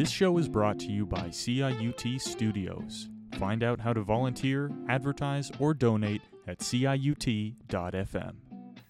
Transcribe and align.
This 0.00 0.08
show 0.08 0.38
is 0.38 0.48
brought 0.48 0.78
to 0.78 0.86
you 0.86 1.04
by 1.04 1.28
CIUT 1.28 2.22
Studios. 2.22 3.10
Find 3.32 3.62
out 3.62 3.78
how 3.78 3.92
to 3.92 4.00
volunteer, 4.00 4.72
advertise, 4.88 5.52
or 5.58 5.74
donate 5.74 6.22
at 6.48 6.60
ciut.fm. 6.60 8.32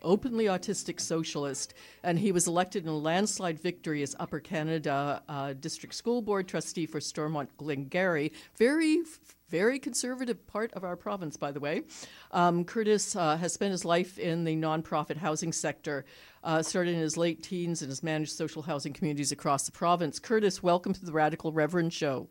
Openly 0.02 0.44
autistic 0.44 1.00
socialist, 1.00 1.74
and 2.04 2.16
he 2.16 2.30
was 2.30 2.46
elected 2.46 2.84
in 2.84 2.90
a 2.90 2.96
landslide 2.96 3.58
victory 3.58 4.04
as 4.04 4.14
Upper 4.20 4.38
Canada 4.38 5.20
uh, 5.28 5.54
District 5.54 5.96
School 5.96 6.22
Board 6.22 6.46
trustee 6.46 6.86
for 6.86 7.00
Stormont 7.00 7.56
Glengarry. 7.56 8.30
Very, 8.56 9.02
very 9.50 9.78
conservative 9.78 10.46
part 10.46 10.72
of 10.74 10.84
our 10.84 10.96
province, 10.96 11.36
by 11.36 11.50
the 11.50 11.60
way. 11.60 11.82
Um, 12.30 12.64
Curtis 12.64 13.16
uh, 13.16 13.36
has 13.36 13.52
spent 13.52 13.72
his 13.72 13.84
life 13.84 14.18
in 14.18 14.44
the 14.44 14.56
nonprofit 14.56 15.16
housing 15.16 15.52
sector, 15.52 16.04
uh, 16.44 16.62
started 16.62 16.94
in 16.94 17.00
his 17.00 17.16
late 17.16 17.42
teens 17.42 17.82
and 17.82 17.90
has 17.90 18.02
managed 18.02 18.32
social 18.32 18.62
housing 18.62 18.92
communities 18.92 19.32
across 19.32 19.64
the 19.64 19.72
province. 19.72 20.18
Curtis, 20.18 20.62
welcome 20.62 20.92
to 20.94 21.04
the 21.04 21.12
Radical 21.12 21.52
Reverend 21.52 21.92
Show. 21.92 22.28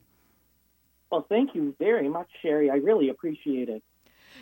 Well, 1.12 1.26
thank 1.28 1.54
you 1.54 1.76
very 1.78 2.08
much, 2.08 2.30
Sherry. 2.42 2.70
I 2.70 2.76
really 2.76 3.10
appreciate 3.10 3.68
it. 3.68 3.84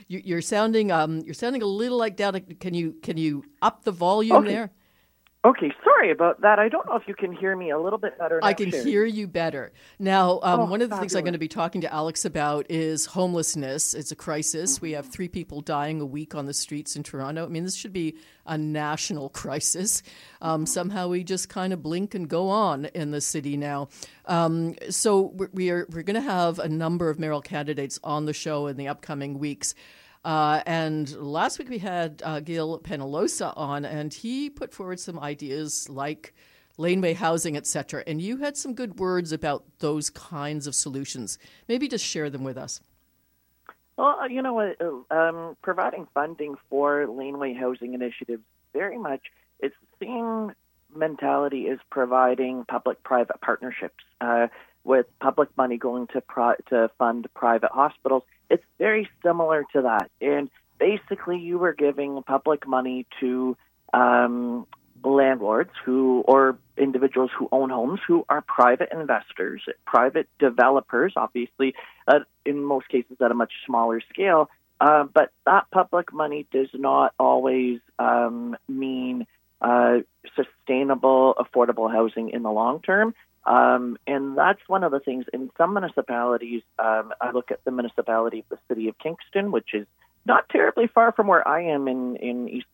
You, 0.07 0.37
are 0.37 0.41
sounding 0.41 0.91
um, 0.91 1.21
you're 1.21 1.33
sounding 1.33 1.63
a 1.63 1.65
little 1.65 1.97
like 1.97 2.15
down. 2.15 2.39
Can 2.59 2.73
you 2.73 2.95
can 3.01 3.17
you 3.17 3.43
up 3.61 3.83
the 3.83 3.91
volume 3.91 4.37
okay. 4.37 4.47
there? 4.47 4.71
Okay, 5.47 5.71
sorry 5.81 6.11
about 6.11 6.41
that. 6.41 6.59
I 6.59 6.67
don't 6.67 6.85
know 6.87 6.97
if 6.97 7.07
you 7.07 7.15
can 7.15 7.31
hear 7.31 7.55
me 7.55 7.69
a 7.69 7.79
little 7.79 7.97
bit 7.97 8.19
better. 8.19 8.41
I 8.43 8.53
can 8.53 8.69
hear 8.69 9.05
you 9.05 9.29
better. 9.29 9.71
Now, 9.97 10.41
um, 10.43 10.59
oh, 10.59 10.65
one 10.65 10.81
of 10.81 10.89
the 10.89 10.95
fabulous. 10.95 11.13
things 11.13 11.15
I'm 11.15 11.23
going 11.23 11.33
to 11.33 11.39
be 11.39 11.47
talking 11.47 11.79
to 11.81 11.93
Alex 11.93 12.25
about 12.25 12.65
is 12.69 13.05
homelessness. 13.05 13.93
It's 13.93 14.11
a 14.11 14.15
crisis. 14.15 14.75
Mm-hmm. 14.75 14.85
We 14.85 14.91
have 14.91 15.05
three 15.07 15.29
people 15.29 15.61
dying 15.61 16.01
a 16.01 16.05
week 16.05 16.35
on 16.35 16.47
the 16.47 16.53
streets 16.53 16.97
in 16.97 17.03
Toronto. 17.03 17.45
I 17.45 17.47
mean, 17.47 17.63
this 17.63 17.77
should 17.77 17.93
be 17.93 18.17
a 18.45 18.57
national 18.57 19.29
crisis. 19.41 20.03
Um, 20.41 20.65
somehow 20.65 21.07
we 21.07 21.23
just 21.23 21.47
kind 21.47 21.71
of 21.71 21.81
blink 21.81 22.13
and 22.13 22.27
go 22.27 22.49
on 22.49 22.85
in 22.87 23.11
the 23.11 23.21
city 23.21 23.55
now. 23.55 23.87
Um, 24.25 24.75
so 24.89 25.33
we 25.53 25.69
are 25.69 25.87
we're 25.89 26.03
going 26.03 26.21
to 26.21 26.29
have 26.29 26.59
a 26.59 26.67
number 26.67 27.09
of 27.09 27.19
mayoral 27.19 27.41
candidates 27.41 28.01
on 28.03 28.25
the 28.25 28.33
show 28.33 28.67
in 28.67 28.75
the 28.75 28.89
upcoming 28.89 29.39
weeks. 29.39 29.75
Uh, 30.27 30.61
and 30.65 31.15
last 31.15 31.57
week 31.57 31.69
we 31.69 31.77
had 31.77 32.21
uh, 32.25 32.41
Gil 32.41 32.79
Penalosa 32.79 33.53
on, 33.55 33.85
and 33.85 34.13
he 34.13 34.49
put 34.49 34.73
forward 34.73 34.99
some 34.99 35.17
ideas 35.17 35.87
like 35.87 36.33
laneway 36.77 37.13
housing, 37.13 37.55
etc. 37.55 38.03
And 38.05 38.21
you 38.21 38.35
had 38.35 38.57
some 38.57 38.73
good 38.73 38.99
words 38.99 39.31
about 39.31 39.63
those 39.79 40.09
kinds 40.09 40.67
of 40.67 40.75
solutions. 40.75 41.37
Maybe 41.69 41.87
just 41.87 42.03
share 42.03 42.29
them 42.29 42.43
with 42.43 42.57
us. 42.57 42.81
Well, 43.95 44.29
you 44.29 44.41
know 44.41 44.53
what? 44.53 44.81
Um, 45.09 45.55
providing 45.61 46.09
funding 46.13 46.55
for 46.69 47.07
laneway 47.07 47.53
housing 47.53 47.93
initiatives 47.93 48.43
very 48.73 48.97
much 48.97 49.21
it's 49.61 49.75
the 49.79 50.05
same 50.05 50.51
mentality 50.93 51.69
as 51.69 51.79
providing 51.89 52.65
public-private 52.65 53.39
partnerships 53.39 54.03
uh, 54.19 54.47
with 54.83 55.05
public 55.21 55.55
money 55.55 55.77
going 55.77 56.07
to 56.07 56.19
pro- 56.19 56.55
to 56.67 56.91
fund 56.99 57.27
private 57.33 57.71
hospitals 57.71 58.23
it's 58.49 58.63
very 58.77 59.09
similar 59.23 59.65
to 59.73 59.83
that. 59.83 60.09
And 60.21 60.49
basically, 60.79 61.39
you 61.39 61.57
were 61.57 61.73
giving 61.73 62.21
public 62.23 62.67
money 62.67 63.05
to 63.19 63.57
um, 63.93 64.67
landlords 65.03 65.71
who 65.85 66.23
or 66.27 66.57
individuals 66.77 67.31
who 67.37 67.47
own 67.51 67.69
homes 67.69 67.99
who 68.07 68.25
are 68.29 68.41
private 68.41 68.89
investors, 68.91 69.63
private 69.85 70.27
developers, 70.39 71.13
obviously, 71.15 71.73
uh, 72.07 72.19
in 72.45 72.63
most 72.63 72.87
cases 72.89 73.17
at 73.21 73.31
a 73.31 73.33
much 73.33 73.53
smaller 73.65 74.01
scale. 74.09 74.49
Uh, 74.79 75.03
but 75.03 75.31
that 75.45 75.65
public 75.71 76.13
money 76.13 76.45
does 76.51 76.69
not 76.73 77.13
always 77.19 77.79
um, 77.97 78.55
mean 78.67 79.25
uh, 79.61 79.97
sustainable, 80.35 81.33
affordable 81.39 81.91
housing 81.91 82.29
in 82.29 82.43
the 82.43 82.51
long 82.51 82.79
term. 82.81 83.13
Um, 83.47 83.97
and 84.05 84.37
that's 84.37 84.59
one 84.67 84.83
of 84.83 84.91
the 84.91 84.99
things 84.99 85.25
in 85.33 85.49
some 85.57 85.73
municipalities. 85.73 86.63
Um, 86.77 87.13
I 87.21 87.31
look 87.31 87.49
at 87.49 87.63
the 87.63 87.71
municipality 87.71 88.39
of 88.39 88.49
the 88.49 88.59
city 88.67 88.89
of 88.89 88.99
Kingston, 88.99 89.51
which 89.51 89.73
is 89.73 89.87
not 90.25 90.49
terribly 90.49 90.87
far 90.87 91.13
from 91.13 91.27
where 91.27 91.47
I 91.47 91.61
am 91.61 91.87
in, 91.87 92.17
in 92.17 92.49
East, 92.49 92.67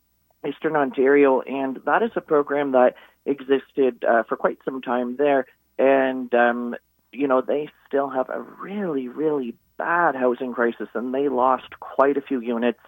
Eastern 0.47 0.75
Ontario. 0.75 1.41
And 1.41 1.79
that 1.85 2.01
is 2.01 2.09
a 2.15 2.21
program 2.21 2.71
that 2.71 2.95
existed 3.23 4.03
uh, 4.03 4.23
for 4.23 4.35
quite 4.35 4.57
some 4.65 4.81
time 4.81 5.15
there. 5.15 5.45
And, 5.77 6.33
um, 6.33 6.75
you 7.11 7.27
know, 7.27 7.41
they 7.41 7.69
still 7.87 8.09
have 8.09 8.29
a 8.29 8.41
really, 8.41 9.07
really 9.07 9.53
bad 9.77 10.15
housing 10.15 10.53
crisis, 10.53 10.87
and 10.95 11.13
they 11.13 11.29
lost 11.29 11.79
quite 11.79 12.17
a 12.17 12.21
few 12.21 12.39
units. 12.41 12.79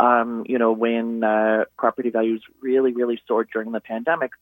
Um, 0.00 0.44
you 0.48 0.58
know, 0.58 0.72
when 0.72 1.22
uh, 1.22 1.64
property 1.76 2.10
values 2.10 2.42
really, 2.60 2.92
really 2.92 3.20
soared 3.28 3.48
during 3.52 3.70
the 3.70 3.80
pandemic 3.80 4.32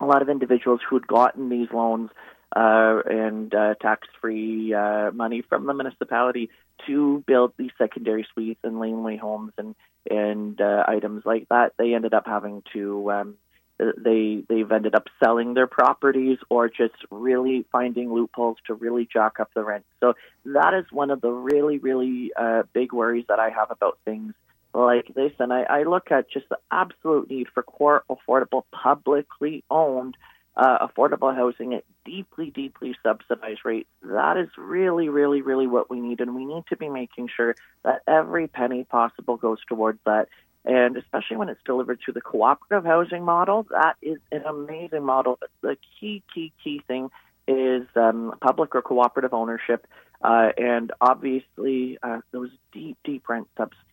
a 0.00 0.06
lot 0.06 0.22
of 0.22 0.28
individuals 0.28 0.80
who 0.88 0.96
had 0.96 1.06
gotten 1.06 1.48
these 1.48 1.68
loans 1.72 2.10
uh, 2.54 3.00
and 3.06 3.54
uh, 3.54 3.74
tax-free 3.80 4.74
uh, 4.74 5.10
money 5.12 5.42
from 5.42 5.66
the 5.66 5.74
municipality 5.74 6.50
to 6.86 7.22
build 7.26 7.52
these 7.56 7.70
secondary 7.76 8.26
suites 8.32 8.60
and 8.64 8.78
laneway 8.78 9.16
homes 9.16 9.52
and 9.58 9.74
and 10.10 10.60
uh, 10.60 10.84
items 10.88 11.26
like 11.26 11.48
that. 11.50 11.74
They 11.76 11.94
ended 11.94 12.14
up 12.14 12.26
having 12.26 12.62
to 12.72 13.10
um, 13.12 13.34
they 13.78 14.42
they've 14.48 14.70
ended 14.70 14.94
up 14.94 15.08
selling 15.22 15.54
their 15.54 15.66
properties 15.66 16.38
or 16.48 16.68
just 16.68 16.94
really 17.10 17.64
finding 17.70 18.12
loopholes 18.12 18.56
to 18.66 18.74
really 18.74 19.08
jack 19.12 19.40
up 19.40 19.50
the 19.54 19.62
rent. 19.62 19.84
So 20.00 20.14
that 20.46 20.74
is 20.74 20.86
one 20.90 21.10
of 21.10 21.20
the 21.20 21.30
really 21.30 21.78
really 21.78 22.30
uh, 22.36 22.62
big 22.72 22.92
worries 22.92 23.26
that 23.28 23.38
I 23.38 23.50
have 23.50 23.70
about 23.70 23.98
things 24.04 24.34
like 24.74 25.14
this. 25.14 25.32
And 25.38 25.52
I, 25.52 25.62
I 25.62 25.82
look 25.84 26.10
at 26.10 26.30
just 26.30 26.48
the 26.48 26.58
absolute 26.70 27.30
need 27.30 27.48
for 27.52 27.62
core, 27.62 28.04
affordable, 28.10 28.64
publicly 28.72 29.64
owned, 29.70 30.16
uh, 30.58 30.86
affordable 30.86 31.34
housing 31.34 31.72
at 31.74 31.84
deeply, 32.04 32.50
deeply 32.50 32.94
subsidized 33.02 33.60
rates. 33.64 33.88
That 34.02 34.36
is 34.36 34.48
really, 34.58 35.08
really, 35.08 35.40
really 35.40 35.66
what 35.66 35.88
we 35.88 36.00
need. 36.00 36.20
And 36.20 36.34
we 36.34 36.44
need 36.44 36.64
to 36.68 36.76
be 36.76 36.88
making 36.88 37.28
sure 37.34 37.54
that 37.84 38.02
every 38.06 38.48
penny 38.48 38.84
possible 38.84 39.36
goes 39.36 39.58
towards 39.68 40.00
that. 40.04 40.28
And 40.64 40.96
especially 40.96 41.36
when 41.36 41.48
it's 41.48 41.62
delivered 41.64 42.00
through 42.04 42.14
the 42.14 42.20
cooperative 42.20 42.84
housing 42.84 43.24
model, 43.24 43.66
that 43.70 43.96
is 44.02 44.18
an 44.32 44.42
amazing 44.44 45.04
model. 45.04 45.38
But 45.40 45.50
the 45.62 45.76
key, 46.00 46.22
key, 46.34 46.52
key 46.62 46.82
thing 46.86 47.10
is 47.46 47.86
um, 47.94 48.34
public 48.40 48.74
or 48.74 48.82
cooperative 48.82 49.32
ownership. 49.32 49.86
Uh, 50.20 50.48
and 50.58 50.90
obviously, 51.00 51.98
uh, 52.02 52.20
those 52.32 52.50
deep, 52.72 52.98
deep 53.04 53.28
rent 53.28 53.46
subsidies 53.56 53.84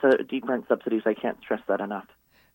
so 0.00 0.10
deep 0.28 0.48
rent 0.48 0.66
subsidies. 0.68 1.02
I 1.06 1.14
can't 1.14 1.38
stress 1.42 1.60
that 1.68 1.80
enough. 1.80 2.06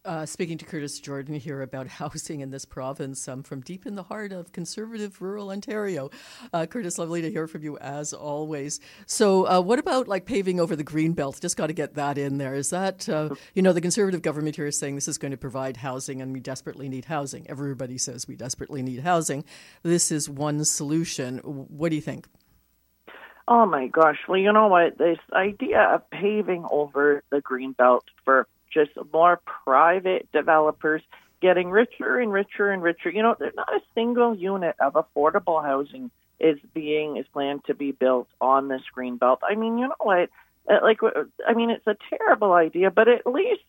Uh, 0.05 0.25
speaking 0.25 0.57
to 0.57 0.63
Curtis 0.63 0.97
Jordan 0.97 1.35
here 1.35 1.61
about 1.61 1.87
housing 1.99 2.39
in 2.39 2.51
this 2.51 2.63
province 2.63 3.27
um, 3.27 3.43
from 3.43 3.59
deep 3.59 3.85
in 3.85 3.95
the 3.95 4.03
heart 4.03 4.31
of 4.31 4.53
conservative 4.53 5.21
rural 5.21 5.49
Ontario. 5.49 6.09
Uh, 6.53 6.65
Curtis, 6.65 6.97
lovely 6.97 7.21
to 7.21 7.29
hear 7.29 7.47
from 7.47 7.63
you 7.63 7.77
as 7.79 8.13
always. 8.13 8.79
So, 9.07 9.45
uh, 9.45 9.59
what 9.59 9.77
about 9.77 10.07
like 10.07 10.25
paving 10.25 10.61
over 10.61 10.77
the 10.77 10.85
green 10.85 11.11
belt? 11.11 11.39
Just 11.41 11.57
got 11.57 11.67
to 11.67 11.73
get 11.73 11.95
that 11.95 12.17
in 12.17 12.37
there. 12.37 12.55
Is 12.55 12.69
that, 12.69 13.09
uh, 13.09 13.35
you 13.53 13.61
know, 13.61 13.73
the 13.73 13.81
conservative 13.81 14.21
government 14.21 14.55
here 14.55 14.67
is 14.67 14.79
saying 14.79 14.95
this 14.95 15.09
is 15.09 15.17
going 15.17 15.31
to 15.31 15.37
provide 15.37 15.75
housing 15.75 16.21
and 16.21 16.31
we 16.31 16.39
desperately 16.39 16.87
need 16.87 17.05
housing. 17.05 17.45
Everybody 17.49 17.97
says 17.97 18.25
we 18.25 18.37
desperately 18.37 18.81
need 18.81 19.01
housing. 19.01 19.43
This 19.83 20.13
is 20.13 20.29
one 20.29 20.63
solution. 20.63 21.39
What 21.39 21.89
do 21.89 21.97
you 21.97 22.01
think? 22.01 22.25
Oh 23.49 23.65
my 23.65 23.87
gosh. 23.87 24.19
Well, 24.29 24.37
you 24.37 24.53
know 24.53 24.67
what? 24.67 24.97
This 24.97 25.17
idea 25.33 25.81
of 25.81 26.09
paving 26.09 26.65
over 26.71 27.21
the 27.31 27.41
green 27.41 27.73
belt 27.73 28.05
for 28.23 28.47
just 28.71 28.91
more 29.13 29.41
private 29.63 30.31
developers 30.31 31.01
getting 31.41 31.69
richer 31.69 32.19
and 32.19 32.31
richer 32.31 32.69
and 32.69 32.83
richer. 32.83 33.09
You 33.09 33.23
know, 33.23 33.35
there's 33.39 33.55
not 33.55 33.73
a 33.73 33.81
single 33.95 34.35
unit 34.35 34.75
of 34.79 34.93
affordable 34.93 35.63
housing 35.63 36.11
is 36.39 36.57
being 36.73 37.17
is 37.17 37.25
planned 37.33 37.65
to 37.65 37.73
be 37.73 37.91
built 37.91 38.27
on 38.39 38.67
this 38.67 38.81
green 38.93 39.17
belt. 39.17 39.41
I 39.43 39.55
mean, 39.55 39.77
you 39.77 39.87
know 39.87 39.95
what? 39.99 40.29
Uh, 40.69 40.79
like, 40.83 40.99
I 41.47 41.53
mean, 41.53 41.69
it's 41.69 41.87
a 41.87 41.97
terrible 42.09 42.53
idea, 42.53 42.91
but 42.91 43.07
at 43.07 43.25
least 43.25 43.61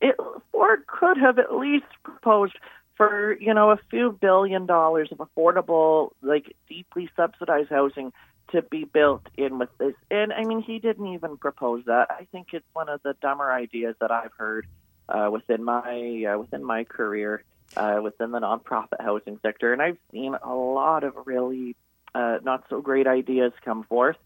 it 0.00 0.16
Ford 0.52 0.86
could 0.86 1.18
have 1.18 1.38
at 1.38 1.54
least 1.54 1.86
proposed 2.02 2.56
for 2.96 3.36
you 3.38 3.52
know 3.54 3.70
a 3.70 3.78
few 3.90 4.12
billion 4.20 4.66
dollars 4.66 5.10
of 5.12 5.18
affordable, 5.18 6.10
like 6.22 6.56
deeply 6.68 7.08
subsidized 7.16 7.70
housing 7.70 8.12
to 8.52 8.62
be 8.62 8.84
built 8.84 9.22
in 9.36 9.58
with 9.58 9.70
this. 9.78 9.94
And 10.10 10.32
I 10.32 10.44
mean, 10.44 10.62
he 10.62 10.78
didn't 10.78 11.06
even 11.08 11.36
propose 11.36 11.84
that. 11.86 12.10
I 12.10 12.26
think 12.30 12.48
it's 12.52 12.66
one 12.72 12.88
of 12.88 13.02
the 13.02 13.14
dumber 13.20 13.50
ideas 13.50 13.96
that 14.00 14.10
I've 14.10 14.32
heard 14.36 14.66
uh, 15.08 15.28
within 15.32 15.64
my 15.64 16.24
uh, 16.24 16.38
within 16.38 16.64
my 16.64 16.84
career 16.84 17.42
uh, 17.76 18.00
within 18.02 18.30
the 18.30 18.40
nonprofit 18.40 19.00
housing 19.00 19.38
sector. 19.42 19.72
And 19.72 19.82
I've 19.82 19.98
seen 20.12 20.36
a 20.42 20.54
lot 20.54 21.04
of 21.04 21.14
really 21.24 21.76
uh, 22.14 22.38
not 22.42 22.64
so 22.70 22.80
great 22.80 23.06
ideas 23.06 23.52
come 23.64 23.84
forth, 23.84 24.16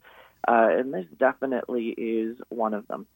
uh, 0.46 0.68
and 0.70 0.92
this 0.92 1.06
definitely 1.18 1.88
is 1.88 2.36
one 2.48 2.74
of 2.74 2.86
them. 2.88 3.06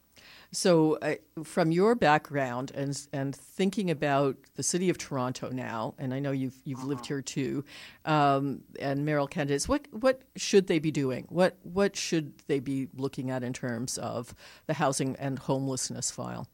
So, 0.53 0.99
uh, 1.03 1.15
from 1.43 1.73
your 1.73 1.95
background 1.95 2.73
and 2.75 3.07
and 3.13 3.35
thinking 3.35 3.91
about 3.91 4.37
the 4.57 4.63
city 4.63 4.91
of 4.91 4.99
Toronto 4.99 5.51
now, 5.51 5.95
and 5.99 6.15
I 6.15 6.19
know 6.21 6.31
you've 6.31 6.57
you've 6.65 6.81
uh-huh. 6.81 6.89
lived 6.89 7.07
here 7.07 7.23
too, 7.23 7.65
um, 8.05 8.63
and 8.81 9.05
mayoral 9.05 9.27
candidates, 9.27 9.69
what 9.69 9.87
what 9.91 10.23
should 10.37 10.67
they 10.67 10.79
be 10.79 10.91
doing? 10.91 11.27
What 11.29 11.57
what 11.63 11.97
should 11.97 12.33
they 12.47 12.61
be 12.61 12.89
looking 12.97 13.31
at 13.31 13.43
in 13.43 13.53
terms 13.53 13.99
of 13.99 14.35
the 14.67 14.75
housing 14.75 15.17
and 15.17 15.39
homelessness 15.39 16.11
file? 16.11 16.49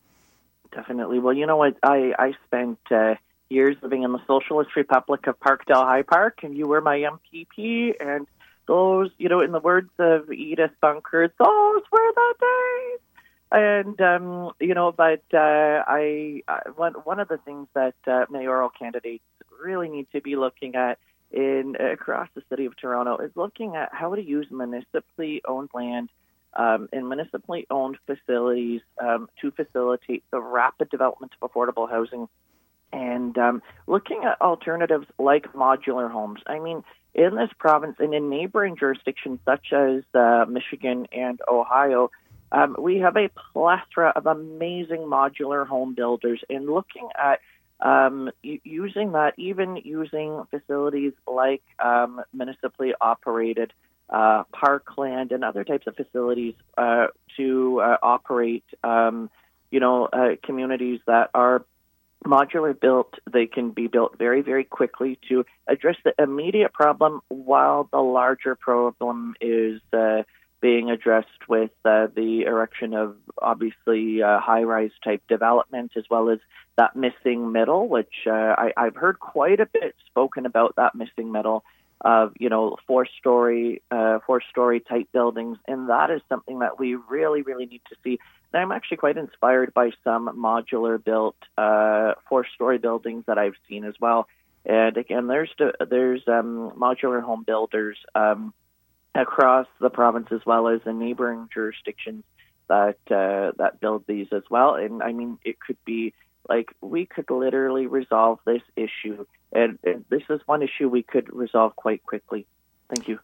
Definitely. 0.72 1.18
Well, 1.18 1.34
you 1.34 1.46
know 1.46 1.56
what, 1.56 1.76
I 1.82 2.14
I 2.18 2.34
spent 2.46 2.78
uh, 2.90 3.14
years 3.50 3.76
living 3.82 4.04
in 4.04 4.12
the 4.12 4.20
Socialist 4.26 4.70
Republic 4.76 5.26
of 5.26 5.38
Parkdale 5.40 5.84
High 5.84 6.02
Park, 6.02 6.40
and 6.42 6.56
you 6.56 6.66
were 6.66 6.80
my 6.80 6.98
MPP. 6.98 7.94
And 8.00 8.26
those, 8.66 9.10
you 9.18 9.28
know, 9.28 9.40
in 9.40 9.52
the 9.52 9.58
words 9.58 9.90
of 9.98 10.30
Edith 10.30 10.70
Bunker, 10.80 11.28
those 11.38 11.82
were 11.92 12.12
the 12.14 12.34
days. 12.40 13.00
And 13.52 14.00
um, 14.00 14.52
you 14.60 14.74
know, 14.74 14.92
but 14.92 15.22
uh, 15.34 15.82
I, 15.86 16.42
I 16.46 16.60
one 16.76 16.94
one 17.04 17.18
of 17.18 17.28
the 17.28 17.38
things 17.38 17.66
that 17.74 17.94
uh, 18.06 18.26
mayoral 18.30 18.70
candidates 18.70 19.24
really 19.62 19.88
need 19.88 20.06
to 20.12 20.20
be 20.20 20.36
looking 20.36 20.76
at 20.76 20.98
in 21.32 21.76
across 21.76 22.28
the 22.34 22.42
city 22.48 22.66
of 22.66 22.76
Toronto 22.76 23.18
is 23.18 23.30
looking 23.34 23.76
at 23.76 23.90
how 23.92 24.14
to 24.14 24.22
use 24.22 24.46
municipally 24.50 25.42
owned 25.46 25.70
land 25.74 26.10
um, 26.54 26.88
and 26.92 27.08
municipally 27.08 27.66
owned 27.70 27.96
facilities 28.06 28.80
um, 29.00 29.28
to 29.40 29.50
facilitate 29.50 30.24
the 30.30 30.40
rapid 30.40 30.88
development 30.90 31.32
of 31.40 31.50
affordable 31.50 31.88
housing 31.88 32.28
and 32.92 33.38
um, 33.38 33.62
looking 33.86 34.22
at 34.24 34.40
alternatives 34.40 35.06
like 35.18 35.52
modular 35.52 36.10
homes. 36.10 36.40
I 36.46 36.58
mean, 36.58 36.82
in 37.14 37.36
this 37.36 37.50
province 37.58 37.96
and 37.98 38.14
in 38.14 38.28
neighboring 38.28 38.76
jurisdictions 38.76 39.38
such 39.44 39.72
as 39.72 40.02
uh, 40.14 40.44
Michigan 40.48 41.06
and 41.12 41.40
Ohio, 41.48 42.10
um, 42.52 42.76
we 42.78 42.98
have 42.98 43.16
a 43.16 43.30
plethora 43.52 44.12
of 44.14 44.26
amazing 44.26 45.00
modular 45.00 45.66
home 45.66 45.94
builders. 45.94 46.40
And 46.48 46.66
looking 46.66 47.08
at 47.18 47.40
um, 47.80 48.30
using 48.42 49.12
that, 49.12 49.34
even 49.38 49.76
using 49.76 50.44
facilities 50.50 51.12
like 51.26 51.62
um, 51.82 52.20
municipally 52.32 52.92
operated 53.00 53.72
uh, 54.10 54.44
parkland 54.52 55.32
and 55.32 55.44
other 55.44 55.64
types 55.64 55.86
of 55.86 55.94
facilities 55.96 56.54
uh, 56.76 57.06
to 57.36 57.80
uh, 57.80 57.96
operate, 58.02 58.64
um, 58.82 59.30
you 59.70 59.80
know, 59.80 60.06
uh, 60.06 60.30
communities 60.44 61.00
that 61.06 61.30
are 61.32 61.64
modular 62.26 62.78
built. 62.78 63.14
They 63.32 63.46
can 63.46 63.70
be 63.70 63.86
built 63.86 64.18
very, 64.18 64.42
very 64.42 64.64
quickly 64.64 65.18
to 65.28 65.46
address 65.66 65.96
the 66.04 66.12
immediate 66.18 66.72
problem 66.72 67.20
while 67.28 67.88
the 67.90 68.00
larger 68.00 68.56
problem 68.56 69.36
is 69.40 69.80
uh, 69.92 70.24
being 70.60 70.90
addressed 70.90 71.48
with 71.48 71.70
uh, 71.84 72.08
the 72.14 72.42
erection 72.46 72.94
of 72.94 73.16
obviously 73.40 74.22
uh, 74.22 74.38
high 74.40 74.62
rise 74.62 74.90
type 75.02 75.22
development 75.28 75.92
as 75.96 76.04
well 76.10 76.28
as 76.28 76.38
that 76.76 76.96
missing 76.96 77.52
middle, 77.52 77.88
which 77.88 78.26
uh, 78.26 78.30
I, 78.30 78.72
I've 78.76 78.96
heard 78.96 79.18
quite 79.18 79.60
a 79.60 79.66
bit 79.66 79.94
spoken 80.06 80.46
about 80.46 80.76
that 80.76 80.94
missing 80.94 81.32
middle 81.32 81.64
of 82.02 82.32
you 82.40 82.48
know 82.48 82.76
four 82.86 83.06
story 83.18 83.82
uh, 83.90 84.20
four 84.26 84.40
story 84.50 84.80
type 84.80 85.08
buildings, 85.12 85.58
and 85.66 85.90
that 85.90 86.10
is 86.10 86.22
something 86.28 86.60
that 86.60 86.78
we 86.78 86.94
really 86.94 87.42
really 87.42 87.66
need 87.66 87.82
to 87.90 87.96
see. 88.02 88.18
And 88.52 88.62
I'm 88.62 88.72
actually 88.72 88.96
quite 88.96 89.16
inspired 89.16 89.72
by 89.74 89.90
some 90.02 90.28
modular 90.36 91.02
built 91.02 91.36
uh, 91.58 92.14
four 92.28 92.46
story 92.54 92.78
buildings 92.78 93.24
that 93.26 93.38
I've 93.38 93.54
seen 93.68 93.84
as 93.84 93.94
well. 94.00 94.26
And 94.64 94.96
again, 94.96 95.26
there's 95.26 95.50
there's 95.88 96.22
um, 96.26 96.72
modular 96.78 97.22
home 97.22 97.44
builders. 97.46 97.98
Um, 98.14 98.52
across 99.14 99.66
the 99.80 99.90
province 99.90 100.28
as 100.30 100.40
well 100.46 100.68
as 100.68 100.80
in 100.86 100.98
neighboring 100.98 101.48
jurisdictions 101.52 102.24
that 102.68 102.98
uh, 103.10 103.52
that 103.58 103.80
build 103.80 104.04
these 104.06 104.28
as 104.32 104.42
well. 104.48 104.74
And 104.74 105.02
I 105.02 105.12
mean, 105.12 105.38
it 105.44 105.58
could 105.58 105.78
be 105.84 106.14
like 106.48 106.74
we 106.80 107.06
could 107.06 107.30
literally 107.30 107.86
resolve 107.86 108.38
this 108.46 108.62
issue, 108.76 109.26
and, 109.52 109.78
and 109.84 110.04
this 110.08 110.22
is 110.30 110.40
one 110.46 110.62
issue 110.62 110.88
we 110.88 111.02
could 111.02 111.32
resolve 111.34 111.76
quite 111.76 112.02
quickly. 112.04 112.46
Thank 112.88 113.08
you. 113.08 113.18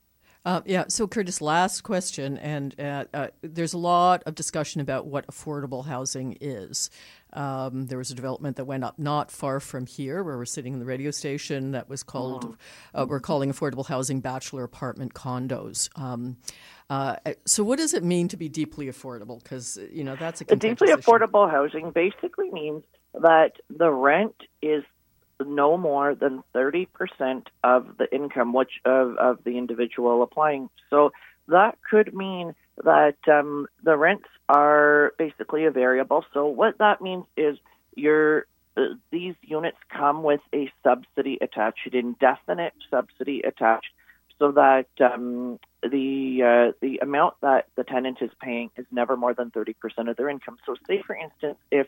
Uh, 0.44 0.60
yeah. 0.64 0.84
So, 0.86 1.08
Curtis, 1.08 1.40
last 1.40 1.80
question, 1.80 2.38
and 2.38 2.78
uh, 2.78 3.04
uh, 3.12 3.28
there's 3.42 3.72
a 3.72 3.78
lot 3.78 4.22
of 4.26 4.36
discussion 4.36 4.80
about 4.80 5.06
what 5.06 5.26
affordable 5.26 5.86
housing 5.86 6.38
is. 6.40 6.88
Um, 7.36 7.86
there 7.86 7.98
was 7.98 8.10
a 8.10 8.14
development 8.14 8.56
that 8.56 8.64
went 8.64 8.84
up 8.84 8.98
not 8.98 9.30
far 9.30 9.60
from 9.60 9.86
here, 9.86 10.22
where 10.22 10.36
we're 10.36 10.44
sitting 10.44 10.72
in 10.72 10.78
the 10.78 10.84
radio 10.84 11.10
station, 11.10 11.72
that 11.72 11.88
was 11.88 12.02
called 12.02 12.56
uh, 12.94 13.06
we're 13.08 13.20
calling 13.20 13.52
affordable 13.52 13.86
housing 13.86 14.20
bachelor 14.20 14.64
apartment 14.64 15.14
condos. 15.14 15.88
Um, 15.98 16.36
uh, 16.88 17.16
so, 17.44 17.64
what 17.64 17.78
does 17.78 17.94
it 17.94 18.04
mean 18.04 18.28
to 18.28 18.36
be 18.36 18.48
deeply 18.48 18.86
affordable? 18.86 19.42
Because 19.42 19.78
you 19.90 20.04
know 20.04 20.16
that's 20.16 20.40
a 20.40 20.56
deeply 20.56 20.88
affordable 20.88 21.50
housing 21.50 21.90
basically 21.90 22.50
means 22.50 22.84
that 23.14 23.52
the 23.68 23.90
rent 23.90 24.36
is 24.62 24.84
no 25.44 25.76
more 25.76 26.14
than 26.14 26.42
30% 26.54 26.86
of 27.62 27.96
the 27.98 28.12
income 28.14 28.52
which 28.52 28.80
of, 28.84 29.16
of 29.16 29.44
the 29.44 29.58
individual 29.58 30.22
applying. 30.22 30.70
So 30.90 31.12
that 31.48 31.78
could 31.88 32.14
mean 32.14 32.54
that 32.84 33.16
um, 33.28 33.66
the 33.82 33.96
rents 33.96 34.28
are 34.48 35.12
basically 35.18 35.64
a 35.64 35.70
variable. 35.70 36.24
So 36.32 36.46
what 36.46 36.78
that 36.78 37.00
means 37.00 37.24
is 37.36 37.58
your 37.94 38.46
uh, 38.76 38.94
these 39.10 39.34
units 39.42 39.78
come 39.88 40.22
with 40.22 40.40
a 40.54 40.70
subsidy 40.82 41.38
attached, 41.40 41.86
an 41.86 41.96
indefinite 41.96 42.74
subsidy 42.90 43.40
attached, 43.40 43.88
so 44.38 44.52
that 44.52 44.88
um, 45.00 45.58
the 45.82 46.42
uh, 46.42 46.72
the 46.80 46.98
amount 46.98 47.34
that 47.40 47.68
the 47.76 47.84
tenant 47.84 48.18
is 48.20 48.30
paying 48.40 48.70
is 48.76 48.86
never 48.90 49.16
more 49.16 49.32
than 49.32 49.50
thirty 49.50 49.72
percent 49.72 50.08
of 50.08 50.16
their 50.16 50.28
income. 50.28 50.58
So, 50.66 50.76
say 50.86 51.02
for 51.02 51.16
instance, 51.16 51.58
if 51.70 51.86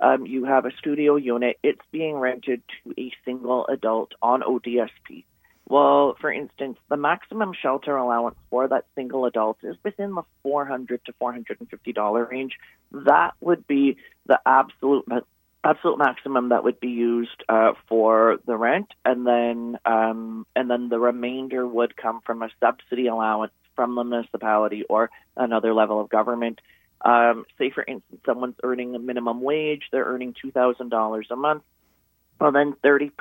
um, 0.00 0.26
you 0.26 0.44
have 0.44 0.64
a 0.64 0.72
studio 0.78 1.16
unit, 1.16 1.58
it's 1.62 1.82
being 1.90 2.16
rented 2.16 2.62
to 2.82 2.94
a 2.98 3.12
single 3.24 3.66
adult 3.66 4.12
on 4.22 4.40
ODSP. 4.42 5.24
Well, 5.68 6.16
for 6.20 6.32
instance, 6.32 6.78
the 6.90 6.96
maximum 6.96 7.52
shelter 7.60 7.96
allowance 7.96 8.36
for 8.50 8.68
that 8.68 8.84
single 8.94 9.24
adult 9.26 9.58
is 9.62 9.76
within 9.84 10.14
the 10.14 10.22
400 10.42 11.04
to 11.06 11.12
450 11.18 11.92
dollar 11.92 12.24
range. 12.30 12.58
That 12.90 13.32
would 13.40 13.66
be 13.66 13.96
the 14.26 14.38
absolute 14.44 15.06
absolute 15.64 15.98
maximum 15.98 16.48
that 16.48 16.64
would 16.64 16.80
be 16.80 16.88
used 16.88 17.44
uh, 17.48 17.72
for 17.88 18.38
the 18.46 18.56
rent, 18.56 18.88
and 19.04 19.26
then 19.26 19.78
um, 19.86 20.46
and 20.56 20.68
then 20.68 20.88
the 20.88 20.98
remainder 20.98 21.66
would 21.66 21.96
come 21.96 22.20
from 22.26 22.42
a 22.42 22.50
subsidy 22.60 23.06
allowance 23.06 23.52
from 23.74 23.94
the 23.94 24.04
municipality 24.04 24.84
or 24.88 25.10
another 25.36 25.72
level 25.72 26.00
of 26.00 26.08
government. 26.08 26.60
Um, 27.04 27.46
say, 27.58 27.70
for 27.70 27.82
instance, 27.82 28.20
someone's 28.24 28.56
earning 28.62 28.94
a 28.94 28.98
minimum 28.98 29.40
wage, 29.40 29.84
they're 29.90 30.04
earning 30.04 30.34
$2,000 30.44 31.30
a 31.30 31.36
month. 31.36 31.62
Well, 32.42 32.50
then 32.50 32.74
30% 32.82 33.12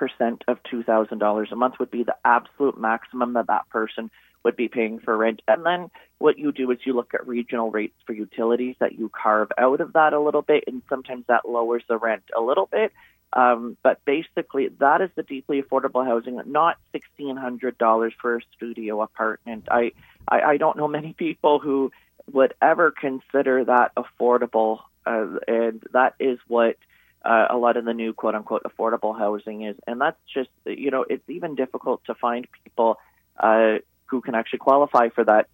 of 0.48 0.64
$2,000 0.64 1.52
a 1.52 1.56
month 1.56 1.76
would 1.80 1.92
be 1.92 2.02
the 2.02 2.16
absolute 2.26 2.76
maximum 2.76 3.34
that 3.34 3.46
that 3.50 3.70
person 3.70 4.10
would 4.44 4.56
be 4.56 4.68
paying 4.68 4.98
for 4.98 5.16
rent. 5.16 5.44
And 5.48 5.64
then 5.64 5.92
what 6.18 6.40
you 6.40 6.52
do 6.52 6.72
is 6.72 6.80
you 6.86 6.94
look 6.94 7.14
at 7.14 7.28
regional 7.28 7.70
rates 7.70 7.94
for 8.08 8.14
utilities 8.14 8.78
that 8.80 8.98
you 8.98 9.10
carve 9.10 9.52
out 9.60 9.80
of 9.80 9.94
that 9.94 10.14
a 10.14 10.20
little 10.20 10.42
bit, 10.42 10.64
and 10.66 10.82
sometimes 10.90 11.26
that 11.28 11.48
lowers 11.48 11.84
the 11.88 12.00
rent 12.00 12.24
a 12.36 12.42
little 12.42 12.66
bit. 12.66 12.94
Um, 13.34 13.78
but 13.84 14.04
basically, 14.06 14.70
that 14.80 15.02
is 15.02 15.12
the 15.14 15.22
deeply 15.22 15.62
affordable 15.62 16.04
housing, 16.04 16.42
not 16.48 16.78
sixteen 16.92 17.38
hundred 17.38 17.78
dollars 17.78 18.14
for 18.20 18.38
a 18.38 18.42
studio 18.58 19.04
apartment. 19.04 19.68
I, 19.70 19.92
I 20.28 20.42
I 20.42 20.58
don't 20.58 20.78
know 20.78 20.88
many 20.88 21.14
people 21.14 21.60
who 21.60 21.92
would 22.34 22.56
ever 22.60 22.90
consider 22.90 23.66
that 23.66 23.92
affordable, 23.96 24.80
uh, 25.06 25.28
and 25.48 25.84
that 25.94 26.16
is 26.20 26.40
what 26.48 26.76
uh, 27.24 27.48
a 27.50 27.58
lot 27.58 27.78
of 27.78 27.86
the 27.86 27.94
new 27.94 28.14
quote 28.14 28.36
unquote 28.36 28.64
affordable 28.64 29.18
housing 29.18 29.64
is. 29.64 29.76
And 29.88 30.02
that's 30.02 30.20
just, 30.34 30.50
you 30.66 30.92
know, 30.92 31.06
it's 31.10 31.28
even 31.30 31.56
difficult 31.56 32.04
to 32.06 32.16
find 32.16 32.48
people 32.64 33.00
uh, 33.38 33.78
who 34.06 34.22
can 34.22 34.36
actually 34.36 34.60
qualify 34.60 35.10
for 35.10 35.24
that. 35.24 35.48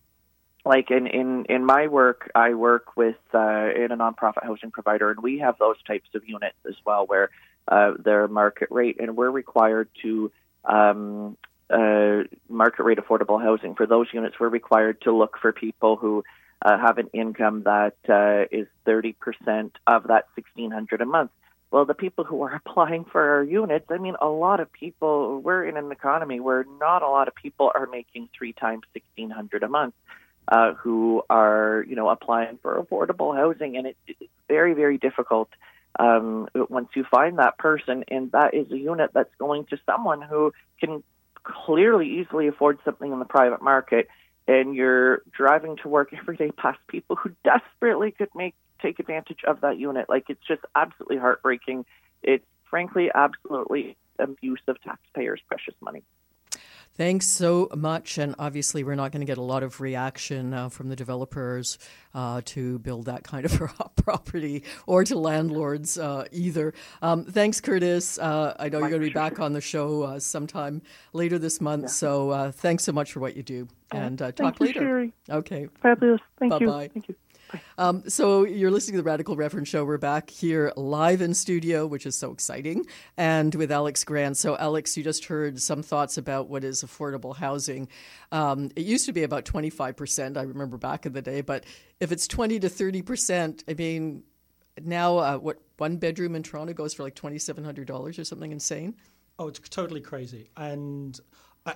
Like 0.65 0.91
in, 0.91 1.07
in, 1.07 1.45
in 1.45 1.65
my 1.65 1.87
work, 1.87 2.29
I 2.35 2.53
work 2.53 2.97
with 2.97 3.15
uh, 3.33 3.69
in 3.73 3.91
a 3.91 3.97
nonprofit 3.97 4.43
housing 4.43 4.71
provider, 4.71 5.11
and 5.11 5.21
we 5.21 5.39
have 5.39 5.57
those 5.57 5.81
types 5.83 6.09
of 6.13 6.27
units 6.27 6.57
as 6.67 6.75
well, 6.85 7.05
where 7.05 7.29
uh, 7.69 7.93
they're 7.97 8.27
market 8.27 8.67
rate, 8.69 8.97
and 8.99 9.15
we're 9.15 9.31
required 9.31 9.87
to 10.01 10.29
um, 10.65 11.37
uh, 11.69 12.23
market 12.49 12.83
rate 12.83 12.97
affordable 12.97 13.41
housing. 13.41 13.75
For 13.75 13.85
those 13.85 14.07
units, 14.11 14.35
we're 14.39 14.49
required 14.49 15.01
to 15.01 15.13
look 15.13 15.37
for 15.41 15.53
people 15.53 15.95
who 15.95 16.23
uh, 16.61 16.77
have 16.77 16.97
an 16.97 17.07
income 17.13 17.63
that 17.63 17.95
uh, 18.09 18.45
is 18.51 18.67
30% 18.85 19.15
of 19.85 20.07
that 20.07 20.25
1600 20.35 21.01
a 21.01 21.05
month. 21.05 21.31
Well, 21.71 21.85
the 21.85 21.93
people 21.93 22.23
who 22.23 22.41
are 22.43 22.55
applying 22.65 23.05
for 23.05 23.21
our 23.35 23.43
units, 23.43 23.85
I 23.89 23.97
mean, 23.97 24.15
a 24.21 24.27
lot 24.27 24.59
of 24.59 24.71
people, 24.71 25.39
we're 25.39 25.65
in 25.65 25.77
an 25.77 25.91
economy 25.91 26.39
where 26.39 26.65
not 26.79 27.03
a 27.03 27.07
lot 27.07 27.27
of 27.27 27.35
people 27.35 27.71
are 27.73 27.87
making 27.87 28.29
three 28.37 28.53
times 28.53 28.83
1600 28.93 29.63
a 29.63 29.67
month. 29.67 29.93
Uh, 30.49 30.75
who 30.75 31.21
are, 31.29 31.83
you 31.89 31.95
know, 31.97 32.07
applying 32.07 32.57
for 32.61 32.81
affordable 32.81 33.35
housing, 33.35 33.75
and 33.75 33.85
it, 33.85 33.97
it's 34.07 34.31
very, 34.47 34.73
very 34.73 34.97
difficult 34.97 35.49
um, 35.99 36.47
once 36.69 36.87
you 36.95 37.03
find 37.03 37.37
that 37.37 37.57
person, 37.57 38.05
and 38.07 38.31
that 38.31 38.53
is 38.53 38.71
a 38.71 38.77
unit 38.77 39.11
that's 39.13 39.35
going 39.39 39.65
to 39.65 39.77
someone 39.85 40.21
who 40.21 40.53
can 40.79 41.03
clearly 41.43 42.21
easily 42.21 42.47
afford 42.47 42.79
something 42.85 43.11
in 43.11 43.19
the 43.19 43.25
private 43.25 43.61
market 43.61 44.07
and 44.47 44.75
you're 44.75 45.21
driving 45.31 45.77
to 45.77 45.89
work 45.89 46.13
every 46.17 46.37
day 46.37 46.51
past 46.51 46.79
people 46.87 47.15
who 47.15 47.31
desperately 47.43 48.11
could 48.11 48.29
make 48.35 48.55
take 48.81 48.99
advantage 48.99 49.39
of 49.45 49.61
that 49.61 49.77
unit. 49.77 50.07
Like 50.09 50.25
it's 50.29 50.45
just 50.47 50.61
absolutely 50.75 51.17
heartbreaking. 51.17 51.85
It's 52.23 52.45
frankly 52.69 53.09
absolutely 53.13 53.97
abuse 54.19 54.61
of 54.67 54.81
taxpayers' 54.81 55.41
precious 55.47 55.75
money. 55.81 56.03
Thanks 56.97 57.27
so 57.27 57.69
much. 57.75 58.17
And 58.17 58.33
obviously, 58.39 58.83
we're 58.83 58.95
not 58.95 59.11
going 59.11 59.19
to 59.19 59.27
get 59.27 59.37
a 59.37 59.43
lot 59.43 59.61
of 59.61 59.79
reaction 59.79 60.51
uh, 60.51 60.69
from 60.69 60.89
the 60.89 60.95
developers 60.95 61.77
uh, 62.15 62.41
to 62.45 62.79
build 62.79 63.05
that 63.05 63.23
kind 63.23 63.45
of 63.45 63.71
property 63.95 64.63
or 64.87 65.03
to 65.03 65.15
landlords 65.17 65.99
uh, 65.99 66.25
either. 66.31 66.73
Um, 67.03 67.23
thanks, 67.23 67.61
Curtis. 67.61 68.17
Uh, 68.17 68.55
I 68.59 68.69
know 68.69 68.79
you're 68.79 68.89
going 68.89 69.01
to 69.01 69.07
be 69.07 69.13
back 69.13 69.39
on 69.39 69.53
the 69.53 69.61
show 69.61 70.03
uh, 70.03 70.19
sometime 70.19 70.81
later 71.13 71.37
this 71.37 71.61
month. 71.61 71.83
Yeah. 71.83 71.89
So 71.89 72.31
uh, 72.31 72.51
thanks 72.51 72.83
so 72.83 72.91
much 72.91 73.11
for 73.11 73.19
what 73.19 73.37
you 73.37 73.43
do. 73.43 73.67
And 73.91 74.17
talk 74.17 74.59
you, 74.59 74.65
later. 74.65 74.79
Sherry. 74.79 75.13
Okay. 75.29 75.67
Fabulous. 75.81 76.21
Thank 76.39 76.51
Bye-bye. 76.51 76.83
you. 76.83 76.89
Thank 76.89 77.09
you. 77.09 77.15
Um, 77.77 78.03
so 78.09 78.45
you're 78.45 78.71
listening 78.71 78.93
to 78.93 79.03
the 79.03 79.09
Radical 79.09 79.35
Reverend 79.35 79.67
Show. 79.67 79.85
We're 79.85 79.97
back 79.97 80.29
here 80.29 80.71
live 80.75 81.21
in 81.21 81.33
studio, 81.33 81.85
which 81.85 82.05
is 82.05 82.15
so 82.15 82.31
exciting, 82.31 82.85
and 83.17 83.53
with 83.55 83.71
Alex 83.71 84.03
Grant. 84.03 84.37
So 84.37 84.57
Alex, 84.57 84.97
you 84.97 85.03
just 85.03 85.25
heard 85.25 85.61
some 85.61 85.83
thoughts 85.83 86.17
about 86.17 86.49
what 86.49 86.63
is 86.63 86.83
affordable 86.83 87.35
housing. 87.35 87.87
Um, 88.31 88.71
it 88.75 88.85
used 88.85 89.05
to 89.05 89.13
be 89.13 89.23
about 89.23 89.45
25 89.45 89.95
percent. 89.95 90.37
I 90.37 90.43
remember 90.43 90.77
back 90.77 91.05
in 91.05 91.13
the 91.13 91.21
day, 91.21 91.41
but 91.41 91.65
if 91.99 92.11
it's 92.11 92.27
20 92.27 92.59
to 92.59 92.69
30 92.69 93.01
percent, 93.01 93.63
I 93.67 93.73
mean, 93.73 94.23
now 94.83 95.17
uh, 95.17 95.37
what 95.37 95.61
one 95.77 95.97
bedroom 95.97 96.35
in 96.35 96.43
Toronto 96.43 96.73
goes 96.73 96.93
for 96.93 97.03
like 97.03 97.15
$2,700 97.15 98.19
or 98.19 98.23
something 98.23 98.51
insane. 98.51 98.95
Oh, 99.39 99.47
it's 99.47 99.59
totally 99.69 100.01
crazy, 100.01 100.49
and 100.57 101.19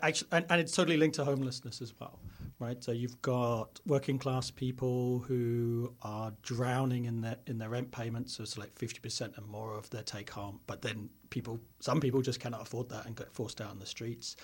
actually, 0.01 0.29
and, 0.31 0.45
and 0.49 0.59
it's 0.59 0.75
totally 0.75 0.97
linked 0.97 1.17
to 1.17 1.25
homelessness 1.25 1.81
as 1.81 1.93
well 1.99 2.19
right? 2.61 2.81
So 2.83 2.91
you've 2.91 3.21
got 3.21 3.79
working 3.87 4.19
class 4.19 4.51
people 4.51 5.19
who 5.27 5.93
are 6.03 6.31
drowning 6.43 7.05
in 7.05 7.21
their 7.21 7.37
in 7.47 7.57
their 7.57 7.69
rent 7.69 7.91
payments, 7.91 8.37
so 8.37 8.43
it's 8.43 8.57
like 8.57 8.77
fifty 8.77 8.99
percent 8.99 9.33
and 9.35 9.47
more 9.47 9.73
of 9.73 9.89
their 9.89 10.03
take 10.03 10.29
home. 10.29 10.59
But 10.67 10.81
then 10.83 11.09
people, 11.31 11.59
some 11.79 11.99
people 11.99 12.21
just 12.21 12.39
cannot 12.39 12.61
afford 12.61 12.87
that 12.89 13.07
and 13.07 13.15
get 13.15 13.33
forced 13.33 13.59
out 13.59 13.71
on 13.71 13.79
the 13.79 13.85
streets, 13.85 14.37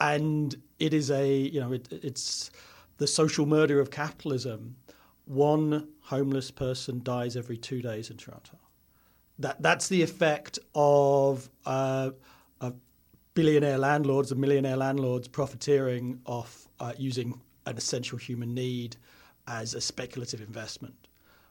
and 0.00 0.54
it 0.78 0.92
is 0.92 1.10
a 1.10 1.34
you 1.34 1.60
know 1.60 1.72
it, 1.72 1.88
it's 1.90 2.50
the 2.98 3.06
social 3.06 3.46
murder 3.46 3.80
of 3.80 3.90
capitalism. 3.90 4.76
One 5.24 5.88
homeless 6.02 6.50
person 6.50 7.00
dies 7.02 7.36
every 7.36 7.56
two 7.56 7.80
days 7.80 8.10
in 8.10 8.18
Toronto. 8.18 8.58
That 9.38 9.62
that's 9.62 9.88
the 9.88 10.02
effect 10.02 10.58
of. 10.74 11.50
Uh, 11.64 12.10
billionaire 13.34 13.78
landlords 13.78 14.30
and 14.30 14.38
millionaire 14.38 14.76
landlords 14.76 15.26
profiteering 15.26 16.20
off 16.26 16.68
uh, 16.80 16.92
using 16.98 17.40
an 17.66 17.76
essential 17.76 18.18
human 18.18 18.54
need 18.54 18.96
as 19.46 19.74
a 19.74 19.80
speculative 19.80 20.40
investment, 20.40 21.08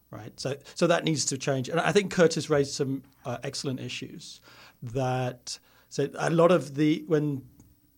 right? 0.10 0.38
So, 0.39 0.56
so 0.75 0.88
that 0.88 1.03
needs 1.03 1.25
to 1.25 1.38
change. 1.38 1.70
And 1.70 1.80
I 1.80 1.91
think 1.91 2.12
Curtis 2.12 2.50
raised 2.50 2.74
some 2.74 3.03
uh, 3.25 3.38
excellent 3.44 3.80
issues 3.80 4.41
that 4.82 5.60
so 5.89 6.10
a 6.18 6.30
lot 6.30 6.51
of 6.51 6.75
the 6.75 7.03
when 7.08 7.44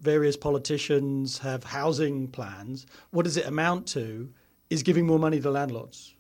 various 0.02 0.36
politicians 0.36 1.38
have 1.40 1.64
housing 1.64 2.28
plans, 2.28 2.86
what 3.12 3.24
does 3.24 3.38
it 3.38 3.46
amount 3.46 3.88
to? 3.88 4.30
Is 4.70 4.82
giving 4.82 5.06
more 5.06 5.20
money 5.20 5.40
to 5.40 5.52
landlords, 5.52 6.16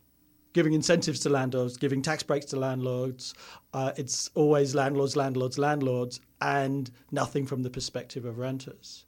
giving 0.53 0.73
incentives 0.73 1.19
to 1.21 1.29
landlords, 1.29 1.77
giving 1.77 2.03
tax 2.03 2.21
breaks 2.21 2.45
to 2.47 2.55
landlords. 2.57 3.33
Uh, 3.73 3.91
it's 3.97 4.29
always 4.35 4.75
landlords, 4.75 5.15
landlords, 5.15 5.57
landlords, 5.57 6.19
and 6.39 6.91
nothing 7.11 7.47
from 7.47 7.63
the 7.63 7.71
perspective 7.71 8.25
of 8.25 8.37
renters. 8.37 9.05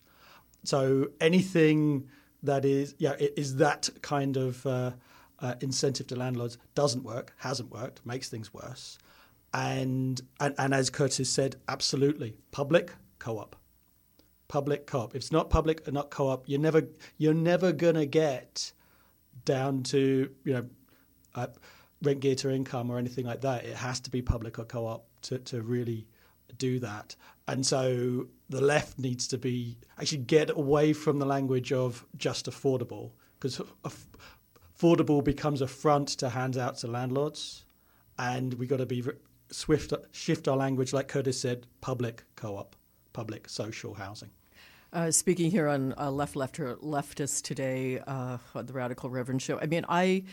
So 0.63 1.09
anything 1.21 2.09
that 2.43 2.65
is 2.65 2.95
yeah 2.97 3.15
is 3.19 3.57
that 3.57 3.89
kind 4.01 4.37
of 4.37 4.65
uh, 4.65 4.91
uh, 5.39 5.55
incentive 5.61 6.07
to 6.07 6.15
landlords 6.15 6.57
doesn't 6.75 7.03
work, 7.03 7.33
hasn't 7.37 7.71
worked, 7.71 8.05
makes 8.05 8.29
things 8.29 8.53
worse, 8.53 8.97
and 9.53 10.21
and, 10.39 10.55
and 10.57 10.73
as 10.73 10.89
Curtis 10.89 11.29
said, 11.29 11.55
absolutely 11.67 12.35
public 12.51 12.93
co-op, 13.19 13.55
public 14.47 14.85
co-op. 14.87 15.11
If 15.11 15.15
it's 15.17 15.31
not 15.31 15.49
public 15.49 15.81
and 15.85 15.93
not 15.93 16.09
co-op, 16.09 16.47
you're 16.47 16.59
never 16.59 16.83
you're 17.17 17.33
never 17.33 17.71
gonna 17.71 18.05
get 18.05 18.71
down 19.43 19.83
to 19.83 20.29
you 20.43 20.53
know 20.53 20.65
uh, 21.35 21.47
rent 22.01 22.19
gear 22.21 22.35
to 22.35 22.49
income 22.49 22.89
or 22.89 22.97
anything 22.97 23.25
like 23.25 23.41
that. 23.41 23.65
It 23.65 23.75
has 23.75 23.99
to 24.01 24.11
be 24.11 24.21
public 24.21 24.59
or 24.59 24.65
co-op 24.65 25.05
to 25.23 25.39
to 25.39 25.61
really 25.61 26.07
do 26.57 26.79
that. 26.79 27.15
And 27.47 27.65
so 27.65 28.27
the 28.49 28.61
left 28.61 28.97
needs 28.99 29.27
to 29.29 29.37
be 29.37 29.77
actually 29.99 30.19
get 30.19 30.49
away 30.49 30.93
from 30.93 31.19
the 31.19 31.25
language 31.25 31.71
of 31.71 32.05
just 32.17 32.49
affordable 32.49 33.11
because 33.39 33.61
affordable 34.79 35.23
becomes 35.23 35.61
a 35.61 35.67
front 35.67 36.09
to 36.09 36.29
handouts 36.29 36.81
to 36.81 36.87
landlords. 36.87 37.65
And 38.17 38.53
we've 38.55 38.69
got 38.69 38.77
to 38.77 38.85
be 38.85 39.03
swift, 39.51 39.93
shift 40.11 40.47
our 40.47 40.57
language, 40.57 40.93
like 40.93 41.07
Curtis 41.07 41.39
said, 41.39 41.67
public 41.81 42.23
co 42.35 42.55
op, 42.57 42.75
public 43.13 43.49
social 43.49 43.93
housing. 43.93 44.29
Uh, 44.93 45.11
speaking 45.11 45.51
here 45.51 45.67
on 45.67 45.93
uh, 45.97 46.09
Left 46.09 46.35
Lefter 46.35 46.81
Leftist 46.81 47.41
today, 47.41 47.99
uh, 48.07 48.37
the 48.53 48.71
Radical 48.71 49.09
Reverend 49.09 49.41
Show. 49.41 49.59
I 49.59 49.65
mean, 49.65 49.85
I 49.89 50.23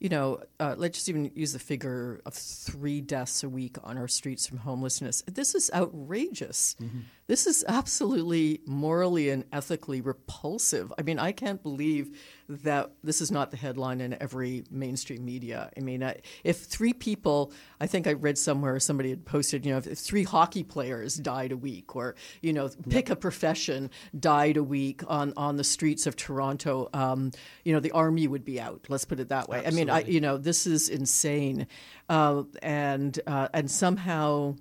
you 0.00 0.08
know, 0.08 0.40
uh, 0.60 0.74
let's 0.78 0.98
just 0.98 1.08
even 1.08 1.30
use 1.34 1.52
the 1.52 1.58
figure 1.58 2.20
of 2.24 2.34
three 2.34 3.00
deaths 3.00 3.42
a 3.42 3.48
week 3.48 3.76
on 3.82 3.98
our 3.98 4.08
streets 4.08 4.46
from 4.46 4.58
homelessness. 4.58 5.22
This 5.26 5.54
is 5.54 5.70
outrageous. 5.74 6.76
Mm-hmm. 6.80 7.00
This 7.28 7.46
is 7.46 7.62
absolutely 7.68 8.62
morally 8.66 9.28
and 9.28 9.44
ethically 9.52 10.00
repulsive. 10.00 10.90
I 10.98 11.02
mean, 11.02 11.18
I 11.18 11.32
can't 11.32 11.62
believe 11.62 12.18
that 12.48 12.92
this 13.04 13.20
is 13.20 13.30
not 13.30 13.50
the 13.50 13.58
headline 13.58 14.00
in 14.00 14.16
every 14.18 14.64
mainstream 14.70 15.26
media. 15.26 15.70
I 15.76 15.80
mean, 15.80 16.02
if 16.42 16.56
three 16.56 16.94
people, 16.94 17.52
I 17.78 17.86
think 17.86 18.06
I 18.06 18.14
read 18.14 18.38
somewhere 18.38 18.80
somebody 18.80 19.10
had 19.10 19.26
posted, 19.26 19.66
you 19.66 19.72
know, 19.72 19.76
if 19.78 19.98
three 19.98 20.24
hockey 20.24 20.62
players 20.62 21.16
died 21.16 21.52
a 21.52 21.56
week, 21.58 21.94
or 21.94 22.14
you 22.40 22.54
know, 22.54 22.70
pick 22.88 23.10
a 23.10 23.16
profession 23.16 23.90
died 24.18 24.56
a 24.56 24.64
week 24.64 25.02
on 25.06 25.34
on 25.36 25.56
the 25.56 25.64
streets 25.64 26.06
of 26.06 26.16
Toronto, 26.16 26.88
um, 26.94 27.32
you 27.62 27.74
know, 27.74 27.80
the 27.80 27.90
army 27.90 28.26
would 28.26 28.46
be 28.46 28.58
out. 28.58 28.86
Let's 28.88 29.04
put 29.04 29.20
it 29.20 29.28
that 29.28 29.50
way. 29.50 29.58
Absolutely. 29.58 29.92
I 29.92 29.94
mean, 29.96 30.06
I, 30.06 30.10
you 30.10 30.22
know, 30.22 30.38
this 30.38 30.66
is 30.66 30.88
insane, 30.88 31.66
uh, 32.08 32.44
and 32.62 33.20
uh, 33.26 33.48
and 33.52 33.70
somehow 33.70 34.56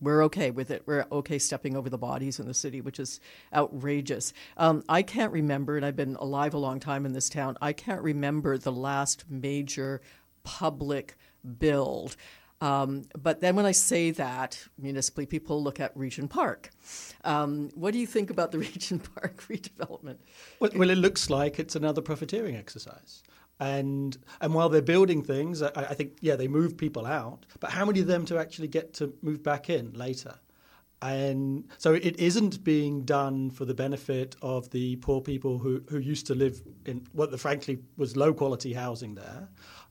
we're 0.00 0.24
okay 0.24 0.50
with 0.50 0.70
it. 0.70 0.82
We're 0.86 1.06
okay 1.10 1.38
stepping 1.38 1.76
over 1.76 1.90
the 1.90 1.98
bodies 1.98 2.38
in 2.38 2.46
the 2.46 2.54
city, 2.54 2.80
which 2.80 3.00
is 3.00 3.20
outrageous. 3.52 4.32
Um, 4.56 4.84
I 4.88 5.02
can't 5.02 5.32
remember, 5.32 5.76
and 5.76 5.84
I've 5.84 5.96
been 5.96 6.16
alive 6.16 6.54
a 6.54 6.58
long 6.58 6.80
time 6.80 7.04
in 7.06 7.12
this 7.12 7.28
town, 7.28 7.56
I 7.60 7.72
can't 7.72 8.02
remember 8.02 8.58
the 8.58 8.72
last 8.72 9.24
major 9.28 10.00
public 10.44 11.16
build. 11.58 12.16
Um, 12.60 13.04
but 13.16 13.40
then 13.40 13.54
when 13.54 13.66
I 13.66 13.72
say 13.72 14.10
that 14.12 14.60
municipally, 14.78 15.26
people 15.26 15.62
look 15.62 15.78
at 15.78 15.96
Regent 15.96 16.30
Park. 16.30 16.70
Um, 17.24 17.70
what 17.74 17.92
do 17.92 18.00
you 18.00 18.06
think 18.06 18.30
about 18.30 18.50
the 18.50 18.58
Regent 18.68 19.08
Park 19.14 19.44
redevelopment? 19.48 20.16
Well, 20.58 20.70
well, 20.74 20.90
it 20.90 20.98
looks 20.98 21.30
like 21.30 21.58
it's 21.58 21.76
another 21.76 22.02
profiteering 22.02 22.56
exercise. 22.56 23.22
And 23.60 24.16
and 24.40 24.54
while 24.54 24.68
they're 24.68 24.82
building 24.82 25.22
things, 25.22 25.62
I, 25.62 25.70
I, 25.74 25.94
think 25.94 26.18
yeah 26.20 26.36
they 26.36 26.46
move 26.46 26.76
people 26.76 27.06
out, 27.06 27.44
but 27.58 27.70
how 27.70 27.84
many 27.84 28.00
of 28.00 28.06
them 28.06 28.24
to 28.26 28.38
actually 28.38 28.68
get 28.68 28.94
to 28.94 29.12
move 29.20 29.42
back 29.42 29.68
in 29.68 29.92
later? 29.94 30.34
And 31.00 31.68
so 31.78 31.94
it 31.94 32.18
isn't 32.18 32.64
being 32.64 33.02
done 33.02 33.50
for 33.50 33.64
the 33.64 33.74
benefit 33.74 34.34
of 34.42 34.68
the 34.70 34.96
poor 34.96 35.20
people 35.20 35.58
who, 35.58 35.82
who 35.88 35.98
used 35.98 36.26
to 36.26 36.34
live 36.34 36.60
in 36.86 37.06
what 37.12 37.30
the, 37.30 37.38
frankly 37.38 37.78
was 37.96 38.16
low 38.16 38.34
quality 38.34 38.72
housing 38.72 39.14
there. 39.14 39.48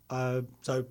Uh, 0.09 0.41
so 0.61 0.85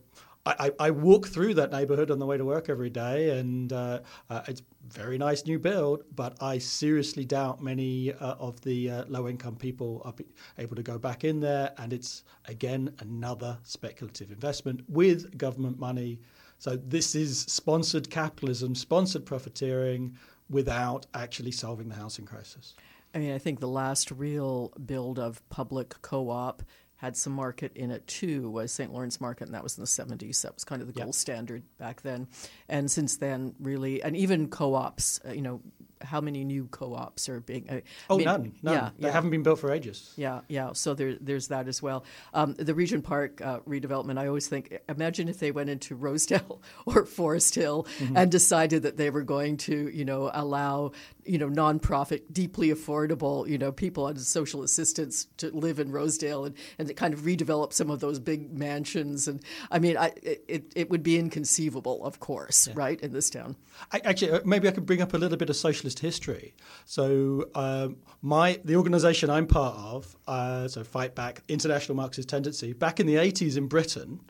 I, 0.46 0.70
I, 0.78 0.90
walk 0.90 1.26
through 1.26 1.54
that 1.54 1.72
neighborhood 1.72 2.10
on 2.10 2.20
the 2.20 2.26
way 2.26 2.36
to 2.36 2.44
work 2.44 2.68
every 2.68 2.90
day, 2.90 3.38
and 3.38 3.72
uh, 3.72 4.00
uh, 4.30 4.42
it's 4.46 4.62
very 4.88 5.18
nice 5.18 5.44
new 5.44 5.58
build. 5.58 6.04
But 6.14 6.40
I 6.40 6.58
seriously 6.58 7.24
doubt 7.24 7.60
many 7.60 8.12
uh, 8.12 8.34
of 8.34 8.60
the 8.60 8.90
uh, 8.90 9.04
low 9.08 9.28
income 9.28 9.56
people 9.56 10.02
are 10.04 10.14
able 10.58 10.76
to 10.76 10.82
go 10.82 10.98
back 10.98 11.24
in 11.24 11.40
there. 11.40 11.72
And 11.78 11.92
it's 11.92 12.22
again 12.46 12.94
another 13.00 13.58
speculative 13.64 14.30
investment 14.30 14.82
with 14.88 15.36
government 15.36 15.78
money. 15.78 16.20
So 16.58 16.76
this 16.76 17.14
is 17.14 17.40
sponsored 17.40 18.08
capitalism, 18.08 18.74
sponsored 18.74 19.26
profiteering, 19.26 20.16
without 20.48 21.06
actually 21.14 21.50
solving 21.50 21.88
the 21.88 21.96
housing 21.96 22.24
crisis. 22.24 22.74
I 23.14 23.18
mean, 23.18 23.32
I 23.32 23.38
think 23.38 23.60
the 23.60 23.68
last 23.68 24.10
real 24.10 24.72
build 24.84 25.18
of 25.18 25.46
public 25.48 26.00
co 26.02 26.30
op 26.30 26.62
had 26.98 27.16
some 27.16 27.32
market 27.32 27.72
in 27.76 27.90
it 27.90 28.06
too 28.06 28.50
was 28.50 28.72
St. 28.72 28.92
Lawrence 28.92 29.20
Market, 29.20 29.44
and 29.44 29.54
that 29.54 29.62
was 29.62 29.76
in 29.76 29.82
the 29.82 29.88
70s. 29.88 30.42
That 30.42 30.54
was 30.54 30.64
kind 30.64 30.80
of 30.80 30.92
the 30.92 30.98
gold 30.98 31.14
standard 31.14 31.62
back 31.78 32.02
then. 32.02 32.26
And 32.68 32.90
since 32.90 33.16
then, 33.16 33.54
really, 33.60 34.02
and 34.02 34.16
even 34.16 34.48
co 34.48 34.74
ops, 34.74 35.20
uh, 35.26 35.32
you 35.32 35.42
know, 35.42 35.60
how 36.02 36.20
many 36.20 36.44
new 36.44 36.66
co-ops 36.66 37.28
are 37.28 37.40
being? 37.40 37.68
Uh, 37.68 37.80
oh, 38.10 38.18
mean, 38.18 38.24
none. 38.24 38.52
None. 38.62 38.74
Yeah, 38.74 38.90
they 38.98 39.08
yeah. 39.08 39.12
haven't 39.12 39.30
been 39.30 39.42
built 39.42 39.60
for 39.60 39.72
ages. 39.72 40.12
Yeah, 40.16 40.40
yeah. 40.48 40.72
So 40.72 40.94
there, 40.94 41.16
there's 41.20 41.48
that 41.48 41.68
as 41.68 41.82
well. 41.82 42.04
Um, 42.34 42.54
the 42.54 42.74
Regent 42.74 43.04
Park 43.04 43.40
uh, 43.40 43.60
redevelopment. 43.60 44.18
I 44.18 44.26
always 44.26 44.48
think, 44.48 44.78
imagine 44.88 45.28
if 45.28 45.38
they 45.38 45.50
went 45.50 45.70
into 45.70 45.94
Rosedale 45.94 46.60
or 46.86 47.06
Forest 47.06 47.54
Hill 47.54 47.86
mm-hmm. 47.98 48.16
and 48.16 48.30
decided 48.30 48.82
that 48.82 48.96
they 48.96 49.10
were 49.10 49.22
going 49.22 49.56
to, 49.58 49.88
you 49.88 50.04
know, 50.04 50.30
allow, 50.32 50.92
you 51.24 51.38
know, 51.38 51.48
nonprofit, 51.48 52.22
deeply 52.32 52.68
affordable, 52.68 53.48
you 53.48 53.58
know, 53.58 53.72
people 53.72 54.04
on 54.04 54.16
social 54.16 54.62
assistance 54.62 55.26
to 55.38 55.50
live 55.50 55.78
in 55.78 55.90
Rosedale 55.90 56.44
and 56.44 56.54
and 56.78 56.94
kind 56.96 57.14
of 57.14 57.20
redevelop 57.20 57.72
some 57.72 57.90
of 57.90 58.00
those 58.00 58.18
big 58.18 58.52
mansions. 58.56 59.28
And 59.28 59.42
I 59.70 59.78
mean, 59.78 59.96
I, 59.96 60.12
it 60.22 60.72
it 60.74 60.90
would 60.90 61.02
be 61.02 61.18
inconceivable, 61.18 62.04
of 62.04 62.20
course, 62.20 62.68
yeah. 62.68 62.74
right, 62.76 63.00
in 63.00 63.12
this 63.12 63.30
town. 63.30 63.56
I, 63.92 64.00
actually, 64.04 64.32
uh, 64.32 64.40
maybe 64.44 64.68
I 64.68 64.70
could 64.72 64.86
bring 64.86 65.02
up 65.02 65.14
a 65.14 65.18
little 65.18 65.36
bit 65.36 65.50
of 65.50 65.56
social 65.56 65.85
socialist 65.86 65.98
history. 66.00 66.54
So 66.84 67.48
um, 67.54 67.96
my 68.22 68.58
the 68.64 68.76
organisation 68.76 69.30
I'm 69.30 69.46
part 69.46 69.76
of, 69.76 70.16
uh, 70.26 70.68
so 70.68 70.82
Fight 70.84 71.14
Back 71.14 71.42
International 71.48 71.96
Marxist 71.96 72.28
Tendency, 72.28 72.72
back 72.72 73.00
in 73.00 73.06
the 73.06 73.14
80s 73.16 73.56
in 73.56 73.68
Britain, 73.68 74.20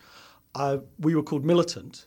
uh, 0.55 0.79
we 0.99 1.15
were 1.15 1.23
called 1.23 1.45
Militant 1.45 2.07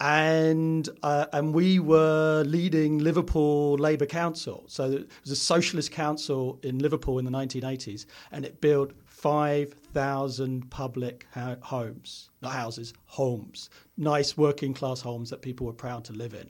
and 0.00 0.88
uh, 1.02 1.26
and 1.32 1.54
we 1.54 1.78
were 1.78 2.42
leading 2.46 2.98
Liverpool 2.98 3.76
Labour 3.78 4.06
Council. 4.06 4.64
So 4.66 4.84
it 4.90 5.10
was 5.22 5.32
a 5.32 5.36
socialist 5.36 5.92
council 5.92 6.58
in 6.62 6.78
Liverpool 6.78 7.18
in 7.18 7.24
the 7.24 7.30
1980s, 7.30 8.06
and 8.32 8.44
it 8.44 8.60
built 8.60 8.92
5,000 9.20 10.70
public 10.70 11.26
ha- 11.34 11.56
homes, 11.60 12.30
not 12.40 12.52
houses, 12.52 12.94
homes, 13.04 13.68
nice 13.98 14.34
working 14.38 14.72
class 14.72 15.02
homes 15.02 15.28
that 15.28 15.42
people 15.42 15.66
were 15.66 15.74
proud 15.74 16.04
to 16.06 16.14
live 16.14 16.32
in, 16.32 16.48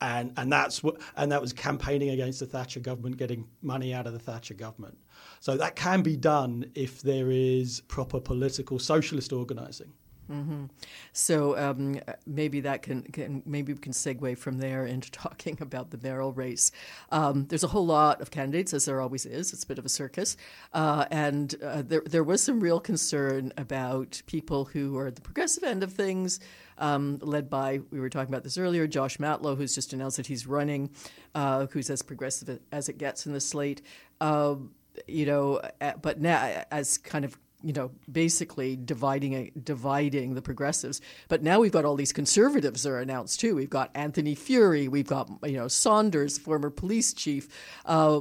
and 0.00 0.32
and 0.36 0.52
that's 0.52 0.84
what 0.84 1.00
and 1.16 1.32
that 1.32 1.40
was 1.40 1.52
campaigning 1.52 2.10
against 2.10 2.38
the 2.38 2.46
Thatcher 2.46 2.78
government, 2.78 3.16
getting 3.16 3.48
money 3.60 3.92
out 3.92 4.06
of 4.06 4.12
the 4.12 4.20
Thatcher 4.20 4.54
government. 4.54 4.96
So 5.40 5.56
that 5.56 5.74
can 5.74 6.02
be 6.02 6.16
done 6.16 6.70
if 6.76 7.02
there 7.02 7.32
is 7.32 7.82
proper 7.88 8.20
political 8.20 8.78
socialist 8.78 9.32
organising. 9.32 9.92
Mm-hmm. 10.32 10.64
So 11.12 11.58
um, 11.58 12.00
maybe 12.26 12.60
that 12.60 12.82
can, 12.82 13.02
can, 13.02 13.42
maybe 13.44 13.74
we 13.74 13.78
can 13.78 13.92
segue 13.92 14.38
from 14.38 14.58
there 14.58 14.86
into 14.86 15.10
talking 15.12 15.58
about 15.60 15.90
the 15.90 15.98
mayoral 16.02 16.32
race. 16.32 16.72
Um, 17.10 17.46
there's 17.46 17.64
a 17.64 17.68
whole 17.68 17.84
lot 17.84 18.20
of 18.20 18.30
candidates, 18.30 18.72
as 18.72 18.86
there 18.86 19.00
always 19.00 19.26
is. 19.26 19.52
It's 19.52 19.64
a 19.64 19.66
bit 19.66 19.78
of 19.78 19.84
a 19.84 19.90
circus, 19.90 20.36
uh, 20.72 21.04
and 21.10 21.54
uh, 21.62 21.82
there 21.82 22.02
there 22.06 22.24
was 22.24 22.42
some 22.42 22.60
real 22.60 22.80
concern 22.80 23.52
about 23.56 24.22
people 24.26 24.64
who 24.64 24.96
are 24.96 25.08
at 25.08 25.16
the 25.16 25.22
progressive 25.22 25.64
end 25.64 25.82
of 25.82 25.92
things. 25.92 26.40
Um, 26.78 27.18
led 27.22 27.48
by, 27.48 27.80
we 27.90 28.00
were 28.00 28.08
talking 28.08 28.32
about 28.32 28.42
this 28.42 28.58
earlier, 28.58 28.86
Josh 28.86 29.18
Matlow, 29.18 29.56
who's 29.56 29.74
just 29.74 29.92
announced 29.92 30.16
that 30.16 30.26
he's 30.26 30.46
running, 30.46 30.90
uh, 31.34 31.66
who's 31.66 31.90
as 31.90 32.02
progressive 32.02 32.58
as 32.72 32.88
it 32.88 32.98
gets 32.98 33.26
in 33.26 33.32
the 33.32 33.40
slate. 33.40 33.82
Um, 34.20 34.72
you 35.06 35.26
know, 35.26 35.60
but 36.00 36.20
now 36.20 36.64
as 36.70 36.98
kind 36.98 37.24
of 37.24 37.38
you 37.62 37.72
know, 37.72 37.90
basically 38.10 38.76
dividing 38.76 39.52
dividing 39.62 40.34
the 40.34 40.42
progressives. 40.42 41.00
But 41.28 41.42
now 41.42 41.60
we've 41.60 41.72
got 41.72 41.84
all 41.84 41.96
these 41.96 42.12
conservatives 42.12 42.82
that 42.82 42.90
are 42.90 42.98
announced 42.98 43.40
too. 43.40 43.54
We've 43.54 43.70
got 43.70 43.90
Anthony 43.94 44.34
Furey. 44.34 44.88
we've 44.88 45.06
got 45.06 45.30
you 45.44 45.56
know 45.56 45.68
Saunders, 45.68 46.38
former 46.38 46.70
police 46.70 47.12
chief, 47.12 47.48
uh, 47.86 48.20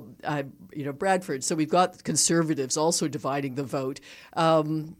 you 0.74 0.86
know 0.86 0.94
Bradford. 0.94 1.44
So 1.44 1.56
we've 1.56 1.70
got 1.70 2.04
conservatives 2.04 2.78
also 2.78 3.08
dividing 3.08 3.56
the 3.56 3.64
vote. 3.64 4.00
Um, 4.34 4.96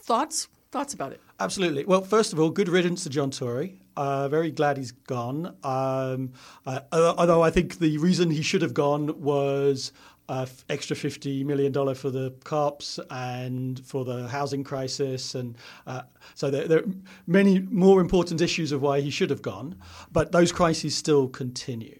thoughts 0.00 0.48
thoughts 0.70 0.94
about 0.94 1.12
it? 1.12 1.20
Absolutely. 1.38 1.84
Well, 1.84 2.02
first 2.02 2.32
of 2.32 2.40
all, 2.40 2.50
good 2.50 2.68
riddance 2.68 3.02
to 3.04 3.10
John 3.10 3.30
Tory. 3.30 3.78
Uh, 3.96 4.28
very 4.28 4.50
glad 4.50 4.76
he's 4.76 4.92
gone. 4.92 5.56
Um, 5.64 6.32
uh, 6.66 6.80
although 6.92 7.42
I 7.42 7.50
think 7.50 7.78
the 7.78 7.96
reason 7.98 8.30
he 8.30 8.42
should 8.42 8.62
have 8.62 8.74
gone 8.74 9.22
was 9.22 9.92
extra 10.28 10.96
$50 10.96 11.44
million 11.44 11.72
for 11.94 12.10
the 12.10 12.34
cops 12.44 12.98
and 13.10 13.84
for 13.84 14.04
the 14.04 14.28
housing 14.28 14.64
crisis. 14.64 15.34
And 15.34 15.56
uh, 15.86 16.02
so 16.34 16.50
there, 16.50 16.66
there, 16.66 16.78
are 16.80 16.86
many 17.26 17.60
more 17.60 18.00
important 18.00 18.40
issues 18.40 18.72
of 18.72 18.82
why 18.82 19.00
he 19.00 19.10
should 19.10 19.30
have 19.30 19.42
gone. 19.42 19.76
But 20.12 20.32
those 20.32 20.52
crises 20.52 20.94
still 20.94 21.28
continue. 21.28 21.98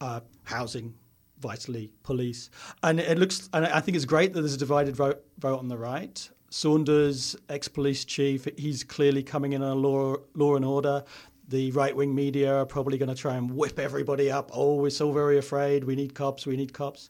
Uh, 0.00 0.20
housing, 0.44 0.94
vitally, 1.40 1.90
police. 2.02 2.50
And 2.82 3.00
it 3.00 3.18
looks, 3.18 3.48
and 3.52 3.66
I 3.66 3.80
think 3.80 3.96
it's 3.96 4.04
great 4.04 4.32
that 4.32 4.40
there's 4.40 4.54
a 4.54 4.58
divided 4.58 4.94
vote, 4.96 5.24
vote 5.38 5.58
on 5.58 5.68
the 5.68 5.78
right. 5.78 6.28
Saunders, 6.50 7.36
ex 7.50 7.68
police 7.68 8.04
chief, 8.04 8.48
he's 8.56 8.82
clearly 8.82 9.22
coming 9.22 9.52
in 9.52 9.62
on 9.62 9.82
law, 9.82 10.16
law 10.34 10.56
and 10.56 10.64
order 10.64 11.04
the 11.48 11.70
right 11.72 11.96
wing 11.96 12.14
media 12.14 12.54
are 12.54 12.66
probably 12.66 12.98
going 12.98 13.08
to 13.08 13.14
try 13.14 13.36
and 13.36 13.50
whip 13.50 13.78
everybody 13.78 14.30
up. 14.30 14.50
Oh, 14.52 14.74
we're 14.74 14.90
so 14.90 15.12
very 15.12 15.38
afraid. 15.38 15.84
We 15.84 15.96
need 15.96 16.14
cops. 16.14 16.46
We 16.46 16.56
need 16.56 16.72
cops. 16.72 17.08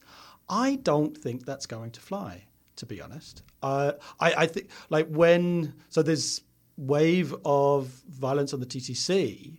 I 0.49 0.77
don't 0.77 1.17
think 1.17 1.45
that's 1.45 1.67
going 1.67 1.91
to 1.93 2.01
fly, 2.01 2.45
to 2.77 2.87
be 2.87 3.01
honest. 3.01 3.43
Uh, 3.63 3.93
I, 4.21 4.35
I 4.35 4.47
think, 4.47 4.69
like, 4.89 5.09
when, 5.09 5.75
so 5.89 6.03
there's 6.03 6.43
wave 6.77 7.35
of 7.45 7.87
violence 8.09 8.55
on 8.55 8.61
the 8.61 8.67
TTC, 8.67 9.59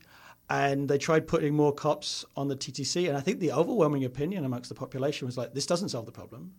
and 0.49 0.89
they 0.89 0.97
tried 0.97 1.27
putting 1.27 1.53
more 1.53 1.71
cops 1.71 2.25
on 2.35 2.47
the 2.47 2.55
TTC, 2.55 3.07
and 3.07 3.17
I 3.17 3.21
think 3.21 3.39
the 3.39 3.51
overwhelming 3.51 4.03
opinion 4.03 4.45
amongst 4.45 4.69
the 4.69 4.75
population 4.75 5.27
was 5.27 5.37
like, 5.37 5.53
this 5.53 5.65
doesn't 5.65 5.89
solve 5.89 6.05
the 6.05 6.11
problem. 6.11 6.53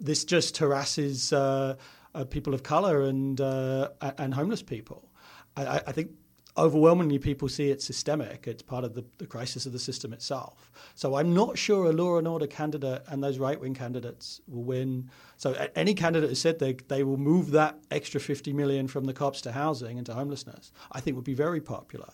This 0.00 0.24
just 0.24 0.56
harasses 0.58 1.32
uh, 1.32 1.76
uh, 2.14 2.24
people 2.24 2.54
of 2.54 2.62
color 2.62 3.02
and 3.02 3.40
uh, 3.40 3.88
and 4.18 4.34
homeless 4.34 4.62
people. 4.62 5.10
I, 5.56 5.80
I 5.86 5.92
think 5.92 6.10
overwhelmingly 6.58 7.18
people 7.18 7.48
see 7.48 7.70
it 7.70 7.82
systemic. 7.82 8.46
It's 8.46 8.62
part 8.62 8.84
of 8.84 8.94
the, 8.94 9.04
the 9.18 9.26
crisis 9.26 9.66
of 9.66 9.72
the 9.72 9.78
system 9.78 10.12
itself. 10.12 10.70
So 10.94 11.16
I'm 11.16 11.34
not 11.34 11.58
sure 11.58 11.86
a 11.86 11.92
law 11.92 12.18
and 12.18 12.26
order 12.26 12.46
candidate 12.46 13.02
and 13.08 13.22
those 13.22 13.38
right 13.38 13.60
wing 13.60 13.74
candidates 13.74 14.40
will 14.48 14.64
win. 14.64 15.10
So 15.36 15.52
any 15.74 15.94
candidate 15.94 16.30
who 16.30 16.34
said 16.34 16.58
they, 16.58 16.74
they 16.88 17.02
will 17.02 17.18
move 17.18 17.50
that 17.52 17.78
extra 17.90 18.20
50 18.20 18.52
million 18.52 18.88
from 18.88 19.04
the 19.04 19.12
cops 19.12 19.40
to 19.42 19.52
housing 19.52 19.98
and 19.98 20.06
to 20.06 20.14
homelessness, 20.14 20.72
I 20.92 21.00
think 21.00 21.16
would 21.16 21.24
be 21.24 21.34
very 21.34 21.60
popular. 21.60 22.08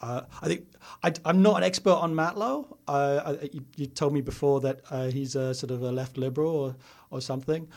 Uh, 0.00 0.22
I 0.42 0.48
think 0.48 0.66
I, 1.04 1.12
am 1.24 1.42
not 1.42 1.58
an 1.58 1.62
expert 1.62 1.92
on 1.92 2.12
Matlow. 2.12 2.76
Uh, 2.88 3.36
I, 3.40 3.50
you, 3.52 3.64
you, 3.76 3.86
told 3.86 4.12
me 4.12 4.20
before 4.20 4.60
that 4.62 4.80
uh, 4.90 5.06
he's 5.06 5.36
a 5.36 5.54
sort 5.54 5.70
of 5.70 5.82
a 5.82 5.92
left 5.92 6.18
liberal 6.18 6.50
or, 6.50 6.76
or 7.10 7.20
something. 7.20 7.68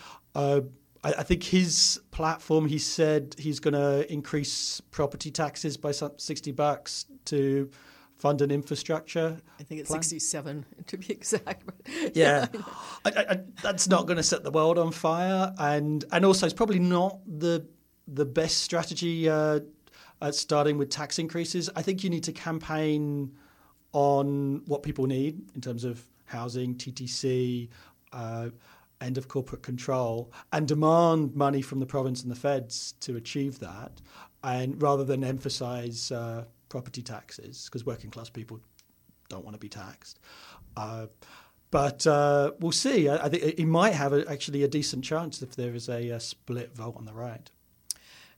I, 1.06 1.20
I 1.20 1.24
think 1.24 1.44
his 1.44 2.02
platform, 2.12 2.68
he 2.68 2.80
said 2.80 3.36
he's 3.38 3.60
going 3.60 3.76
to 3.76 4.12
increase 4.12 4.82
property 4.92 5.32
taxes 5.32 5.78
by 5.78 5.92
some 5.92 6.14
60 6.18 6.52
bucks 6.52 7.06
to 7.26 7.70
fund 8.18 8.42
an 8.42 8.50
infrastructure. 8.50 9.38
I 9.60 9.64
think 9.64 9.82
it's 9.82 9.90
plan. 9.90 10.02
67 10.02 10.66
to 10.88 10.98
be 10.98 11.12
exact. 11.12 11.70
yeah, 12.14 12.48
I, 13.06 13.12
I, 13.30 13.40
that's 13.62 13.88
not 13.88 14.08
going 14.08 14.18
to 14.18 14.24
set 14.24 14.44
the 14.44 14.52
world 14.52 14.78
on 14.80 14.92
fire, 14.92 15.54
and 15.60 16.04
and 16.12 16.26
also 16.26 16.46
it's 16.46 16.54
probably 16.54 16.80
not 16.80 17.20
the 17.28 17.66
the 18.08 18.26
best 18.26 18.60
strategy 18.60 19.30
uh, 19.30 19.60
at 20.22 20.36
starting 20.36 20.78
with 20.78 20.90
tax 20.90 21.20
increases. 21.20 21.70
I 21.76 21.82
think 21.82 22.04
you 22.04 22.10
need 22.10 22.24
to 22.24 22.32
campaign 22.32 23.36
on 23.92 24.62
what 24.66 24.84
people 24.84 25.06
need 25.06 25.42
in 25.56 25.62
terms 25.62 25.84
of 25.84 26.02
housing, 26.26 26.76
TTC. 26.76 27.70
Uh, 28.12 28.50
end 29.06 29.18
of 29.18 29.28
corporate 29.28 29.62
control 29.62 30.32
and 30.52 30.68
demand 30.68 31.36
money 31.36 31.62
from 31.62 31.80
the 31.80 31.86
province 31.86 32.24
and 32.24 32.32
the 32.32 32.36
feds 32.36 32.94
to 33.02 33.16
achieve 33.16 33.60
that, 33.60 34.02
and 34.44 34.82
rather 34.82 35.04
than 35.04 35.24
emphasize 35.24 36.12
uh, 36.12 36.44
property 36.70 37.02
taxes 37.02 37.66
because 37.66 37.86
working 37.86 38.10
class 38.10 38.30
people 38.30 38.60
don't 39.30 39.46
want 39.46 39.56
to 39.56 39.60
be 39.60 39.70
taxed. 39.70 40.20
Uh, 40.76 41.08
but 41.72 42.06
uh, 42.08 42.52
we'll 42.60 42.72
see. 42.72 43.10
I, 43.10 43.26
I, 43.26 43.30
think 43.30 43.58
he 43.58 43.66
might 43.66 43.94
have 43.94 44.14
a, 44.14 44.30
actually 44.30 44.64
a 44.64 44.68
decent 44.68 45.04
chance 45.04 45.42
if 45.42 45.56
there 45.56 45.74
is 45.74 45.90
a, 45.90 46.10
a 46.10 46.20
split 46.20 46.76
vote 46.76 46.96
on 46.98 47.06
the 47.06 47.14
right. 47.14 47.50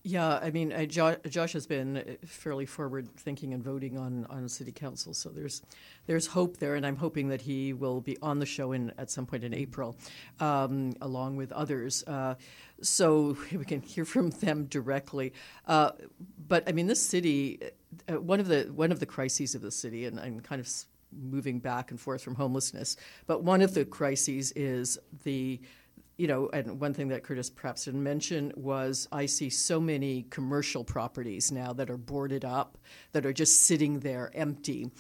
Yeah, 0.08 0.40
I 0.42 0.52
mean, 0.52 0.72
uh, 0.72 0.86
jo- 0.86 1.18
Josh 1.28 1.52
has 1.52 1.68
been 1.68 1.98
uh, 1.98 2.04
fairly 2.26 2.66
forward 2.66 3.14
thinking 3.18 3.54
and 3.54 3.62
voting 3.62 3.98
on, 3.98 4.26
on 4.30 4.48
city 4.48 4.72
council, 4.72 5.14
so 5.14 5.28
there's 5.28 5.62
there's 6.06 6.28
hope 6.28 6.56
there, 6.56 6.76
and 6.76 6.86
I'm 6.86 6.96
hoping 6.96 7.28
that 7.28 7.42
he 7.42 7.74
will 7.74 8.00
be 8.00 8.18
on 8.22 8.40
the 8.40 8.46
show 8.46 8.72
in 8.72 8.94
at 8.98 9.12
some 9.12 9.26
point 9.26 9.44
in 9.44 9.54
April, 9.54 9.98
um, 10.40 10.94
along 11.02 11.36
with 11.36 11.52
others, 11.52 12.06
uh, 12.08 12.36
so 12.82 13.36
we 13.52 13.66
can 13.66 13.82
hear 13.82 14.06
from 14.06 14.30
them 14.30 14.68
directly. 14.68 15.34
Uh, 15.66 15.92
but 16.48 16.64
I 16.70 16.72
mean, 16.72 16.88
this 16.88 17.06
city, 17.06 17.60
uh, 18.08 18.22
one 18.22 18.40
of 18.40 18.48
the 18.48 18.72
one 18.74 18.94
of 18.94 19.02
the 19.02 19.06
crises 19.06 19.56
of 19.56 19.62
the 19.62 19.72
city, 19.72 20.06
and 20.06 20.22
I'm 20.22 20.40
kind 20.40 20.62
of 20.62 20.70
moving 21.12 21.60
back 21.60 21.92
and 21.92 22.00
forth 22.00 22.22
from 22.22 22.36
homelessness, 22.36 22.96
but 23.26 23.44
one 23.44 23.62
of 23.62 23.74
the 23.74 23.84
crises 23.84 24.54
is 24.56 24.98
the 25.26 25.60
you 26.18 26.28
know, 26.28 26.50
and 26.52 26.80
one 26.80 26.94
thing 26.94 27.10
that 27.10 27.24
Curtis 27.24 27.50
perhaps 27.50 27.86
didn't 27.86 28.04
mention 28.04 28.52
was 28.56 29.08
I 29.12 29.28
see 29.28 29.50
so 29.50 29.80
many 29.80 30.24
commercial 30.30 30.84
properties 30.84 31.52
now 31.52 31.74
that 31.74 31.90
are 31.90 31.98
boarded 31.98 32.44
up, 32.44 32.78
that 33.12 33.26
are 33.26 33.34
just 33.34 33.62
sitting 33.62 34.00
there 34.00 34.32
empty. 34.34 34.92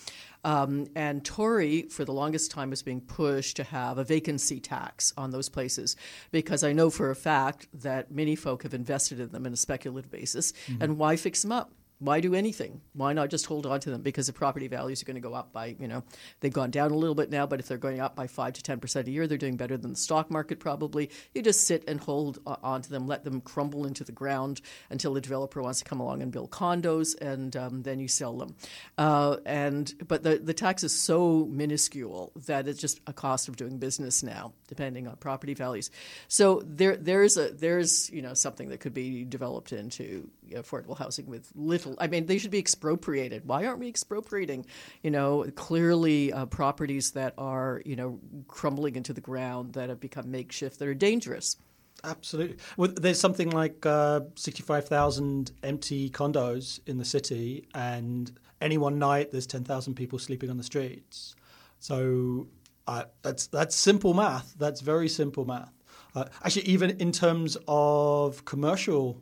Um, 0.44 0.88
and 0.96 1.26
Tory, 1.26 1.84
for 1.84 2.06
the 2.06 2.14
longest 2.14 2.52
time, 2.52 2.70
was 2.70 2.84
being 2.84 3.02
pushed 3.02 3.58
to 3.58 3.64
have 3.64 3.98
a 3.98 4.04
vacancy 4.04 4.60
tax 4.60 5.12
on 5.18 5.32
those 5.32 5.50
places 5.50 5.96
because 6.32 6.64
I 6.64 6.72
know 6.72 6.90
for 6.92 7.10
a 7.10 7.16
fact 7.16 7.68
that 7.74 8.12
many 8.12 8.36
folk 8.36 8.64
have 8.64 8.76
invested 8.76 9.20
in 9.20 9.30
them 9.30 9.46
on 9.48 9.54
a 9.54 9.58
speculative 9.58 10.12
basis. 10.12 10.54
Mm-hmm. 10.68 10.84
And 10.84 10.98
why 10.98 11.16
fix 11.16 11.42
them 11.42 11.52
up? 11.52 11.72
Why 12.00 12.20
do 12.20 12.36
anything? 12.36 12.82
Why 12.94 13.14
not 13.14 13.30
just 13.30 13.48
hold 13.48 13.66
on 13.66 13.80
to 13.80 13.90
them? 13.90 14.02
Because 14.02 14.28
the 14.28 14.34
property 14.34 14.68
values 14.68 15.02
are 15.02 15.06
going 15.06 15.16
to 15.16 15.22
go 15.22 15.34
up 15.34 15.52
by, 15.52 15.76
you 15.80 15.88
know, 15.88 16.04
they've 16.40 16.54
gone 16.54 16.70
down 16.70 16.92
a 16.92 16.96
little 16.96 17.16
bit 17.16 17.32
now, 17.32 17.48
but 17.48 17.60
if 17.60 17.68
they're 17.68 17.78
going 17.78 18.00
up 18.00 18.16
by 18.16 18.28
5 18.28 18.54
to 18.54 18.78
10% 18.78 19.08
a 19.08 19.10
year, 19.10 19.26
they're 19.26 19.38
doing 19.38 19.58
better 19.58 19.78
than 19.78 19.92
the 19.92 19.98
stock 19.98 20.30
market 20.30 20.60
probably. 20.60 21.10
You 21.34 21.42
just 21.42 21.66
sit 21.66 21.84
and 21.88 22.00
hold 22.00 22.40
on 22.46 22.84
to 22.84 22.90
them, 22.90 23.08
let 23.08 23.24
them 23.24 23.42
crumble 23.42 23.88
into 23.88 24.04
the 24.04 24.12
ground 24.12 24.62
until 24.92 25.14
the 25.14 25.22
developer 25.22 25.62
wants 25.62 25.80
to 25.80 25.86
come 25.86 26.00
along 26.00 26.22
and 26.22 26.32
build 26.32 26.52
condos, 26.52 27.20
and 27.20 27.56
um, 27.56 27.82
then 27.82 28.00
you 28.00 28.08
sell 28.08 28.38
them. 28.38 28.56
Uh, 28.98 29.38
and 29.46 29.92
But 30.08 30.22
the, 30.22 30.38
the 30.38 30.54
tax 30.54 30.84
is 30.84 30.94
so 30.94 31.46
minuscule 31.50 32.32
that 32.46 32.68
it's 32.68 32.80
just 32.80 33.00
a 33.08 33.14
cost 33.14 33.48
of 33.48 33.56
doing 33.56 33.80
business 33.80 34.22
now, 34.22 34.54
depending 34.68 35.08
on 35.08 35.16
property 35.16 35.56
values. 35.56 35.90
So 36.28 36.62
there, 36.64 36.96
there's, 36.96 37.38
a, 37.38 37.50
there's, 37.50 38.10
you 38.12 38.22
know, 38.22 38.36
something 38.36 38.70
that 38.70 38.82
could 38.82 38.94
be 38.94 39.24
developed 39.24 39.74
into 39.74 40.30
affordable 40.52 40.98
housing 40.98 41.26
with 41.26 41.52
little. 41.56 41.87
I 42.00 42.08
mean, 42.08 42.26
they 42.26 42.38
should 42.38 42.52
be 42.52 42.60
expropriated. 42.60 43.46
Why 43.46 43.66
aren't 43.66 43.80
we 43.80 43.88
expropriating, 43.88 44.66
you 45.04 45.12
know, 45.12 45.46
clearly 45.56 46.34
uh, 46.34 46.46
properties 46.46 47.12
that 47.12 47.34
are, 47.38 47.82
you 47.86 47.96
know, 47.96 48.20
crumbling 48.48 48.96
into 48.96 49.14
the 49.14 49.22
ground 49.22 49.74
that 49.74 49.90
have 49.90 50.00
become 50.00 50.32
makeshift 50.32 50.80
that 50.80 50.88
are 50.88 50.94
dangerous? 50.94 51.58
Absolutely. 52.04 52.58
Well, 52.78 52.92
there's 52.96 53.20
something 53.20 53.50
like 53.50 53.86
uh, 53.86 54.22
65,000 54.36 55.52
empty 55.64 56.10
condos 56.10 56.80
in 56.86 56.98
the 56.98 57.06
city, 57.06 57.68
and 57.74 58.32
any 58.62 58.78
one 58.78 59.00
night 59.00 59.32
there's 59.32 59.48
10,000 59.48 59.96
people 59.96 60.20
sleeping 60.20 60.50
on 60.50 60.58
the 60.58 60.64
streets. 60.64 61.36
So 61.80 62.48
uh, 62.88 63.04
that's 63.22 63.48
that's 63.48 63.76
simple 63.76 64.14
math. 64.14 64.56
That's 64.58 64.82
very 64.82 65.10
simple 65.10 65.46
math. 65.46 65.74
Uh, 66.16 66.26
actually, 66.44 66.64
even 66.64 66.92
in 66.92 67.12
terms 67.12 67.58
of 67.68 68.46
commercial 68.46 69.22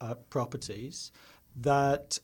uh, 0.00 0.14
properties, 0.28 1.12
that 1.56 2.18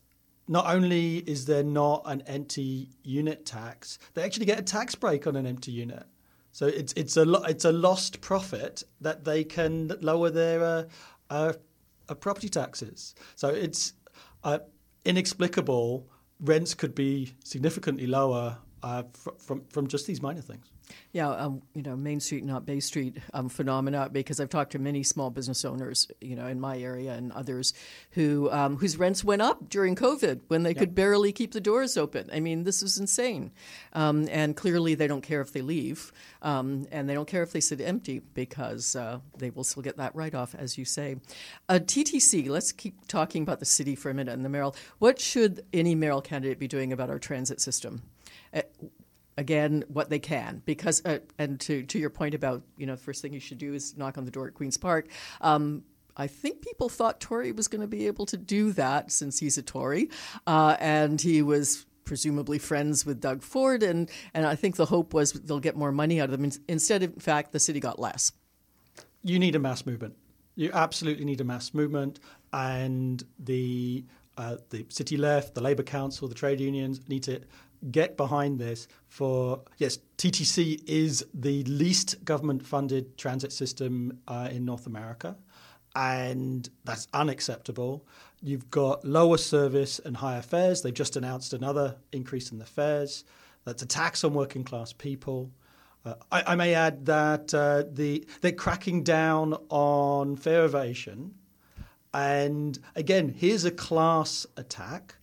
not 0.49 0.67
only 0.67 1.19
is 1.19 1.47
there 1.47 1.63
not 1.63 2.03
an 2.07 2.23
empty 2.27 2.91
unit 3.03 3.47
tax, 3.47 3.99
they 4.15 4.23
actually 4.23 4.47
get 4.47 4.59
a 4.59 4.63
tax 4.63 4.95
break 4.95 5.27
on 5.27 5.37
an 5.37 5.47
empty 5.47 5.73
unit. 5.73 6.05
So 6.53 6.67
it's 6.67 6.93
it's 6.95 7.17
a 7.17 7.25
lo- 7.25 7.45
it's 7.45 7.65
a 7.65 7.73
lost 7.73 8.21
profit 8.21 8.83
that 9.01 9.25
they 9.25 9.43
can 9.45 9.93
lower 10.01 10.29
their 10.31 10.63
uh, 10.63 10.85
uh, 11.31 11.53
uh 12.09 12.15
property 12.15 12.51
taxes. 12.51 13.15
So 13.37 13.49
it's 13.49 13.95
uh, 14.45 14.59
inexplicable. 15.05 16.11
Rents 16.41 16.75
could 16.75 16.95
be 16.95 17.35
significantly 17.43 18.07
lower 18.07 18.59
uh, 18.83 19.05
fr- 19.15 19.31
from 19.39 19.65
from 19.71 19.87
just 19.87 20.07
these 20.07 20.21
minor 20.21 20.43
things. 20.43 20.72
Yeah, 21.13 21.31
um, 21.31 21.63
you 21.75 21.83
know, 21.83 21.97
Main 21.97 22.21
Street, 22.21 22.45
not 22.45 22.65
Bay 22.65 22.81
Street 22.81 23.19
um, 23.35 23.49
phenomena. 23.49 24.09
Because 24.11 24.41
I've 24.41 24.49
talked 24.49 24.73
to 24.73 24.79
many 24.79 25.03
small 25.03 25.31
business 25.31 25.65
owners, 25.65 26.11
you 26.21 26.37
know, 26.37 26.47
in 26.47 26.61
my 26.61 26.79
area 26.79 27.13
and 27.15 27.33
others, 27.33 27.75
who 28.13 28.51
um, 28.51 28.77
whose 28.77 28.97
rents 28.97 29.23
went 29.23 29.43
up 29.43 29.69
during 29.69 29.95
COVID 29.97 30.41
when 30.49 30.63
they 30.63 30.71
yep. 30.71 30.79
could 30.79 30.95
barely 30.95 31.33
keep 31.33 31.53
the 31.53 31.61
doors 31.61 31.97
open. 31.97 32.31
I 32.33 32.41
mean, 32.41 32.65
this 32.65 32.83
is 32.83 32.99
insane. 32.99 33.53
Um, 33.93 34.29
and 34.31 34.57
clearly, 34.57 34.95
they 34.95 35.07
don't 35.07 35.23
care 35.23 35.41
if 35.41 35.53
they 35.53 35.63
leave, 35.63 36.13
um, 36.43 36.87
and 36.91 37.09
they 37.09 37.15
don't 37.15 37.29
care 37.29 37.43
if 37.43 37.53
they 37.53 37.61
sit 37.61 37.81
empty 37.81 38.21
because 38.35 38.97
uh, 38.97 39.21
they 39.39 39.51
will 39.51 39.65
still 39.65 39.83
get 39.83 39.97
that 39.99 40.15
write 40.15 40.35
off, 40.35 40.55
as 40.55 40.79
you 40.79 40.85
say. 40.85 41.17
Uh, 41.69 41.79
TTC. 41.83 42.49
Let's 42.49 42.73
keep 42.73 43.07
talking 43.07 43.43
about 43.43 43.61
the 43.61 43.67
city 43.67 43.95
for 43.95 44.11
a 44.11 44.15
minute 44.15 44.33
and 44.33 44.45
the 44.45 44.49
mayoral. 44.49 44.77
What 44.99 45.21
should 45.21 45.65
any 45.73 45.95
mayoral 45.95 46.23
candidate 46.23 46.59
be 46.59 46.69
doing 46.69 46.93
about 46.93 47.11
our 47.11 47.19
transit 47.19 47.61
system? 47.61 48.03
Again 49.39 49.85
what 49.89 50.11
they 50.11 50.19
can 50.19 50.63
because 50.67 51.03
uh, 51.07 51.21
and 51.39 51.59
to 51.61 51.85
to 51.85 51.99
your 51.99 52.11
point 52.11 52.35
about 52.35 52.63
you 52.77 52.87
know 52.87 52.97
the 52.97 53.03
first 53.03 53.23
thing 53.23 53.33
you 53.33 53.41
should 53.41 53.59
do 53.59 53.73
is 53.73 53.97
knock 53.97 54.19
on 54.19 54.27
the 54.27 54.31
door 54.31 54.47
at 54.47 54.55
Queens 54.55 54.77
Park. 54.77 55.09
Um, 55.41 55.85
I 56.17 56.27
think 56.27 56.61
people 56.61 56.89
thought 56.89 57.21
Tory 57.21 57.53
was 57.53 57.69
going 57.69 57.81
to 57.81 57.87
be 57.87 58.07
able 58.07 58.27
to 58.27 58.37
do 58.37 58.73
that 58.73 59.11
since 59.11 59.39
he's 59.39 59.57
a 59.57 59.63
Tory, 59.63 60.11
uh, 60.47 60.77
and 60.79 61.21
he 61.21 61.41
was 61.41 61.87
presumably 62.05 62.59
friends 62.59 63.07
with 63.07 63.21
Doug 63.21 63.43
Ford, 63.43 63.83
and 63.83 64.11
and 64.35 64.47
I 64.47 64.55
think 64.55 64.77
the 64.77 64.87
hope 64.87 65.15
was 65.15 65.33
they'll 65.33 65.61
get 65.61 65.77
more 65.77 65.93
money 65.93 66.21
out 66.21 66.31
of 66.31 66.39
them. 66.39 66.51
Instead, 66.69 67.03
in 67.03 67.13
fact, 67.13 67.53
the 67.53 67.61
city 67.61 67.81
got 67.81 67.99
less. 67.99 68.33
You 69.23 69.39
need 69.39 69.55
a 69.55 69.59
mass 69.59 69.87
movement. 69.87 70.17
You 70.55 70.71
absolutely 70.73 71.25
need 71.25 71.41
a 71.41 71.45
mass 71.45 71.73
movement, 71.73 72.21
and 72.53 73.23
the 73.39 74.05
uh, 74.37 74.57
the 74.71 74.87
city 74.89 75.17
left, 75.17 75.55
the 75.55 75.63
Labour 75.63 75.83
Council, 75.83 76.29
the 76.29 76.35
trade 76.35 76.61
unions 76.61 77.09
need 77.09 77.23
to 77.25 77.41
get 77.91 78.17
behind 78.17 78.59
this 78.59 78.87
for 79.09 79.63
yes 79.79 79.99
ttc 80.19 80.83
is 80.87 81.27
the 81.35 81.65
least 81.65 82.25
government 82.25 82.65
funded 82.65 83.19
transit 83.19 83.53
system 83.53 84.19
uh, 84.29 84.49
in 84.53 84.65
north 84.65 84.87
america 84.87 85.37
and 85.95 86.69
that's 86.85 87.07
unacceptable. 87.13 88.07
You've 88.41 88.71
got 88.71 89.05
lower 89.05 89.37
service 89.37 89.99
and 89.99 90.17
higher 90.17 90.43
fares. 90.43 90.83
They've 90.83 90.95
just 90.95 91.17
announced 91.17 91.53
another 91.53 91.97
increase 92.13 92.51
in 92.51 92.59
the 92.59 92.65
fares. 92.65 93.25
That's 93.65 93.83
a 93.83 93.87
tax 93.87 94.25
on 94.25 94.35
working 94.35 94.65
class 94.65 94.93
people. 94.93 95.53
Uh, 96.05 96.15
I, 96.33 96.43
I, 96.49 96.55
may 96.57 96.75
add 96.75 97.07
that 97.07 97.55
uh, 97.55 97.85
the 97.89 98.27
they're 98.41 98.51
cracking 98.51 99.05
down 99.05 99.55
on 99.69 100.35
fare 100.35 100.65
evasion. 100.65 101.35
And 102.13 102.77
again 102.97 103.29
here's 103.29 103.65
a 103.65 103.71
class 103.71 104.45
attack 104.57 105.15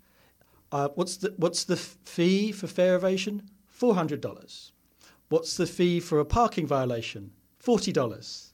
uh, 0.71 0.89
what's 0.95 1.17
the 1.17 1.33
what's 1.37 1.63
the 1.63 1.77
fee 1.77 2.51
for 2.51 2.67
fare 2.67 2.95
evasion? 2.95 3.49
Four 3.67 3.95
hundred 3.95 4.21
dollars. 4.21 4.71
What's 5.29 5.57
the 5.57 5.67
fee 5.67 5.99
for 5.99 6.19
a 6.19 6.25
parking 6.25 6.67
violation? 6.67 7.31
Forty 7.57 7.91
dollars. 7.91 8.53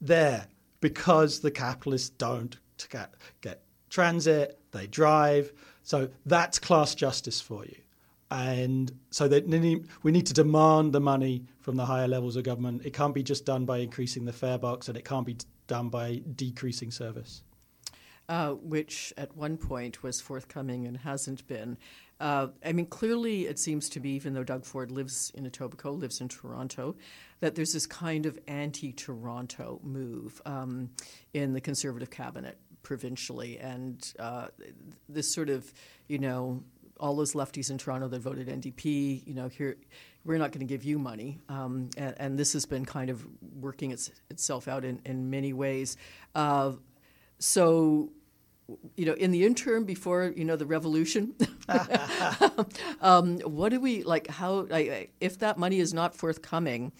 There, 0.00 0.46
because 0.80 1.40
the 1.40 1.50
capitalists 1.50 2.10
don't 2.10 2.58
get, 2.90 3.14
get 3.40 3.62
transit, 3.88 4.58
they 4.72 4.86
drive. 4.86 5.52
So 5.82 6.10
that's 6.26 6.58
class 6.58 6.94
justice 6.94 7.40
for 7.40 7.64
you. 7.64 7.76
And 8.30 8.92
so 9.10 9.28
that 9.28 9.48
we 10.02 10.12
need 10.12 10.26
to 10.26 10.34
demand 10.34 10.92
the 10.92 11.00
money 11.00 11.44
from 11.60 11.76
the 11.76 11.86
higher 11.86 12.08
levels 12.08 12.36
of 12.36 12.42
government. 12.44 12.84
It 12.84 12.92
can't 12.92 13.14
be 13.14 13.22
just 13.22 13.46
done 13.46 13.64
by 13.64 13.78
increasing 13.78 14.24
the 14.24 14.32
fare 14.32 14.58
box, 14.58 14.88
and 14.88 14.98
it 14.98 15.04
can't 15.04 15.24
be 15.24 15.36
done 15.66 15.88
by 15.88 16.22
decreasing 16.34 16.90
service 16.90 17.42
uh, 18.28 18.50
which 18.52 19.12
at 19.16 19.36
one 19.36 19.56
point 19.56 20.02
was 20.02 20.20
forthcoming 20.20 20.86
and 20.86 20.96
hasn't 20.98 21.46
been. 21.46 21.76
Uh, 22.18 22.48
I 22.64 22.72
mean, 22.72 22.86
clearly, 22.86 23.46
it 23.46 23.58
seems 23.58 23.88
to 23.90 24.00
be, 24.00 24.10
even 24.10 24.32
though 24.32 24.44
Doug 24.44 24.64
Ford 24.64 24.90
lives 24.90 25.30
in 25.34 25.44
Etobicoke, 25.48 26.00
lives 26.00 26.20
in 26.20 26.28
Toronto, 26.28 26.96
that 27.40 27.54
there's 27.54 27.72
this 27.72 27.86
kind 27.86 28.24
of 28.24 28.38
anti 28.48 28.92
Toronto 28.92 29.80
move 29.82 30.40
um, 30.46 30.90
in 31.34 31.52
the 31.52 31.60
Conservative 31.60 32.10
cabinet 32.10 32.58
provincially. 32.82 33.58
And 33.58 34.12
uh, 34.18 34.46
this 35.08 35.32
sort 35.32 35.50
of, 35.50 35.72
you 36.08 36.18
know, 36.18 36.62
all 36.98 37.14
those 37.14 37.34
lefties 37.34 37.70
in 37.70 37.76
Toronto 37.76 38.08
that 38.08 38.20
voted 38.20 38.48
NDP, 38.48 39.26
you 39.26 39.34
know, 39.34 39.48
here 39.48 39.76
we're 40.24 40.38
not 40.38 40.52
going 40.52 40.66
to 40.66 40.72
give 40.72 40.84
you 40.84 40.98
money, 40.98 41.38
um, 41.48 41.88
and, 41.96 42.14
and, 42.18 42.38
this 42.38 42.52
has 42.52 42.66
been 42.66 42.84
kind 42.84 43.10
of 43.10 43.24
working 43.60 43.92
its, 43.92 44.10
itself 44.28 44.66
out 44.66 44.84
in, 44.84 45.00
in 45.04 45.30
many 45.30 45.52
ways. 45.52 45.96
Uh, 46.34 46.72
so 47.38 48.10
you 48.96 49.06
know, 49.06 49.12
in 49.12 49.30
the 49.30 49.44
interim 49.44 49.84
before 49.84 50.32
you 50.36 50.44
know 50.44 50.56
the 50.56 50.66
revolution, 50.66 51.34
um, 53.00 53.38
what 53.40 53.68
do 53.70 53.80
we 53.80 54.02
like? 54.02 54.26
How 54.28 54.66
like, 54.68 55.12
if 55.20 55.38
that 55.38 55.58
money 55.58 55.78
is 55.78 55.94
not 55.94 56.14
forthcoming? 56.14 56.92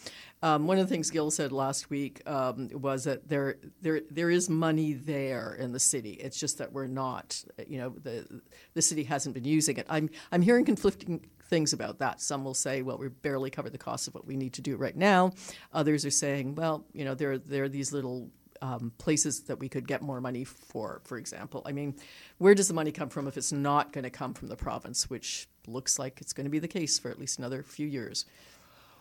Um, 0.43 0.67
one 0.67 0.79
of 0.79 0.87
the 0.87 0.95
things 0.95 1.11
Gil 1.11 1.31
said 1.31 1.51
last 1.51 1.91
week 1.91 2.23
um, 2.27 2.69
was 2.73 3.05
that 3.05 3.29
there 3.29 3.57
there 3.81 4.03
there 4.11 4.31
is 4.31 4.49
money 4.49 4.93
there 4.93 5.55
in 5.55 5.73
the 5.73 5.81
city. 5.81 6.13
It's 6.13 6.39
just 6.39 6.59
that 6.59 6.73
we're 6.73 6.87
not. 6.87 7.43
You 7.67 7.79
know, 7.79 7.89
the 7.91 8.43
the 8.75 8.83
city 8.83 9.03
hasn't 9.05 9.35
been 9.35 9.45
using 9.45 9.77
it. 9.77 9.87
I'm 9.89 10.09
I'm 10.31 10.43
hearing 10.43 10.65
conflicting 10.65 11.25
things 11.49 11.73
about 11.73 11.99
that. 11.99 12.21
Some 12.21 12.45
will 12.45 12.55
say, 12.55 12.83
well, 12.83 12.99
we 12.99 13.09
barely 13.09 13.51
covered 13.51 13.73
the 13.73 13.79
cost 13.79 14.09
of 14.09 14.15
what 14.15 14.27
we 14.27 14.37
need 14.37 14.53
to 14.55 14.63
do 14.63 14.77
right 14.77 14.97
now. 14.97 15.33
Others 15.73 16.05
are 16.05 16.11
saying, 16.11 16.55
well, 16.55 16.85
you 16.93 17.05
know, 17.05 17.15
there 17.15 17.39
there 17.39 17.65
are 17.65 17.69
these 17.69 17.93
little 17.93 18.31
um, 18.63 18.93
places 18.99 19.41
that 19.45 19.59
we 19.59 19.69
could 19.69 19.87
get 19.87 20.03
more 20.03 20.21
money 20.21 20.45
for, 20.45 21.01
for 21.05 21.19
example. 21.19 21.63
I 21.65 21.73
mean, 21.73 21.97
where 22.39 22.55
does 22.55 22.69
the 22.69 22.75
money 22.75 22.93
come 22.93 23.09
from 23.09 23.27
if 23.27 23.37
it's 23.37 23.53
not 23.53 23.93
going 23.93 24.05
to 24.05 24.11
come 24.11 24.35
from 24.35 24.49
the 24.49 24.57
province, 24.57 25.11
which 25.11 25.49
looks 25.67 25.99
like 25.99 26.21
it's 26.21 26.33
going 26.33 26.45
to 26.45 26.51
be 26.51 26.59
the 26.59 26.69
case 26.69 26.99
for 26.99 27.11
at 27.11 27.19
least 27.19 27.39
another 27.39 27.63
few 27.63 27.87
years? 27.87 28.27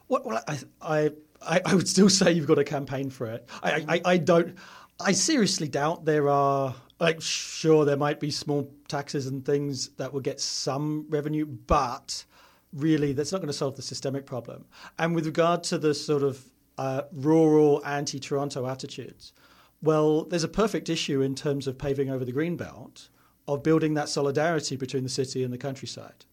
Well, 0.07 0.43
I, 0.47 1.11
I, 1.41 1.61
I 1.65 1.73
would 1.73 1.87
still 1.87 2.09
say 2.09 2.31
you've 2.31 2.47
got 2.47 2.59
a 2.59 2.63
campaign 2.63 3.09
for 3.09 3.27
it. 3.27 3.47
I, 3.63 3.85
I, 3.87 4.01
I 4.13 4.17
don't. 4.17 4.55
I 4.99 5.11
seriously 5.13 5.67
doubt 5.67 6.05
there 6.05 6.29
are. 6.29 6.75
Like, 6.97 7.21
sure, 7.21 7.83
there 7.83 7.97
might 7.97 8.21
be 8.21 8.31
small 8.31 8.71
taxes 8.87 9.27
and 9.27 9.45
things 9.45 9.89
that 9.97 10.13
will 10.13 10.21
get 10.21 10.39
some 10.39 11.05
revenue, 11.09 11.45
but 11.45 12.23
really, 12.71 13.11
that's 13.11 13.33
not 13.33 13.39
going 13.39 13.47
to 13.47 13.53
solve 13.53 13.75
the 13.75 13.81
systemic 13.81 14.25
problem. 14.25 14.63
And 14.97 15.13
with 15.13 15.25
regard 15.25 15.63
to 15.65 15.77
the 15.77 15.93
sort 15.93 16.23
of 16.23 16.41
uh, 16.77 17.01
rural 17.11 17.81
anti-Toronto 17.85 18.65
attitudes, 18.65 19.33
well, 19.81 20.23
there's 20.23 20.43
a 20.43 20.49
perfect 20.49 20.89
issue 20.89 21.21
in 21.21 21.35
terms 21.35 21.67
of 21.67 21.77
paving 21.77 22.09
over 22.09 22.25
the 22.25 22.31
green 22.31 22.57
belt 22.57 23.09
of 23.47 23.61
building 23.61 23.93
that 23.93 24.09
solidarity 24.09 24.75
between 24.75 25.03
the 25.03 25.09
city 25.09 25.43
and 25.43 25.53
the 25.53 25.57
countryside, 25.57 26.25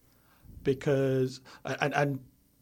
because 0.63 1.41
and 1.65 1.93
and 1.93 2.19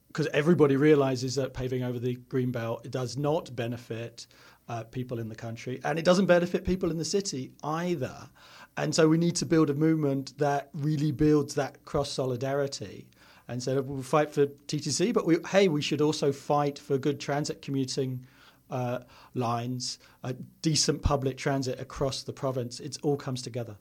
because 0.07 0.27
everybody 0.33 0.75
realizes 0.75 1.35
that 1.35 1.53
paving 1.53 1.83
over 1.83 1.97
the 1.97 2.15
green 2.27 2.51
belt 2.51 2.85
does 2.91 3.17
not 3.17 3.55
benefit 3.55 4.27
uh, 4.67 4.83
people 4.83 5.19
in 5.19 5.29
the 5.29 5.35
country, 5.35 5.79
and 5.83 5.97
it 5.97 6.05
doesn't 6.05 6.25
benefit 6.25 6.65
people 6.65 6.91
in 6.91 6.97
the 6.97 7.05
city 7.05 7.51
either. 7.63 8.29
And 8.77 8.95
so 8.95 9.07
we 9.07 9.17
need 9.17 9.35
to 9.37 9.45
build 9.45 9.69
a 9.69 9.73
movement 9.73 10.37
that 10.37 10.69
really 10.73 11.11
builds 11.11 11.55
that 11.55 11.83
cross 11.83 12.09
solidarity 12.09 13.07
and 13.51 13.61
so 13.61 13.81
we'll 13.81 14.01
fight 14.01 14.31
for 14.31 14.45
TTC, 14.45 15.13
but 15.13 15.25
we, 15.25 15.37
hey, 15.49 15.67
we 15.67 15.81
should 15.81 15.99
also 15.99 16.31
fight 16.31 16.79
for 16.79 16.97
good 16.97 17.19
transit 17.19 17.61
commuting 17.61 18.25
uh, 18.71 18.99
lines, 19.33 19.99
decent 20.61 21.01
public 21.01 21.37
transit 21.37 21.79
across 21.79 22.23
the 22.23 22.33
province. 22.33 22.79
It 22.79 22.97
all 23.03 23.17
comes 23.17 23.41
together. 23.41 23.77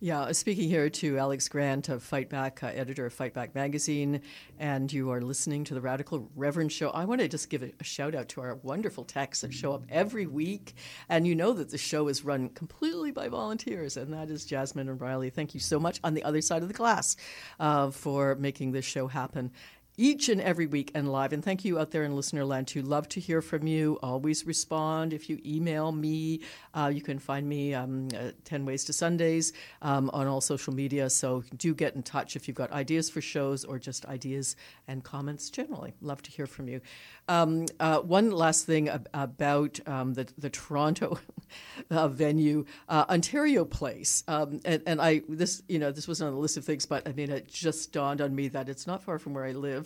Yeah, 0.00 0.22
uh, 0.22 0.32
speaking 0.32 0.68
here 0.68 0.90
to 0.90 1.18
Alex 1.18 1.48
Grant 1.48 1.88
of 1.88 2.02
Fight 2.02 2.28
Back, 2.28 2.62
uh, 2.62 2.66
editor 2.66 3.06
of 3.06 3.14
Fight 3.14 3.32
Back 3.32 3.54
magazine, 3.54 4.20
and 4.58 4.92
you 4.92 5.10
are 5.10 5.22
listening 5.22 5.64
to 5.64 5.74
the 5.74 5.80
Radical 5.80 6.28
Reverend 6.34 6.72
Show. 6.72 6.90
I 6.90 7.04
want 7.04 7.20
to 7.20 7.28
just 7.28 7.48
give 7.48 7.62
a, 7.62 7.72
a 7.80 7.84
shout 7.84 8.14
out 8.14 8.28
to 8.30 8.40
our 8.40 8.56
wonderful 8.56 9.04
techs 9.04 9.40
that 9.42 9.54
show 9.54 9.72
up 9.72 9.84
every 9.88 10.26
week, 10.26 10.74
and 11.08 11.26
you 11.26 11.34
know 11.34 11.52
that 11.52 11.70
the 11.70 11.78
show 11.78 12.08
is 12.08 12.24
run 12.24 12.48
completely 12.50 13.12
by 13.12 13.28
volunteers, 13.28 13.96
and 13.96 14.12
that 14.12 14.30
is 14.30 14.44
Jasmine 14.44 14.88
and 14.88 15.00
Riley. 15.00 15.30
Thank 15.30 15.54
you 15.54 15.60
so 15.60 15.78
much 15.78 16.00
on 16.02 16.14
the 16.14 16.24
other 16.24 16.40
side 16.40 16.62
of 16.62 16.68
the 16.68 16.74
glass 16.74 17.16
uh, 17.60 17.90
for 17.90 18.34
making 18.34 18.72
this 18.72 18.84
show 18.84 19.06
happen 19.06 19.52
each 19.96 20.28
and 20.28 20.40
every 20.40 20.66
week 20.66 20.90
and 20.94 21.10
live. 21.10 21.32
And 21.32 21.44
thank 21.44 21.64
you 21.64 21.78
out 21.78 21.90
there 21.90 22.04
in 22.04 22.16
listener 22.16 22.44
land 22.44 22.66
too. 22.68 22.82
Love 22.82 23.08
to 23.10 23.20
hear 23.20 23.40
from 23.40 23.66
you. 23.66 23.98
Always 24.02 24.46
respond. 24.46 25.12
If 25.12 25.30
you 25.30 25.38
email 25.44 25.92
me, 25.92 26.40
uh, 26.74 26.90
you 26.92 27.00
can 27.00 27.18
find 27.18 27.48
me 27.48 27.74
um, 27.74 28.08
10 28.44 28.64
Ways 28.64 28.84
to 28.86 28.92
Sundays 28.92 29.52
um, 29.82 30.10
on 30.12 30.26
all 30.26 30.40
social 30.40 30.74
media. 30.74 31.08
So 31.10 31.44
do 31.56 31.74
get 31.74 31.94
in 31.94 32.02
touch 32.02 32.36
if 32.36 32.48
you've 32.48 32.56
got 32.56 32.72
ideas 32.72 33.08
for 33.10 33.20
shows 33.20 33.64
or 33.64 33.78
just 33.78 34.06
ideas 34.06 34.56
and 34.88 35.04
comments 35.04 35.50
generally. 35.50 35.94
Love 36.00 36.22
to 36.22 36.30
hear 36.30 36.46
from 36.46 36.68
you. 36.68 36.80
Um, 37.28 37.66
uh, 37.80 38.00
one 38.00 38.30
last 38.30 38.66
thing 38.66 38.88
ab- 38.88 39.08
about 39.14 39.80
um, 39.86 40.14
the, 40.14 40.28
the 40.36 40.50
Toronto 40.50 41.18
uh, 41.90 42.08
venue, 42.08 42.64
uh, 42.88 43.04
Ontario 43.08 43.64
Place. 43.64 44.24
Um, 44.28 44.60
and, 44.64 44.82
and 44.86 45.00
I, 45.00 45.22
this, 45.28 45.62
you 45.68 45.78
know, 45.78 45.90
this 45.90 46.06
wasn't 46.06 46.28
on 46.28 46.34
the 46.34 46.40
list 46.40 46.56
of 46.56 46.64
things, 46.64 46.84
but 46.84 47.08
I 47.08 47.12
mean, 47.12 47.30
it 47.30 47.48
just 47.48 47.92
dawned 47.92 48.20
on 48.20 48.34
me 48.34 48.48
that 48.48 48.68
it's 48.68 48.86
not 48.86 49.02
far 49.02 49.18
from 49.18 49.34
where 49.34 49.44
I 49.44 49.52
live. 49.52 49.83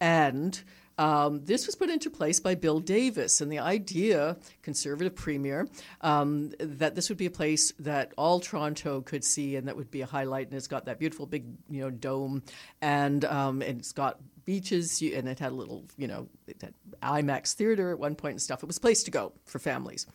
And 0.00 0.60
um, 1.00 1.44
this 1.46 1.64
was 1.66 1.76
put 1.76 1.88
into 1.88 2.10
place 2.10 2.40
by 2.40 2.54
Bill 2.54 2.78
Davis, 2.78 3.40
and 3.40 3.50
the 3.50 3.58
idea, 3.58 4.36
conservative 4.60 5.14
premier, 5.14 5.66
um, 6.02 6.52
that 6.58 6.94
this 6.94 7.08
would 7.08 7.16
be 7.16 7.24
a 7.24 7.30
place 7.30 7.72
that 7.78 8.12
all 8.18 8.38
Toronto 8.38 9.00
could 9.00 9.24
see, 9.24 9.56
and 9.56 9.66
that 9.66 9.76
would 9.78 9.90
be 9.90 10.02
a 10.02 10.06
highlight. 10.06 10.48
And 10.48 10.56
it's 10.56 10.66
got 10.66 10.84
that 10.84 10.98
beautiful 10.98 11.24
big, 11.24 11.46
you 11.70 11.80
know, 11.80 11.88
dome, 11.88 12.42
and 12.82 13.24
um, 13.24 13.62
and 13.62 13.78
it's 13.80 13.92
got 13.92 14.18
beaches, 14.44 15.00
and 15.00 15.26
it 15.26 15.38
had 15.38 15.52
a 15.52 15.54
little, 15.54 15.86
you 15.96 16.06
know, 16.06 16.28
it 16.46 16.60
had 16.60 16.74
IMAX 17.02 17.54
theater 17.54 17.92
at 17.92 17.98
one 17.98 18.14
point 18.14 18.32
and 18.32 18.42
stuff. 18.42 18.62
It 18.62 18.66
was 18.66 18.76
a 18.76 18.80
place 18.80 19.02
to 19.04 19.10
go 19.10 19.32
for 19.46 19.58
families. 19.58 20.06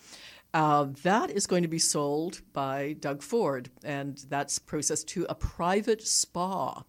Uh, 0.53 0.87
that 1.03 1.31
is 1.31 1.47
going 1.47 1.63
to 1.63 1.67
be 1.67 1.79
sold 1.79 2.41
by 2.53 2.95
Doug 2.99 3.23
Ford, 3.23 3.69
and 3.83 4.23
that's 4.29 4.59
processed 4.59 5.07
to 5.09 5.25
a 5.27 5.35
private 5.35 6.05
spa. 6.05 6.83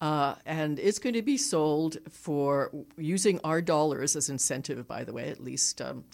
Uh, 0.00 0.36
and 0.46 0.78
it's 0.78 0.98
going 0.98 1.14
to 1.14 1.22
be 1.22 1.36
sold 1.36 1.98
for 2.08 2.70
using 2.96 3.40
our 3.42 3.60
dollars 3.60 4.14
as 4.14 4.28
incentive, 4.28 4.86
by 4.86 5.02
the 5.04 5.12
way, 5.12 5.28
at 5.28 5.42
least 5.42 5.80
um, 5.82 6.04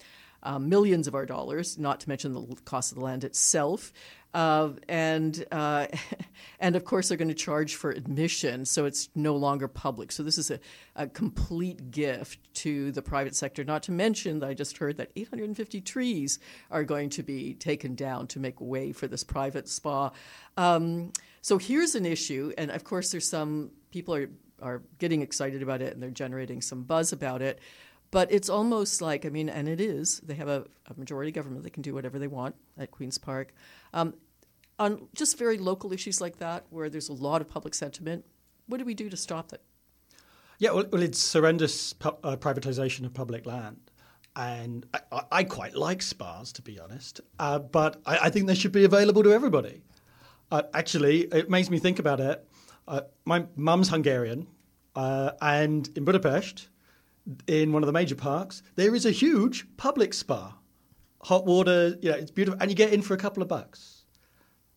uh, 0.41 0.57
millions 0.57 1.07
of 1.07 1.13
our 1.13 1.25
dollars, 1.25 1.77
not 1.77 1.99
to 1.99 2.09
mention 2.09 2.33
the 2.33 2.55
cost 2.65 2.91
of 2.91 2.97
the 2.97 3.03
land 3.03 3.23
itself. 3.23 3.93
Uh, 4.35 4.73
and 4.89 5.45
uh, 5.53 5.87
and 6.59 6.75
of 6.75 6.83
course 6.83 7.07
they're 7.07 7.17
going 7.17 7.29
to 7.29 7.33
charge 7.33 7.75
for 7.75 7.91
admission, 7.91 8.65
so 8.65 8.83
it's 8.83 9.07
no 9.15 9.33
longer 9.33 9.69
public. 9.69 10.11
So 10.11 10.23
this 10.23 10.37
is 10.37 10.51
a, 10.51 10.59
a 10.97 11.07
complete 11.07 11.89
gift 11.89 12.39
to 12.55 12.91
the 12.91 13.01
private 13.01 13.33
sector. 13.33 13.63
Not 13.63 13.81
to 13.83 13.93
mention 13.93 14.39
that 14.39 14.49
I 14.49 14.53
just 14.53 14.77
heard 14.77 14.97
that 14.97 15.11
850 15.15 15.79
trees 15.79 16.39
are 16.69 16.83
going 16.83 17.09
to 17.11 17.23
be 17.23 17.53
taken 17.53 17.95
down 17.95 18.27
to 18.27 18.39
make 18.39 18.59
way 18.59 18.91
for 18.91 19.07
this 19.07 19.23
private 19.23 19.69
spa. 19.69 20.11
Um, 20.57 21.13
so 21.41 21.57
here's 21.57 21.95
an 21.95 22.05
issue, 22.05 22.51
and 22.57 22.71
of 22.71 22.83
course, 22.83 23.11
there's 23.11 23.29
some 23.29 23.71
people 23.89 24.13
are 24.15 24.29
are 24.61 24.81
getting 24.99 25.21
excited 25.21 25.61
about 25.61 25.81
it 25.81 25.93
and 25.93 26.01
they're 26.01 26.09
generating 26.09 26.61
some 26.61 26.83
buzz 26.83 27.11
about 27.11 27.41
it. 27.41 27.59
But 28.11 28.31
it's 28.31 28.49
almost 28.49 29.01
like, 29.01 29.25
I 29.25 29.29
mean, 29.29 29.49
and 29.49 29.67
it 29.67 29.81
is, 29.81 30.21
they 30.21 30.35
have 30.35 30.47
a, 30.47 30.65
a 30.87 30.97
majority 30.97 31.31
government, 31.31 31.63
they 31.63 31.69
can 31.69 31.81
do 31.81 31.93
whatever 31.93 32.17
they 32.17 32.27
want 32.27 32.55
at 32.77 32.89
Queen's 32.89 33.17
Park. 33.17 33.53
Um, 33.93 34.13
on 34.77 35.07
just 35.13 35.37
very 35.37 35.57
local 35.57 35.93
issues 35.93 36.19
like 36.21 36.37
that, 36.37 36.65
where 36.69 36.89
there's 36.89 37.09
a 37.09 37.13
lot 37.13 37.41
of 37.41 37.49
public 37.49 37.73
sentiment, 37.73 38.25
what 38.67 38.77
do 38.77 38.85
we 38.85 38.93
do 38.93 39.09
to 39.09 39.17
stop 39.17 39.53
it? 39.53 39.61
Yeah, 40.59 40.71
well, 40.71 40.85
well 40.91 41.01
it's 41.01 41.33
horrendous 41.33 41.93
pu- 41.93 42.17
uh, 42.23 42.35
privatization 42.37 43.05
of 43.05 43.13
public 43.13 43.45
land. 43.45 43.77
And 44.35 44.85
I, 44.93 45.21
I, 45.31 45.43
quite 45.45 45.75
like 45.75 46.01
spas, 46.01 46.51
to 46.53 46.61
be 46.61 46.77
honest, 46.77 47.21
uh, 47.39 47.59
but 47.59 48.01
I, 48.05 48.17
I, 48.23 48.29
think 48.29 48.47
they 48.47 48.55
should 48.55 48.73
be 48.73 48.83
available 48.83 49.23
to 49.23 49.31
everybody. 49.31 49.81
Uh, 50.51 50.63
actually, 50.73 51.21
it 51.21 51.49
makes 51.49 51.69
me 51.69 51.79
think 51.79 51.99
about 51.99 52.19
it. 52.19 52.45
Uh, 52.85 53.01
my 53.23 53.45
mum's 53.55 53.87
Hungarian, 53.87 54.45
uh, 54.93 55.31
and 55.41 55.89
in 55.95 56.03
Budapest, 56.03 56.67
in 57.47 57.71
one 57.71 57.81
of 57.81 57.87
the 57.87 57.93
major 57.93 58.15
parks, 58.15 58.61
there 58.75 58.93
is 58.93 59.05
a 59.05 59.11
huge 59.11 59.65
public 59.77 60.13
spa. 60.13 60.53
Hot 61.21 61.45
water, 61.45 61.97
you 62.01 62.11
know, 62.11 62.17
it's 62.17 62.29
beautiful, 62.29 62.59
and 62.61 62.69
you 62.69 62.75
get 62.75 62.91
in 62.91 63.01
for 63.01 63.13
a 63.13 63.17
couple 63.17 63.41
of 63.41 63.47
bucks, 63.47 63.94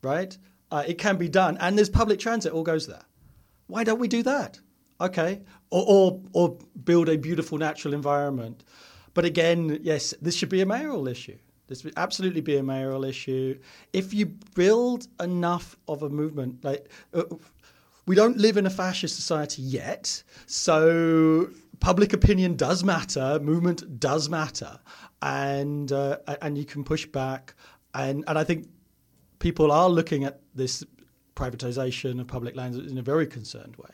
right? 0.02 0.36
Uh, 0.70 0.84
it 0.86 0.98
can 0.98 1.16
be 1.16 1.28
done, 1.28 1.56
and 1.60 1.76
there's 1.76 1.88
public 1.88 2.18
transit 2.18 2.52
all 2.52 2.62
goes 2.62 2.86
there. 2.86 3.02
Why 3.66 3.84
don't 3.84 3.98
we 3.98 4.08
do 4.08 4.22
that? 4.22 4.60
Okay, 5.00 5.40
or, 5.70 5.84
or 5.86 6.20
or 6.32 6.58
build 6.84 7.08
a 7.08 7.16
beautiful 7.16 7.58
natural 7.58 7.94
environment. 7.94 8.64
But 9.14 9.24
again, 9.24 9.78
yes, 9.82 10.14
this 10.20 10.34
should 10.34 10.48
be 10.48 10.60
a 10.60 10.66
mayoral 10.66 11.08
issue. 11.08 11.38
This 11.68 11.84
would 11.84 11.94
absolutely 11.96 12.40
be 12.40 12.56
a 12.56 12.62
mayoral 12.62 13.04
issue. 13.04 13.58
If 13.92 14.14
you 14.14 14.26
build 14.54 15.06
enough 15.20 15.76
of 15.86 16.02
a 16.02 16.08
movement, 16.08 16.64
like 16.64 16.88
uh, 17.14 17.24
we 18.06 18.16
don't 18.16 18.38
live 18.38 18.56
in 18.56 18.66
a 18.66 18.70
fascist 18.70 19.14
society 19.14 19.62
yet, 19.62 20.22
so 20.46 21.50
public 21.80 22.12
opinion 22.12 22.56
does 22.56 22.82
matter, 22.82 23.38
movement 23.40 24.00
does 24.00 24.28
matter, 24.28 24.78
and 25.22 25.92
uh, 25.92 26.18
and 26.42 26.56
you 26.56 26.64
can 26.64 26.84
push 26.84 27.06
back, 27.06 27.54
and 27.94 28.24
and 28.26 28.38
I 28.38 28.44
think 28.44 28.68
people 29.38 29.70
are 29.72 29.88
looking 29.88 30.24
at 30.24 30.40
this 30.54 30.84
privatization 31.34 32.20
of 32.20 32.26
public 32.26 32.56
lands 32.56 32.76
in 32.76 32.98
a 32.98 33.02
very 33.02 33.26
concerned 33.26 33.76
way. 33.76 33.90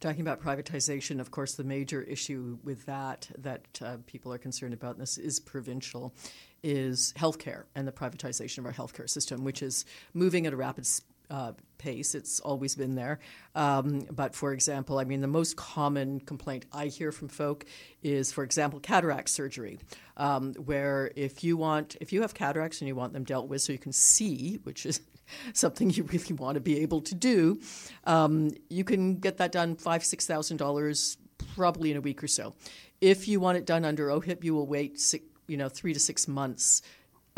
Talking 0.00 0.20
about 0.20 0.40
privatization, 0.40 1.18
of 1.20 1.32
course, 1.32 1.54
the 1.54 1.64
major 1.64 2.02
issue 2.02 2.58
with 2.62 2.86
that 2.86 3.28
that 3.38 3.66
uh, 3.82 3.96
people 4.06 4.32
are 4.32 4.38
concerned 4.38 4.72
about, 4.72 4.92
and 4.92 5.02
this 5.02 5.18
is 5.18 5.40
provincial, 5.40 6.14
is 6.62 7.12
healthcare 7.16 7.64
and 7.74 7.86
the 7.86 7.92
privatization 7.92 8.58
of 8.58 8.66
our 8.66 8.72
healthcare 8.72 9.10
system, 9.10 9.42
which 9.42 9.60
is 9.60 9.84
moving 10.14 10.46
at 10.46 10.52
a 10.52 10.56
rapid 10.56 10.86
uh, 11.30 11.52
pace. 11.78 12.14
It's 12.14 12.40
always 12.40 12.74
been 12.74 12.94
there. 12.94 13.20
Um, 13.54 14.00
but 14.10 14.34
for 14.34 14.52
example, 14.52 14.98
I 14.98 15.04
mean, 15.04 15.20
the 15.20 15.26
most 15.26 15.56
common 15.56 16.20
complaint 16.20 16.66
I 16.72 16.86
hear 16.86 17.12
from 17.12 17.28
folk 17.28 17.64
is, 18.02 18.32
for 18.32 18.44
example, 18.44 18.80
cataract 18.80 19.30
surgery, 19.30 19.78
um, 20.16 20.54
where 20.54 21.10
if 21.16 21.42
you 21.44 21.56
want, 21.56 21.96
if 22.00 22.12
you 22.12 22.22
have 22.22 22.34
cataracts 22.34 22.80
and 22.80 22.88
you 22.88 22.94
want 22.94 23.12
them 23.12 23.24
dealt 23.24 23.48
with 23.48 23.62
so 23.62 23.72
you 23.72 23.78
can 23.78 23.92
see, 23.92 24.58
which 24.64 24.84
is 24.84 25.00
something 25.52 25.90
you 25.90 26.02
really 26.04 26.34
want 26.34 26.56
to 26.56 26.60
be 26.60 26.80
able 26.80 27.00
to 27.02 27.14
do, 27.14 27.60
um, 28.04 28.50
you 28.68 28.84
can 28.84 29.16
get 29.16 29.38
that 29.38 29.52
done 29.52 29.76
five, 29.76 30.04
six 30.04 30.26
thousand 30.26 30.56
dollars 30.56 31.16
probably 31.54 31.90
in 31.90 31.96
a 31.96 32.00
week 32.00 32.22
or 32.22 32.28
so. 32.28 32.54
If 33.00 33.28
you 33.28 33.38
want 33.38 33.58
it 33.58 33.64
done 33.64 33.84
under 33.84 34.08
OHIP, 34.08 34.42
you 34.42 34.54
will 34.54 34.66
wait 34.66 34.98
six, 34.98 35.24
you 35.46 35.56
know 35.56 35.68
three 35.68 35.92
to 35.92 36.00
six 36.00 36.28
months 36.28 36.82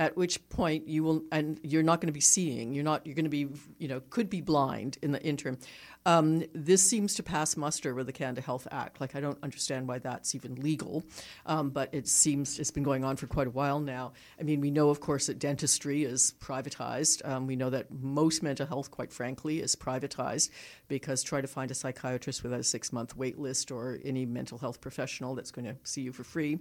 at 0.00 0.16
which 0.16 0.48
point 0.48 0.88
you 0.88 1.04
will 1.04 1.22
and 1.30 1.60
you're 1.62 1.82
not 1.82 2.00
going 2.00 2.06
to 2.06 2.12
be 2.12 2.20
seeing 2.20 2.72
you're 2.72 2.82
not 2.82 3.06
you're 3.06 3.14
going 3.14 3.22
to 3.22 3.28
be 3.28 3.46
you 3.78 3.86
know 3.86 4.00
could 4.08 4.30
be 4.30 4.40
blind 4.40 4.96
in 5.02 5.12
the 5.12 5.22
interim 5.22 5.58
um, 6.06 6.44
this 6.54 6.82
seems 6.82 7.14
to 7.14 7.22
pass 7.22 7.56
muster 7.56 7.94
with 7.94 8.06
the 8.06 8.12
Canada 8.12 8.40
Health 8.40 8.66
Act. 8.70 9.00
Like, 9.00 9.14
I 9.14 9.20
don't 9.20 9.38
understand 9.42 9.86
why 9.86 9.98
that's 9.98 10.34
even 10.34 10.54
legal, 10.56 11.04
um, 11.46 11.70
but 11.70 11.92
it 11.92 12.08
seems 12.08 12.58
it's 12.58 12.70
been 12.70 12.82
going 12.82 13.04
on 13.04 13.16
for 13.16 13.26
quite 13.26 13.46
a 13.46 13.50
while 13.50 13.80
now. 13.80 14.12
I 14.38 14.42
mean, 14.42 14.60
we 14.60 14.70
know, 14.70 14.90
of 14.90 15.00
course, 15.00 15.26
that 15.26 15.38
dentistry 15.38 16.04
is 16.04 16.34
privatized. 16.40 17.26
Um, 17.28 17.46
we 17.46 17.56
know 17.56 17.70
that 17.70 17.90
most 17.92 18.42
mental 18.42 18.66
health, 18.66 18.90
quite 18.90 19.12
frankly, 19.12 19.60
is 19.60 19.76
privatized 19.76 20.50
because 20.88 21.22
try 21.22 21.40
to 21.40 21.46
find 21.46 21.70
a 21.70 21.74
psychiatrist 21.74 22.42
without 22.42 22.60
a 22.60 22.64
six 22.64 22.92
month 22.92 23.16
wait 23.16 23.38
list 23.38 23.70
or 23.70 23.98
any 24.04 24.24
mental 24.24 24.58
health 24.58 24.80
professional 24.80 25.34
that's 25.34 25.50
going 25.50 25.66
to 25.66 25.76
see 25.84 26.00
you 26.00 26.12
for 26.12 26.24
free. 26.24 26.58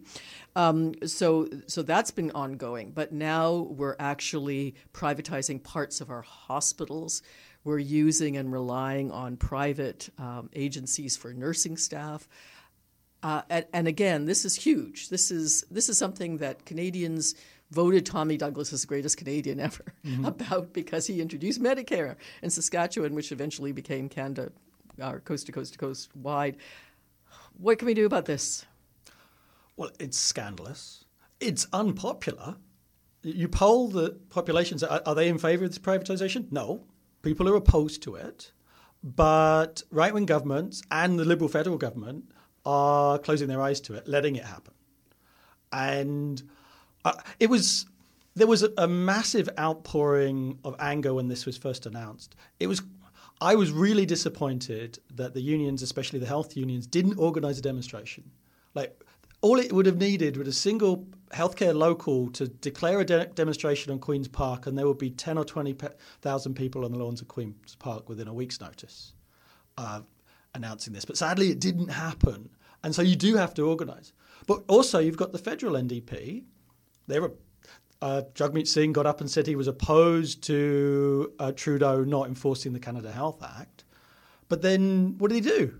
Um, 0.56 0.94
so, 1.06 1.48
so 1.68 1.82
that's 1.82 2.12
been 2.12 2.32
ongoing. 2.32 2.92
But 2.92 3.14
now 3.14 3.54
we're 3.56 3.96
actually 4.00 4.76
privatizing 4.94 5.64
parts 5.64 6.02
of 6.02 6.10
our 6.10 6.22
hospitals 6.22 7.22
we're 7.64 7.80
using 7.80 8.38
and 8.38 8.52
relying 8.52 9.12
on 9.12 9.38
private 9.38 10.10
um, 10.18 10.50
agencies 10.54 11.18
for 11.18 11.34
nursing 11.34 11.78
staff. 11.78 12.28
Uh, 13.22 13.42
and, 13.50 13.66
and, 13.74 13.88
again, 13.88 14.26
this 14.26 14.46
is 14.46 14.56
huge. 14.56 15.10
This 15.10 15.30
is 15.30 15.66
this 15.70 15.90
is 15.90 15.98
something 15.98 16.38
that 16.38 16.66
Canadians 16.66 17.36
voted 17.72 18.06
Tommy 18.06 18.38
Douglas 18.38 18.72
as 18.72 18.82
the 18.82 18.88
greatest 18.88 19.18
Canadian 19.18 19.60
ever 19.70 19.84
mm-hmm. 20.06 20.26
about 20.26 20.72
because 20.72 21.06
he 21.06 21.22
introduced 21.22 21.62
Medicare 21.62 22.16
in 22.42 22.50
Saskatchewan, 22.50 23.14
which 23.14 23.32
eventually 23.32 23.74
became 23.74 24.08
Canada, 24.08 24.52
uh, 25.02 25.14
coast 25.20 25.48
to 25.48 25.52
coast 25.52 25.74
to 25.74 25.80
coast 25.80 26.16
wide. 26.16 26.58
What 27.58 27.78
can 27.78 27.88
we 27.88 27.94
do 27.94 28.06
about 28.06 28.26
this? 28.26 28.66
Well, 29.76 29.92
it's 30.00 30.18
scandalous. 30.18 31.04
It's 31.40 31.68
unpopular. 31.74 32.56
You 33.22 33.50
poll 33.50 33.90
the 33.90 34.18
populations. 34.30 34.82
Are, 34.82 35.02
are 35.06 35.16
they 35.16 35.28
in 35.28 35.38
favour 35.38 35.66
of 35.66 35.72
this 35.72 35.80
privatisation? 35.80 36.52
No. 36.52 36.86
People 37.22 37.50
are 37.50 37.56
opposed 37.56 38.02
to 38.04 38.16
it, 38.16 38.52
but 39.04 39.84
right 39.92 40.14
wing 40.14 40.26
governments 40.26 40.82
and 40.92 41.20
the 41.20 41.26
Liberal 41.26 41.50
federal 41.50 41.78
government 41.78 42.32
are 42.66 43.18
closing 43.20 43.48
their 43.48 43.62
eyes 43.62 43.82
to 43.82 43.94
it, 43.94 44.08
letting 44.08 44.36
it 44.36 44.44
happen. 44.44 44.74
And 45.72 46.42
uh, 47.06 47.14
it 47.40 47.50
was 47.50 47.86
there 48.36 48.48
was 48.48 48.64
a, 48.64 48.72
a 48.78 48.88
massive 48.88 49.50
outpouring 49.60 50.60
of 50.64 50.76
anger 50.80 51.14
when 51.14 51.28
this 51.28 51.46
was 51.46 51.58
first 51.58 51.86
announced. 51.86 52.36
It 52.60 52.68
was 52.68 52.82
I 53.42 53.56
was 53.56 53.72
really 53.72 54.06
disappointed 54.06 55.00
that 55.16 55.34
the 55.34 55.42
unions, 55.42 55.82
especially 55.82 56.20
the 56.20 56.26
health 56.26 56.58
unions, 56.58 56.86
didn't 56.88 57.18
organize 57.18 57.58
a 57.58 57.62
demonstration. 57.62 58.32
Like 58.76 59.02
all 59.42 59.60
it 59.60 59.72
would 59.72 59.86
have 59.86 59.98
needed 59.98 60.36
was 60.38 60.48
a 60.48 60.54
single 60.54 61.08
healthcare 61.32 61.76
local 61.76 62.30
to 62.32 62.48
declare 62.48 63.00
a 63.00 63.06
de- 63.06 63.26
demonstration 63.28 63.92
on 63.92 64.00
Queen's 64.00 64.28
Park, 64.28 64.68
and 64.68 64.78
there 64.78 64.88
would 64.88 64.98
be 64.98 65.12
10 65.12 65.38
or 65.38 65.46
20,000 65.46 66.54
people 66.56 66.86
on 66.86 66.92
the 66.92 66.98
lawns 66.98 67.22
of 67.22 67.28
Queen's 67.28 67.76
Park 67.76 68.10
within 68.10 68.28
a 68.28 68.34
week's 68.34 68.60
notice 68.60 69.14
uh, 69.78 70.02
announcing 70.54 70.94
this. 70.94 71.06
But 71.06 71.18
sadly, 71.18 71.50
it 71.50 71.60
didn't 71.60 71.90
happen. 71.90 72.50
And 72.84 72.94
so 72.96 73.02
you 73.02 73.16
do 73.16 73.36
have 73.36 73.54
to 73.56 73.68
organise. 73.68 74.14
But 74.48 74.64
also, 74.68 75.00
you've 75.00 75.18
got 75.18 75.32
the 75.32 75.38
federal 75.38 75.74
NDP. 75.74 76.44
They 77.08 77.20
were. 77.20 77.34
Uh, 78.02 78.22
Jagmeet 78.34 78.66
Singh 78.66 78.94
got 78.94 79.06
up 79.06 79.20
and 79.20 79.30
said 79.30 79.46
he 79.46 79.58
was 79.58 79.68
opposed 79.68 80.42
to 80.44 81.34
uh, 81.38 81.52
Trudeau 81.52 82.06
not 82.06 82.30
enforcing 82.30 82.72
the 82.72 82.80
Canada 82.80 83.12
Health 83.12 83.44
Act. 83.44 83.84
But 84.48 84.62
then 84.62 85.18
what 85.18 85.30
did 85.30 85.44
he 85.44 85.50
do? 85.50 85.80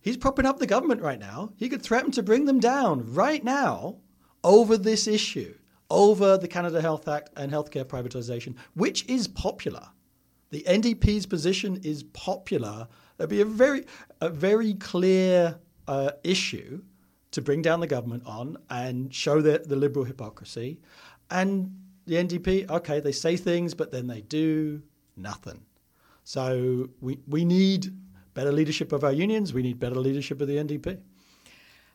He's 0.00 0.16
propping 0.16 0.44
up 0.44 0.58
the 0.58 0.66
government 0.66 1.00
right 1.00 1.20
now. 1.20 1.52
He 1.56 1.68
could 1.68 1.80
threaten 1.80 2.10
to 2.12 2.22
bring 2.24 2.46
them 2.46 2.58
down 2.58 3.14
right 3.14 3.44
now 3.44 3.98
over 4.44 4.76
this 4.76 5.06
issue, 5.06 5.54
over 5.90 6.36
the 6.36 6.48
Canada 6.48 6.80
Health 6.80 7.08
Act 7.08 7.30
and 7.36 7.52
healthcare 7.52 7.84
privatisation, 7.84 8.54
which 8.74 9.04
is 9.08 9.28
popular. 9.28 9.88
The 10.50 10.62
NDP's 10.68 11.26
position 11.26 11.80
is 11.82 12.02
popular. 12.02 12.88
It'd 13.18 13.30
be 13.30 13.40
a 13.40 13.44
very, 13.46 13.84
a 14.20 14.28
very 14.28 14.74
clear 14.74 15.58
uh, 15.88 16.12
issue 16.24 16.82
to 17.30 17.40
bring 17.40 17.62
down 17.62 17.80
the 17.80 17.86
government 17.86 18.24
on 18.26 18.58
and 18.68 19.12
show 19.14 19.40
the, 19.40 19.62
the 19.64 19.76
liberal 19.76 20.04
hypocrisy. 20.04 20.78
And 21.30 21.74
the 22.06 22.16
NDP, 22.16 22.70
okay, 22.70 23.00
they 23.00 23.12
say 23.12 23.36
things, 23.36 23.74
but 23.74 23.90
then 23.90 24.06
they 24.06 24.20
do 24.20 24.82
nothing. 25.16 25.62
So 26.24 26.90
we, 27.00 27.18
we 27.26 27.44
need 27.44 27.92
better 28.34 28.52
leadership 28.52 28.92
of 28.92 29.04
our 29.04 29.12
unions. 29.12 29.52
We 29.52 29.62
need 29.62 29.78
better 29.78 29.96
leadership 29.96 30.40
of 30.40 30.48
the 30.48 30.56
NDP. 30.56 30.98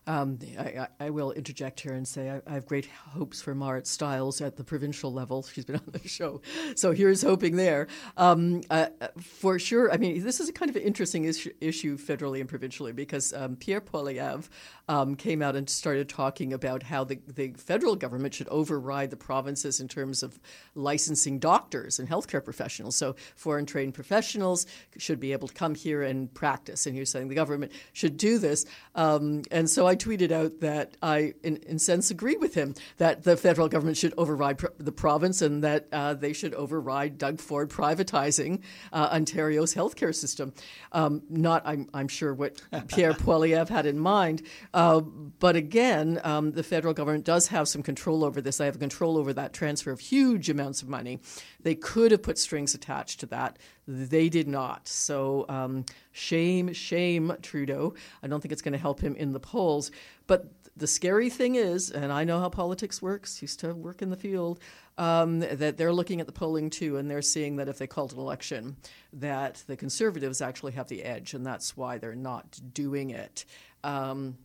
Um, 0.08 0.39
I, 0.58 0.88
I, 1.00 1.10
will 1.10 1.32
interject 1.34 1.82
here 1.82 1.91
and 1.93 2.08
say 2.08 2.30
I, 2.30 2.41
I, 2.48 2.54
have 2.54 2.65
great 2.65 2.86
hopes 2.86 3.41
for 3.41 3.54
Marit 3.54 3.86
Stiles 3.86 4.39
at 4.39 4.56
the 4.56 4.63
provincial 4.63 5.12
level. 5.12 5.43
She's 5.43 5.65
been 5.65 5.76
on 5.88 5.91
the 5.91 6.08
show, 6.08 6.41
so 6.76 6.93
here's 6.93 7.22
hoping 7.22 7.58
there. 7.58 7.88
Um, 8.15 8.62
uh, 8.70 8.88
for 9.20 9.60
sure, 9.60 9.91
I 9.91 9.98
mean, 9.98 10.24
this 10.24 10.39
is 10.39 10.48
a 10.48 10.54
kind 10.54 10.70
of 10.70 10.78
an 10.78 10.84
interesting 10.84 11.26
issue, 11.26 11.52
issue 11.60 11.98
federally 11.98 12.39
and 12.39 12.48
provincially 12.48 12.93
because 12.93 13.34
um, 13.34 13.58
Pierre 13.58 13.82
Poilievre 13.82 14.48
um, 14.88 15.15
came 15.15 15.41
out 15.41 15.56
and 15.56 15.69
started 15.69 16.08
talking 16.08 16.54
about 16.54 16.84
how 16.84 17.04
the, 17.04 17.19
the 17.28 17.54
federal 17.58 17.95
government 17.95 18.34
should 18.34 18.47
override 18.50 19.10
the 19.10 19.17
provinces 19.17 19.80
in 19.80 19.88
terms 19.88 20.23
of 20.23 20.39
licensing 20.76 21.39
doctors 21.39 22.00
and 22.00 22.08
healthcare 22.08 22.43
professionals. 22.43 22.95
So 22.95 23.15
foreign 23.36 23.65
trained 23.65 23.93
professionals 23.93 24.65
should 24.97 25.19
be 25.19 25.34
able 25.34 25.47
to 25.47 25.54
come 25.54 25.76
here 25.76 26.04
and 26.04 26.34
practice. 26.34 26.86
And 26.86 26.95
he 26.95 27.00
was 27.00 27.10
saying 27.10 27.28
the 27.28 27.36
government 27.36 27.71
should 27.93 28.17
do 28.17 28.38
this. 28.38 28.65
Um, 28.95 29.43
and 29.52 29.69
so 29.69 29.88
I 29.88 29.95
tweeted 29.95 30.32
out 30.32 30.62
that 30.62 30.95
I, 31.02 31.34
in, 31.43 31.58
in 31.58 31.80
sense, 31.80 32.10
agree 32.10 32.38
with 32.38 32.54
him 32.54 32.73
that 32.97 33.23
the 33.23 33.36
federal 33.36 33.67
government 33.67 33.97
should 33.97 34.13
override 34.17 34.60
pr- 34.60 34.67
the 34.78 34.91
province 34.91 35.41
and 35.41 35.63
that 35.63 35.88
uh, 35.91 36.13
they 36.13 36.34
should 36.34 36.54
override 36.54 37.17
Doug 37.17 37.39
Ford 37.39 37.69
privatizing 37.69 38.62
uh, 38.93 39.10
Ontario's 39.12 39.73
healthcare 39.73 40.15
system. 40.15 40.54
Um, 40.91 41.23
not, 41.30 41.63
I'm, 41.65 41.89
I'm, 41.93 42.08
sure, 42.08 42.34
what 42.34 42.62
Pierre 42.88 43.13
Poilievre 43.13 43.69
had 43.69 43.86
in 43.86 44.00
mind. 44.00 44.43
Uh, 44.78 45.00
but 45.00 45.56
again, 45.56 46.22
um, 46.24 46.52
the 46.52 46.62
federal 46.62 46.94
government 46.94 47.26
does 47.26 47.48
have 47.48 47.68
some 47.68 47.82
control 47.82 48.24
over 48.24 48.42
this. 48.42 48.58
They 48.58 48.66
have 48.66 48.78
control 48.78 49.18
over 49.18 49.34
that 49.34 49.52
transfer 49.52 49.90
of 49.90 50.00
huge 50.00 50.52
amounts 50.52 50.84
of 50.84 50.88
money. 50.88 51.18
They 51.60 51.74
could 51.74 52.12
have 52.12 52.22
put 52.22 52.38
strings 52.38 52.76
attached 52.76 53.20
to 53.22 53.26
that. 53.26 53.58
They 53.88 54.30
did 54.30 54.48
not. 54.48 54.88
So 54.88 55.48
um, 55.50 55.86
shame, 56.12 56.74
shame, 56.74 57.34
Trudeau. 57.42 57.96
I 58.22 58.28
don't 58.28 58.40
think 58.40 58.52
it's 58.52 58.62
going 58.62 58.74
to 58.74 58.78
help 58.78 59.00
him 59.00 59.16
in 59.16 59.34
the 59.34 59.40
polls. 59.40 59.90
But 60.28 60.46
the 60.76 60.86
scary 60.86 61.32
thing 61.32 61.56
is, 61.56 61.90
and 61.90 62.13
I 62.13 62.24
know 62.24 62.40
how 62.40 62.50
politics 62.50 63.02
works, 63.02 63.42
used 63.42 63.60
to 63.62 63.74
work 63.74 64.04
in 64.04 64.12
the 64.12 64.16
field, 64.16 64.60
um, 65.00 65.40
that 65.40 65.78
they're 65.78 65.92
looking 65.92 66.22
at 66.22 66.28
the 66.28 66.34
polling 66.34 66.70
too, 66.70 66.98
and 66.98 67.10
they're 67.10 67.24
seeing 67.24 67.56
that 67.56 67.68
if 67.68 67.80
they 67.80 67.88
called 67.88 68.13
an 68.13 68.20
election, 68.20 68.78
that 69.13 69.63
the 69.66 69.76
Conservatives 69.76 70.40
actually 70.40 70.74
have 70.74 70.88
the 70.88 71.04
edge, 71.04 71.34
and 71.34 71.44
that's 71.44 71.76
why 71.76 71.98
they're 71.98 72.13
not 72.13 72.60
doing 72.76 73.10
it. 73.10 73.44
Um, 73.84 74.38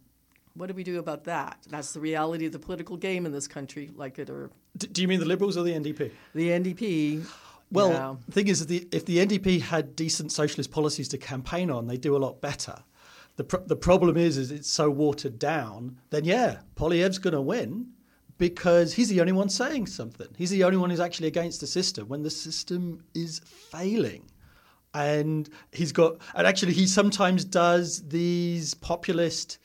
what 0.54 0.66
do 0.66 0.74
we 0.74 0.84
do 0.84 0.98
about 0.98 1.24
that? 1.24 1.58
That's 1.68 1.92
the 1.92 2.00
reality 2.00 2.46
of 2.46 2.52
the 2.52 2.58
political 2.58 2.96
game 2.96 3.26
in 3.26 3.32
this 3.32 3.48
country, 3.48 3.90
like 3.94 4.18
it 4.18 4.28
or. 4.28 4.50
Do 4.76 5.02
you 5.02 5.08
mean 5.08 5.20
the 5.20 5.26
Liberals 5.26 5.56
or 5.56 5.62
the 5.62 5.72
NDP? 5.72 6.10
The 6.34 6.48
NDP. 6.48 7.26
Well, 7.70 7.90
yeah. 7.90 8.14
the 8.26 8.32
thing 8.32 8.48
is, 8.48 8.60
if 8.60 8.68
the, 8.68 8.88
if 8.92 9.06
the 9.06 9.18
NDP 9.18 9.62
had 9.62 9.96
decent 9.96 10.30
socialist 10.30 10.70
policies 10.70 11.08
to 11.08 11.18
campaign 11.18 11.70
on, 11.70 11.86
they'd 11.86 12.00
do 12.00 12.16
a 12.16 12.18
lot 12.18 12.40
better. 12.40 12.76
The, 13.36 13.44
pr- 13.44 13.64
the 13.66 13.76
problem 13.76 14.18
is, 14.18 14.36
is 14.36 14.50
it's 14.50 14.68
so 14.68 14.90
watered 14.90 15.38
down. 15.38 15.98
Then 16.10 16.24
yeah, 16.24 16.58
Poilievre's 16.76 17.18
going 17.18 17.32
to 17.32 17.40
win 17.40 17.88
because 18.36 18.92
he's 18.92 19.08
the 19.08 19.20
only 19.20 19.32
one 19.32 19.48
saying 19.48 19.86
something. 19.86 20.28
He's 20.36 20.50
the 20.50 20.64
only 20.64 20.76
one 20.76 20.90
who's 20.90 21.00
actually 21.00 21.28
against 21.28 21.60
the 21.60 21.66
system 21.66 22.08
when 22.08 22.22
the 22.22 22.30
system 22.30 23.02
is 23.14 23.40
failing. 23.44 24.28
And 24.94 25.48
he's 25.70 25.92
got, 25.92 26.18
and 26.34 26.46
actually, 26.46 26.74
he 26.74 26.86
sometimes 26.86 27.46
does 27.46 28.06
these 28.08 28.74
populist 28.74 29.58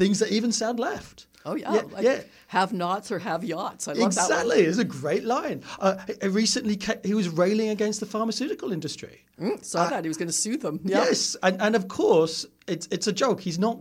things 0.00 0.18
that 0.18 0.30
even 0.32 0.50
sound 0.50 0.80
left. 0.80 1.26
Oh 1.44 1.54
yeah, 1.54 1.74
yeah, 1.74 1.82
like 1.90 2.04
yeah. 2.04 2.20
have 2.48 2.72
nots 2.72 3.10
or 3.10 3.18
have 3.18 3.42
yachts. 3.44 3.88
I 3.88 3.92
love 3.92 4.08
exactly. 4.08 4.34
that. 4.34 4.42
Exactly, 4.42 4.64
it's 4.66 4.78
a 4.78 4.84
great 4.84 5.24
line. 5.24 5.62
Uh, 5.78 5.96
recently, 6.24 6.78
he 7.02 7.14
was 7.14 7.28
railing 7.30 7.70
against 7.70 8.00
the 8.00 8.06
pharmaceutical 8.06 8.72
industry. 8.72 9.24
Mm, 9.40 9.64
saw 9.64 9.84
uh, 9.84 9.90
that 9.90 10.04
he 10.04 10.08
was 10.08 10.18
going 10.18 10.28
to 10.28 10.34
sue 10.34 10.58
them. 10.58 10.80
Yes, 10.84 11.34
and, 11.42 11.60
and 11.62 11.74
of 11.74 11.88
course 11.88 12.44
it's 12.66 12.86
it's 12.90 13.06
a 13.06 13.12
joke. 13.12 13.40
He's 13.40 13.58
not. 13.58 13.78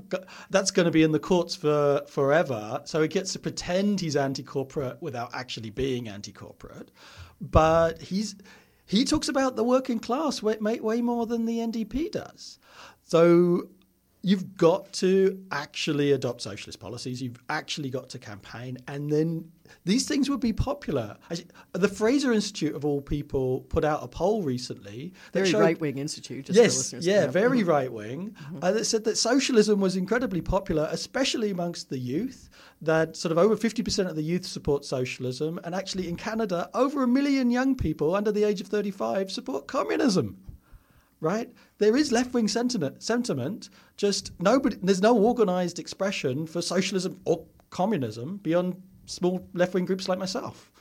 That's 0.49 0.71
going 0.71 0.85
to 0.85 0.91
be 0.91 1.03
in 1.03 1.11
the 1.11 1.19
courts 1.19 1.53
for 1.55 2.03
forever. 2.07 2.81
So 2.85 3.01
he 3.01 3.09
gets 3.09 3.33
to 3.33 3.39
pretend 3.39 3.99
he's 3.99 4.15
anti-corporate 4.15 5.01
without 5.01 5.31
actually 5.33 5.69
being 5.69 6.07
anti-corporate. 6.07 6.91
But 7.41 8.01
he's 8.01 8.35
he 8.85 9.03
talks 9.03 9.27
about 9.27 9.57
the 9.57 9.65
working 9.65 9.99
class 9.99 10.41
way, 10.41 10.57
way 10.59 11.01
more 11.01 11.25
than 11.25 11.45
the 11.45 11.57
NDP 11.57 12.11
does. 12.13 12.57
So 13.03 13.67
you've 14.21 14.57
got 14.57 14.91
to 14.91 15.41
actually 15.51 16.11
adopt 16.11 16.41
socialist 16.41 16.79
policies. 16.79 17.21
You've 17.21 17.41
actually 17.49 17.89
got 17.89 18.09
to 18.09 18.19
campaign, 18.19 18.77
and 18.87 19.09
then 19.09 19.51
these 19.85 20.07
things 20.07 20.29
would 20.29 20.39
be 20.39 20.51
popular. 20.51 21.17
The 21.71 21.87
Fraser 21.87 22.33
Institute, 22.33 22.75
of 22.75 22.83
all 22.83 23.01
people, 23.01 23.61
put 23.69 23.85
out 23.85 24.03
a 24.03 24.07
poll 24.07 24.41
recently. 24.41 25.13
Very 25.31 25.51
right 25.53 25.79
wing 25.79 25.97
institute. 25.99 26.49
yes, 26.49 26.93
yeah, 26.99 27.27
very 27.27 27.63
right 27.63 27.91
wing. 27.91 28.31
Mm-hmm. 28.31 28.59
Uh, 28.61 28.71
that 28.71 28.85
said 28.85 29.03
that 29.05 29.17
socialism 29.17 29.79
was 29.79 29.95
incredibly 29.95 30.41
popular, 30.41 30.89
especially 30.91 31.51
amongst 31.51 31.89
the 31.89 31.99
youth. 31.99 32.49
That 32.81 33.15
sort 33.15 33.31
of 33.31 33.37
over 33.37 33.55
fifty 33.55 33.83
percent 33.83 34.09
of 34.09 34.15
the 34.15 34.23
youth 34.23 34.45
support 34.45 34.85
socialism, 34.85 35.59
and 35.63 35.73
actually 35.73 36.09
in 36.09 36.17
Canada, 36.17 36.69
over 36.73 37.03
a 37.03 37.07
million 37.07 37.51
young 37.51 37.75
people 37.75 38.15
under 38.15 38.31
the 38.31 38.43
age 38.43 38.59
of 38.59 38.67
thirty-five 38.67 39.31
support 39.31 39.67
communism 39.67 40.37
right? 41.21 41.49
There 41.77 41.95
is 41.95 42.11
left 42.11 42.33
wing 42.33 42.47
sentiment, 42.47 43.03
sentiment, 43.03 43.69
just 43.97 44.31
nobody, 44.39 44.77
there's 44.81 45.01
no 45.01 45.17
organized 45.17 45.79
expression 45.79 46.47
for 46.47 46.61
socialism 46.61 47.19
or 47.25 47.45
communism 47.69 48.37
beyond 48.37 48.81
small 49.05 49.47
left 49.53 49.73
wing 49.73 49.85
groups 49.85 50.07
like 50.07 50.19
myself. 50.19 50.71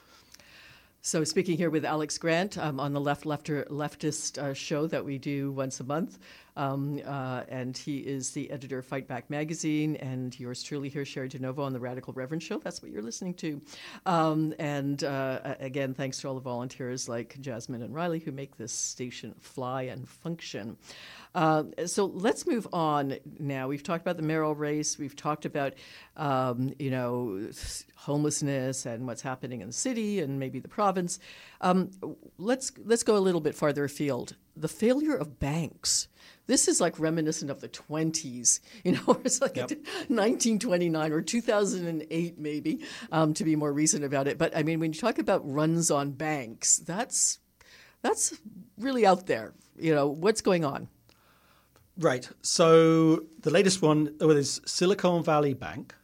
So, 1.00 1.22
speaking 1.24 1.56
here 1.56 1.70
with 1.70 1.84
Alex 1.84 2.18
Grant 2.18 2.58
um, 2.58 2.80
on 2.80 2.92
the 2.92 3.00
Left 3.00 3.24
Lefter, 3.24 3.66
Leftist 3.68 4.36
uh, 4.36 4.52
show 4.52 4.86
that 4.88 5.04
we 5.04 5.16
do 5.16 5.52
once 5.52 5.78
a 5.78 5.84
month. 5.84 6.18
Um, 6.58 7.00
uh, 7.06 7.44
and 7.48 7.78
he 7.78 7.98
is 7.98 8.32
the 8.32 8.50
editor 8.50 8.80
of 8.80 8.84
Fight 8.84 9.06
Back 9.06 9.30
magazine, 9.30 9.94
and 9.96 10.38
yours 10.38 10.62
truly 10.62 10.88
here, 10.88 11.04
Cheri 11.04 11.30
DiNovo, 11.30 11.60
on 11.60 11.72
the 11.72 11.78
Radical 11.78 12.12
Reverend 12.12 12.42
show. 12.42 12.58
That's 12.58 12.82
what 12.82 12.90
you're 12.90 13.00
listening 13.00 13.34
to. 13.34 13.62
Um, 14.04 14.52
and 14.58 15.02
uh, 15.04 15.54
again, 15.60 15.94
thanks 15.94 16.20
to 16.20 16.28
all 16.28 16.34
the 16.34 16.40
volunteers 16.40 17.08
like 17.08 17.40
Jasmine 17.40 17.82
and 17.82 17.94
Riley 17.94 18.18
who 18.18 18.32
make 18.32 18.56
this 18.56 18.72
station 18.72 19.34
fly 19.40 19.82
and 19.82 20.08
function. 20.08 20.76
Uh, 21.34 21.64
so 21.86 22.06
let's 22.06 22.46
move 22.46 22.66
on 22.72 23.18
now. 23.38 23.68
We've 23.68 23.82
talked 23.82 24.02
about 24.02 24.16
the 24.16 24.22
mayoral 24.24 24.56
race. 24.56 24.98
We've 24.98 25.14
talked 25.14 25.44
about, 25.44 25.74
um, 26.16 26.74
you 26.78 26.90
know, 26.90 27.50
homelessness 27.94 28.86
and 28.86 29.06
what's 29.06 29.22
happening 29.22 29.60
in 29.60 29.68
the 29.68 29.72
city 29.72 30.20
and 30.20 30.40
maybe 30.40 30.58
the 30.58 30.68
province. 30.68 31.20
Um, 31.60 31.90
let's 32.38 32.72
let's 32.84 33.02
go 33.02 33.16
a 33.16 33.18
little 33.18 33.40
bit 33.40 33.54
farther 33.54 33.84
afield. 33.84 34.36
The 34.56 34.68
failure 34.68 35.14
of 35.14 35.38
banks. 35.38 36.08
This 36.46 36.66
is 36.66 36.80
like 36.80 36.98
reminiscent 36.98 37.50
of 37.50 37.60
the 37.60 37.68
20s, 37.68 38.60
you 38.84 38.92
know, 38.92 39.20
it's 39.22 39.40
like 39.40 39.56
yep. 39.56 39.70
1929 40.08 41.12
or 41.12 41.20
2008, 41.20 42.38
maybe, 42.38 42.80
um, 43.12 43.34
to 43.34 43.44
be 43.44 43.54
more 43.54 43.72
recent 43.72 44.02
about 44.02 44.26
it. 44.26 44.38
But 44.38 44.56
I 44.56 44.62
mean, 44.62 44.80
when 44.80 44.92
you 44.92 44.98
talk 44.98 45.18
about 45.18 45.42
runs 45.44 45.90
on 45.90 46.12
banks, 46.12 46.78
that's 46.78 47.38
that's 48.02 48.38
really 48.78 49.04
out 49.04 49.26
there. 49.26 49.52
You 49.78 49.94
know, 49.94 50.08
what's 50.08 50.40
going 50.40 50.64
on? 50.64 50.88
Right. 51.98 52.28
So 52.42 53.24
the 53.40 53.50
latest 53.50 53.82
one 53.82 54.14
oh, 54.20 54.30
is 54.30 54.60
Silicon 54.64 55.22
Valley 55.22 55.54
Bank. 55.54 55.94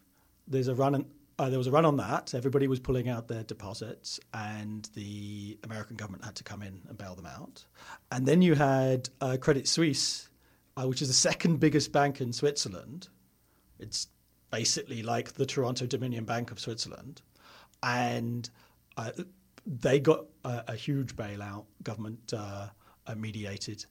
There's 0.47 0.69
a 0.69 0.75
run 0.75 1.07
uh, 1.39 1.49
there 1.49 1.59
was 1.59 1.67
a 1.67 1.71
run 1.71 1.85
on 1.85 1.97
that. 1.97 2.35
Everybody 2.35 2.69
was 2.69 2.81
pulling 2.81 3.09
out 3.09 3.29
their 3.29 3.43
deposits, 3.43 4.21
and 4.33 4.89
the 4.95 5.59
American 5.65 5.97
government 5.97 6.25
had 6.25 6.37
to 6.37 6.45
come 6.45 6.63
in 6.63 6.83
and 6.89 6.97
bail 6.97 7.15
them 7.15 7.27
out. 7.27 7.65
And 8.11 8.27
then 8.27 8.43
you 8.43 8.55
had 8.55 9.09
uh, 9.21 9.37
Credit 9.41 9.67
Suisse, 9.67 10.29
uh, 10.77 10.87
which 10.87 11.03
is 11.03 11.09
the 11.09 11.15
second 11.15 11.59
biggest 11.59 11.93
bank 11.93 12.21
in 12.21 12.33
Switzerland. 12.33 13.09
It's 13.79 14.09
basically 14.51 15.03
like 15.03 15.33
the 15.33 15.47
Toronto 15.47 15.87
Dominion 15.87 16.25
Bank 16.25 16.53
of 16.53 16.61
Switzerland, 16.61 17.23
and 17.83 18.49
uh, 18.97 19.11
they 19.67 19.99
got 19.99 20.27
a, 20.45 20.65
a, 20.69 20.77
huge 20.77 21.17
bailout, 21.17 21.65
government 21.83 22.33
uh, 22.33 22.69
mediated 23.17 23.85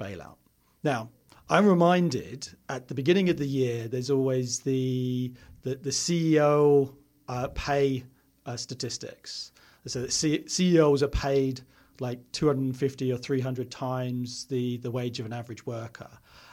bailout. 0.00 0.36
Now, 0.82 1.10
I'm 1.50 1.66
reminded 1.66 2.48
at 2.68 2.88
the 2.88 2.94
beginning 2.94 3.30
of 3.30 3.38
the 3.38 3.46
year, 3.46 3.88
there's 3.88 4.10
always 4.10 4.60
the 4.60 5.32
the, 5.62 5.76
the 5.76 5.90
CEO 5.90 6.94
uh, 7.28 7.48
pay 7.54 8.04
uh, 8.46 8.56
statistics. 8.56 9.52
So 9.86 10.02
that 10.02 10.12
C- 10.12 10.46
CEOs 10.46 11.02
are 11.02 11.08
paid 11.08 11.62
like 12.00 12.20
250 12.32 13.12
or 13.12 13.16
300 13.16 13.70
times 13.70 14.44
the, 14.46 14.76
the 14.78 14.90
wage 14.90 15.18
of 15.20 15.26
an 15.26 15.32
average 15.32 15.66
worker. 15.66 16.08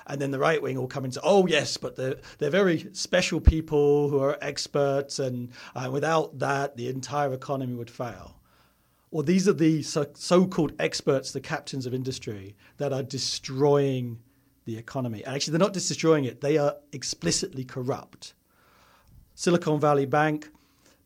And 0.07 0.21
then 0.21 0.31
the 0.31 0.39
right 0.39 0.61
wing 0.61 0.77
will 0.77 0.87
come 0.87 1.03
and 1.03 1.13
say, 1.13 1.21
oh, 1.23 1.47
yes, 1.47 1.77
but 1.77 1.95
they're, 1.95 2.15
they're 2.37 2.49
very 2.49 2.89
special 2.93 3.39
people 3.39 4.09
who 4.09 4.19
are 4.19 4.37
experts, 4.41 5.17
and 5.17 5.51
uh, 5.75 5.89
without 5.91 6.39
that, 6.39 6.77
the 6.77 6.89
entire 6.89 7.33
economy 7.33 7.73
would 7.73 7.89
fail. 7.89 8.39
Well, 9.09 9.23
these 9.23 9.47
are 9.47 9.53
the 9.53 9.81
so 9.81 10.45
called 10.45 10.73
experts, 10.77 11.31
the 11.31 11.41
captains 11.41 11.85
of 11.85 11.93
industry, 11.93 12.55
that 12.77 12.93
are 12.93 13.03
destroying 13.03 14.19
the 14.65 14.77
economy. 14.77 15.23
And 15.23 15.35
actually, 15.35 15.51
they're 15.51 15.59
not 15.59 15.73
just 15.73 15.87
destroying 15.87 16.25
it, 16.25 16.41
they 16.41 16.57
are 16.57 16.75
explicitly 16.91 17.63
corrupt. 17.63 18.33
Silicon 19.35 19.79
Valley 19.79 20.05
Bank, 20.05 20.49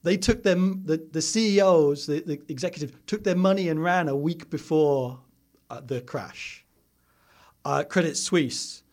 they 0.03 0.15
took 0.15 0.43
them, 0.43 0.83
the, 0.85 1.05
the 1.11 1.21
CEOs, 1.21 2.05
the, 2.05 2.21
the 2.21 2.41
executive, 2.47 3.05
took 3.05 3.23
their 3.23 3.35
money 3.35 3.67
and 3.67 3.83
ran 3.83 4.07
a 4.07 4.15
week 4.15 4.49
before 4.49 5.19
uh, 5.69 5.81
the 5.81 6.01
crash. 6.01 6.65
Uh, 7.65 7.83
Credit 7.83 8.15
Suisse, 8.15 8.83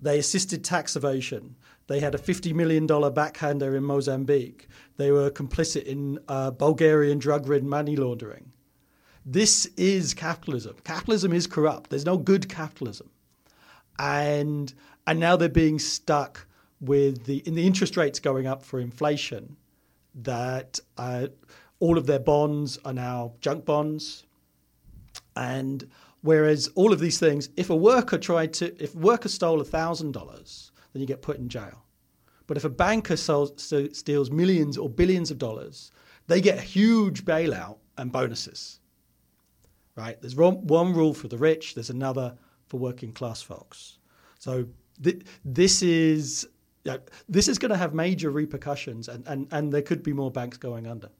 they 0.00 0.18
assisted 0.18 0.64
tax 0.64 0.96
evasion. 0.96 1.56
They 1.88 2.00
had 2.00 2.14
a 2.14 2.18
$50 2.18 2.54
million 2.54 2.86
backhander 2.86 3.76
in 3.76 3.84
Mozambique. 3.84 4.68
They 4.96 5.10
were 5.10 5.30
complicit 5.30 5.84
in 5.84 6.18
uh, 6.28 6.50
Bulgarian 6.50 7.18
drug 7.18 7.46
rid 7.46 7.64
money 7.64 7.96
laundering. 7.96 8.52
This 9.26 9.66
is 9.76 10.14
capitalism. 10.14 10.76
Capitalism 10.84 11.32
is 11.32 11.46
corrupt. 11.46 11.90
There's 11.90 12.06
no 12.06 12.16
good 12.16 12.48
capitalism 12.48 13.10
and 13.98 14.72
and 15.06 15.20
now 15.20 15.36
they're 15.36 15.48
being 15.48 15.78
stuck 15.78 16.46
with 16.80 17.24
the 17.24 17.38
in 17.46 17.54
the 17.54 17.66
interest 17.66 17.96
rates 17.96 18.20
going 18.20 18.46
up 18.46 18.62
for 18.62 18.80
inflation. 18.80 19.56
That 20.14 20.80
uh, 20.96 21.28
all 21.78 21.98
of 21.98 22.06
their 22.06 22.18
bonds 22.18 22.78
are 22.84 22.92
now 22.92 23.34
junk 23.40 23.64
bonds, 23.66 24.24
and 25.34 25.88
whereas 26.22 26.68
all 26.74 26.92
of 26.92 27.00
these 27.00 27.18
things, 27.18 27.50
if 27.56 27.68
a 27.70 27.76
worker 27.76 28.16
tried 28.16 28.54
to, 28.54 28.82
if 28.82 28.94
a 28.94 28.98
worker 28.98 29.28
stole 29.28 29.62
thousand 29.62 30.12
dollars, 30.12 30.72
then 30.92 31.00
you 31.00 31.06
get 31.06 31.20
put 31.20 31.36
in 31.36 31.48
jail. 31.48 31.84
But 32.46 32.56
if 32.56 32.64
a 32.64 32.70
banker 32.70 33.16
steals 33.16 34.30
millions 34.30 34.78
or 34.78 34.88
billions 34.88 35.30
of 35.30 35.38
dollars, 35.38 35.90
they 36.28 36.40
get 36.40 36.58
a 36.58 36.62
huge 36.62 37.24
bailout 37.24 37.78
and 37.98 38.12
bonuses. 38.12 38.80
Right? 39.96 40.20
There's 40.20 40.36
one 40.36 40.94
rule 40.94 41.14
for 41.14 41.28
the 41.28 41.38
rich. 41.38 41.74
There's 41.74 41.90
another 41.90 42.36
for 42.68 42.78
working 42.78 43.12
class 43.12 43.42
folks. 43.42 43.98
So 44.38 44.66
th- 45.02 45.22
this 45.44 45.82
is 45.82 46.46
this 47.28 47.48
is 47.48 47.58
going 47.58 47.70
to 47.70 47.76
have 47.76 47.94
major 47.94 48.30
repercussions, 48.30 49.08
and, 49.08 49.26
and, 49.26 49.48
and 49.50 49.72
there 49.72 49.82
could 49.82 50.02
be 50.02 50.12
more 50.12 50.30
banks 50.30 50.56
going 50.56 50.86
under. 50.86 51.10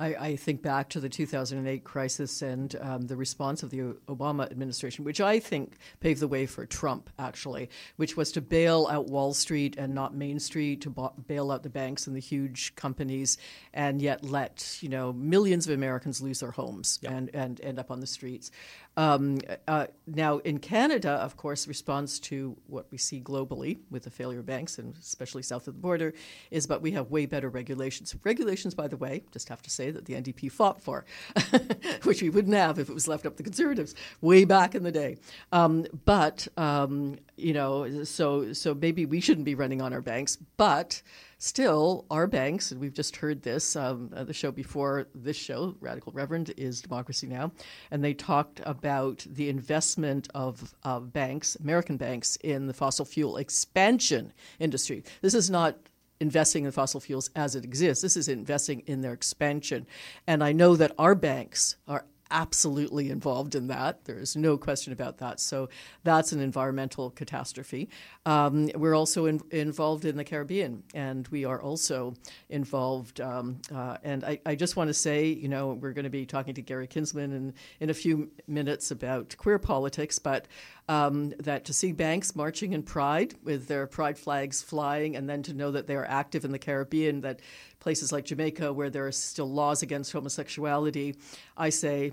I, 0.00 0.14
I, 0.14 0.36
think 0.36 0.62
back 0.62 0.88
to 0.90 1.00
the 1.00 1.10
2008 1.10 1.84
crisis 1.84 2.40
and 2.40 2.74
um, 2.80 3.02
the 3.02 3.16
response 3.16 3.62
of 3.62 3.68
the 3.68 3.94
Obama 4.08 4.50
administration, 4.50 5.04
which 5.04 5.20
I 5.20 5.38
think 5.38 5.76
paved 6.00 6.20
the 6.20 6.28
way 6.28 6.46
for 6.46 6.64
Trump, 6.64 7.10
actually, 7.18 7.68
which 7.96 8.16
was 8.16 8.32
to 8.32 8.40
bail 8.40 8.88
out 8.90 9.08
Wall 9.08 9.34
Street 9.34 9.76
and 9.76 9.94
not 9.94 10.14
Main 10.14 10.40
Street, 10.40 10.80
to 10.82 10.90
ba- 10.90 11.12
bail 11.26 11.50
out 11.50 11.62
the 11.62 11.68
banks 11.68 12.06
and 12.06 12.16
the 12.16 12.20
huge 12.20 12.74
companies, 12.76 13.36
and 13.74 14.00
yet 14.00 14.24
let 14.24 14.78
you 14.80 14.88
know 14.88 15.12
millions 15.12 15.68
of 15.68 15.74
Americans 15.74 16.22
lose 16.22 16.40
their 16.40 16.50
homes 16.50 16.98
yep. 17.02 17.12
and, 17.12 17.30
and 17.34 17.60
end 17.60 17.78
up 17.78 17.90
on 17.90 18.00
the 18.00 18.06
streets. 18.06 18.50
Um, 18.96 19.38
uh, 19.68 19.86
now, 20.06 20.38
in 20.38 20.58
Canada, 20.58 21.10
of 21.10 21.36
course, 21.36 21.68
response 21.68 22.18
to 22.20 22.56
what 22.66 22.86
we 22.90 22.98
see 22.98 23.20
globally 23.20 23.78
with 23.90 24.02
the 24.02 24.10
failure 24.10 24.40
of 24.40 24.46
banks, 24.46 24.78
and 24.78 24.96
especially 24.96 25.42
south 25.42 25.68
of 25.68 25.74
the 25.74 25.80
border, 25.80 26.12
is 26.50 26.66
but 26.66 26.82
we 26.82 26.90
have 26.92 27.10
way 27.10 27.26
better 27.26 27.48
regulations. 27.48 28.14
Regulations, 28.24 28.74
by 28.74 28.88
the 28.88 28.96
way, 28.96 29.22
just 29.32 29.48
have 29.48 29.62
to 29.62 29.70
say 29.70 29.90
that 29.90 30.04
the 30.06 30.14
NDP 30.14 30.50
fought 30.50 30.82
for, 30.82 31.04
which 32.02 32.20
we 32.20 32.30
wouldn't 32.30 32.54
have 32.54 32.78
if 32.78 32.88
it 32.88 32.94
was 32.94 33.06
left 33.06 33.26
up 33.26 33.36
to 33.36 33.42
the 33.42 33.42
conservatives 33.42 33.94
way 34.20 34.44
back 34.44 34.74
in 34.74 34.82
the 34.82 34.92
day. 34.92 35.16
Um, 35.52 35.86
but 36.04 36.48
um, 36.56 37.18
you 37.36 37.52
know, 37.52 38.04
so 38.04 38.52
so 38.52 38.74
maybe 38.74 39.06
we 39.06 39.20
shouldn't 39.20 39.44
be 39.44 39.54
running 39.54 39.80
on 39.80 39.92
our 39.92 40.02
banks, 40.02 40.36
but 40.56 41.00
still, 41.40 42.04
our 42.10 42.26
banks, 42.26 42.70
and 42.70 42.80
we've 42.80 42.92
just 42.92 43.16
heard 43.16 43.42
this, 43.42 43.74
um, 43.74 44.10
the 44.12 44.32
show 44.32 44.52
before 44.52 45.08
this 45.14 45.36
show, 45.36 45.74
Radical 45.80 46.12
Reverend, 46.12 46.52
is 46.56 46.82
Democracy 46.82 47.26
Now! 47.26 47.50
And 47.90 48.04
they 48.04 48.12
talked 48.12 48.60
about 48.64 49.26
the 49.28 49.48
investment 49.48 50.28
of 50.34 50.74
uh, 50.84 51.00
banks, 51.00 51.56
American 51.56 51.96
banks, 51.96 52.36
in 52.36 52.66
the 52.66 52.74
fossil 52.74 53.06
fuel 53.06 53.38
expansion 53.38 54.34
industry. 54.58 55.02
This 55.22 55.34
is 55.34 55.48
not 55.48 55.78
investing 56.20 56.66
in 56.66 56.72
fossil 56.72 57.00
fuels 57.00 57.30
as 57.34 57.56
it 57.56 57.64
exists. 57.64 58.02
This 58.02 58.18
is 58.18 58.28
investing 58.28 58.80
in 58.86 59.00
their 59.00 59.14
expansion. 59.14 59.86
And 60.26 60.44
I 60.44 60.52
know 60.52 60.76
that 60.76 60.92
our 60.98 61.14
banks 61.14 61.76
are 61.88 62.04
absolutely 62.30 63.10
involved 63.10 63.54
in 63.54 63.68
that. 63.68 64.04
There 64.04 64.18
is 64.18 64.36
no 64.36 64.56
question 64.56 64.92
about 64.92 65.18
that. 65.18 65.40
So 65.40 65.68
that's 66.04 66.32
an 66.32 66.40
environmental 66.40 67.10
catastrophe. 67.10 67.88
Um, 68.26 68.70
we're 68.74 68.94
also 68.94 69.26
in, 69.26 69.40
involved 69.50 70.04
in 70.04 70.16
the 70.16 70.24
Caribbean, 70.24 70.82
and 70.94 71.26
we 71.28 71.44
are 71.44 71.60
also 71.60 72.14
involved. 72.48 73.20
Um, 73.20 73.60
uh, 73.74 73.96
and 74.02 74.24
I, 74.24 74.40
I, 74.44 74.54
just 74.54 74.76
want 74.76 74.88
to 74.88 74.94
say, 74.94 75.26
you 75.26 75.48
know, 75.48 75.74
we're 75.74 75.92
going 75.92 76.04
to 76.04 76.10
be 76.10 76.26
talking 76.26 76.54
to 76.54 76.62
Gary 76.62 76.86
Kinsman 76.86 77.32
in, 77.32 77.54
in 77.80 77.90
a 77.90 77.94
few 77.94 78.30
minutes 78.46 78.90
about 78.90 79.34
queer 79.38 79.58
politics, 79.58 80.18
but 80.18 80.46
um, 80.88 81.32
that 81.38 81.64
to 81.66 81.72
see 81.72 81.92
banks 81.92 82.34
marching 82.34 82.72
in 82.72 82.82
pride 82.82 83.34
with 83.44 83.68
their 83.68 83.86
pride 83.86 84.18
flags 84.18 84.60
flying, 84.60 85.16
and 85.16 85.28
then 85.28 85.42
to 85.44 85.54
know 85.54 85.70
that 85.70 85.86
they 85.86 85.94
are 85.94 86.06
active 86.06 86.44
in 86.44 86.52
the 86.52 86.58
Caribbean, 86.58 87.20
that 87.20 87.40
places 87.80 88.12
like 88.12 88.24
Jamaica, 88.26 88.72
where 88.72 88.90
there 88.90 89.06
are 89.06 89.12
still 89.12 89.50
laws 89.50 89.82
against 89.82 90.12
homosexuality, 90.12 91.16
I 91.56 91.70
say, 91.70 92.12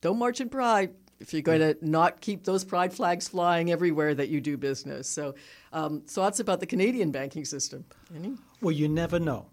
don't 0.00 0.18
march 0.18 0.40
in 0.40 0.48
pride 0.48 0.94
if 1.20 1.32
you're 1.32 1.42
going 1.42 1.60
to 1.60 1.76
not 1.80 2.20
keep 2.20 2.44
those 2.44 2.64
pride 2.64 2.92
flags 2.92 3.28
flying 3.28 3.70
everywhere 3.70 4.14
that 4.14 4.28
you 4.28 4.40
do 4.40 4.56
business. 4.56 5.08
So, 5.08 5.34
um, 5.72 6.00
thoughts 6.00 6.40
about 6.40 6.58
the 6.60 6.66
Canadian 6.66 7.12
banking 7.12 7.44
system? 7.44 7.84
Any? 8.14 8.34
Well, 8.60 8.72
you 8.72 8.88
never 8.88 9.20
know. 9.20 9.46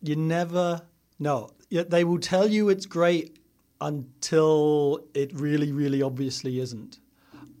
You 0.00 0.16
never 0.16 0.82
know. 1.18 1.50
They 1.70 2.04
will 2.04 2.18
tell 2.18 2.48
you 2.48 2.70
it's 2.70 2.86
great 2.86 3.38
until 3.80 5.00
it 5.12 5.32
really, 5.34 5.72
really 5.72 6.02
obviously 6.02 6.60
isn't. 6.60 6.98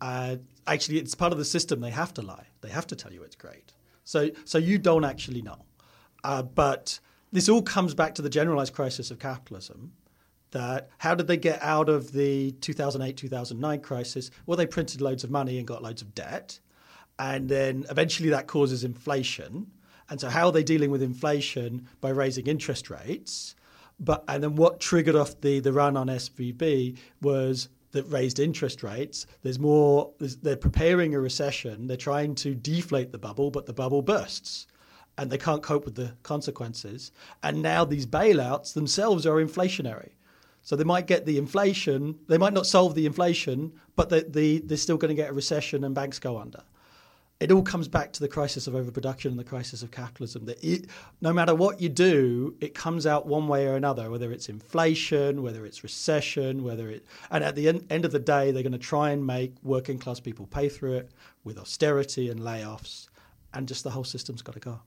Uh, 0.00 0.36
actually, 0.66 0.98
it's 0.98 1.14
part 1.14 1.32
of 1.32 1.38
the 1.38 1.44
system. 1.44 1.80
They 1.80 1.90
have 1.90 2.14
to 2.14 2.22
lie. 2.22 2.46
They 2.62 2.70
have 2.70 2.86
to 2.88 2.96
tell 2.96 3.12
you 3.12 3.22
it's 3.22 3.36
great. 3.36 3.72
So, 4.04 4.30
so 4.44 4.58
you 4.58 4.78
don't 4.78 5.04
actually 5.04 5.42
know. 5.42 5.64
Uh, 6.24 6.42
but 6.42 7.00
this 7.32 7.48
all 7.48 7.62
comes 7.62 7.94
back 7.94 8.14
to 8.14 8.22
the 8.22 8.28
generalized 8.30 8.74
crisis 8.74 9.10
of 9.10 9.18
capitalism. 9.18 9.92
That 10.50 10.90
how 10.98 11.14
did 11.14 11.26
they 11.26 11.38
get 11.38 11.62
out 11.62 11.88
of 11.88 12.12
the 12.12 12.52
2008 12.52 13.16
2009 13.16 13.80
crisis? 13.80 14.30
Well, 14.44 14.58
they 14.58 14.66
printed 14.66 15.00
loads 15.00 15.24
of 15.24 15.30
money 15.30 15.58
and 15.58 15.66
got 15.66 15.82
loads 15.82 16.02
of 16.02 16.14
debt. 16.14 16.60
And 17.18 17.48
then 17.48 17.86
eventually 17.90 18.28
that 18.30 18.46
causes 18.46 18.84
inflation. 18.84 19.70
And 20.10 20.20
so, 20.20 20.28
how 20.28 20.46
are 20.46 20.52
they 20.52 20.62
dealing 20.62 20.90
with 20.90 21.02
inflation? 21.02 21.88
By 22.02 22.10
raising 22.10 22.46
interest 22.46 22.90
rates. 22.90 23.54
But, 23.98 24.24
and 24.28 24.42
then 24.42 24.56
what 24.56 24.80
triggered 24.80 25.16
off 25.16 25.40
the, 25.40 25.60
the 25.60 25.72
run 25.72 25.96
on 25.96 26.08
SVB 26.08 26.98
was 27.22 27.68
that 27.92 28.04
raised 28.04 28.40
interest 28.40 28.82
rates. 28.82 29.26
There's 29.42 29.58
more, 29.58 30.12
there's, 30.18 30.36
they're 30.36 30.56
preparing 30.56 31.14
a 31.14 31.20
recession. 31.20 31.86
They're 31.86 31.96
trying 31.96 32.34
to 32.36 32.54
deflate 32.54 33.12
the 33.12 33.18
bubble, 33.18 33.50
but 33.50 33.66
the 33.66 33.72
bubble 33.72 34.02
bursts 34.02 34.66
and 35.18 35.30
they 35.30 35.38
can't 35.38 35.62
cope 35.62 35.84
with 35.84 35.94
the 35.94 36.14
consequences. 36.22 37.12
And 37.42 37.62
now 37.62 37.84
these 37.84 38.06
bailouts 38.06 38.72
themselves 38.72 39.26
are 39.26 39.36
inflationary. 39.36 40.10
So 40.62 40.76
they 40.76 40.84
might 40.84 41.06
get 41.06 41.26
the 41.26 41.38
inflation, 41.38 42.18
they 42.28 42.38
might 42.38 42.52
not 42.52 42.66
solve 42.66 42.94
the 42.94 43.06
inflation, 43.06 43.72
but 43.96 44.10
the, 44.10 44.24
the, 44.28 44.58
they're 44.60 44.76
still 44.76 44.96
going 44.96 45.08
to 45.08 45.20
get 45.20 45.30
a 45.30 45.32
recession 45.32 45.82
and 45.82 45.94
banks 45.94 46.20
go 46.20 46.38
under 46.38 46.62
it 47.42 47.50
all 47.50 47.62
comes 47.62 47.88
back 47.88 48.12
to 48.12 48.20
the 48.20 48.28
crisis 48.28 48.68
of 48.68 48.76
overproduction 48.76 49.32
and 49.32 49.38
the 49.38 49.44
crisis 49.44 49.82
of 49.82 49.90
capitalism. 49.90 50.44
That 50.44 50.62
it, 50.62 50.86
no 51.20 51.32
matter 51.32 51.56
what 51.56 51.80
you 51.80 51.88
do, 51.88 52.54
it 52.60 52.72
comes 52.72 53.04
out 53.04 53.26
one 53.26 53.48
way 53.48 53.66
or 53.66 53.74
another, 53.74 54.10
whether 54.10 54.30
it's 54.30 54.48
inflation, 54.48 55.42
whether 55.42 55.66
it's 55.66 55.82
recession, 55.82 56.62
whether 56.62 56.88
it. 56.88 57.04
And 57.32 57.42
at 57.42 57.56
the 57.56 57.68
end, 57.68 57.86
end 57.90 58.04
of 58.04 58.12
the 58.12 58.20
day, 58.20 58.52
they're 58.52 58.62
going 58.62 58.72
to 58.72 58.78
try 58.78 59.10
and 59.10 59.26
make 59.26 59.54
working 59.64 59.98
class 59.98 60.20
people 60.20 60.46
pay 60.46 60.68
through 60.68 60.94
it 60.94 61.10
with 61.42 61.58
austerity 61.58 62.30
and 62.30 62.38
layoffs, 62.38 63.08
and 63.52 63.66
just 63.66 63.82
the 63.82 63.90
whole 63.90 64.04
system's 64.04 64.42
got 64.42 64.52
to 64.52 64.60
go. 64.60 64.80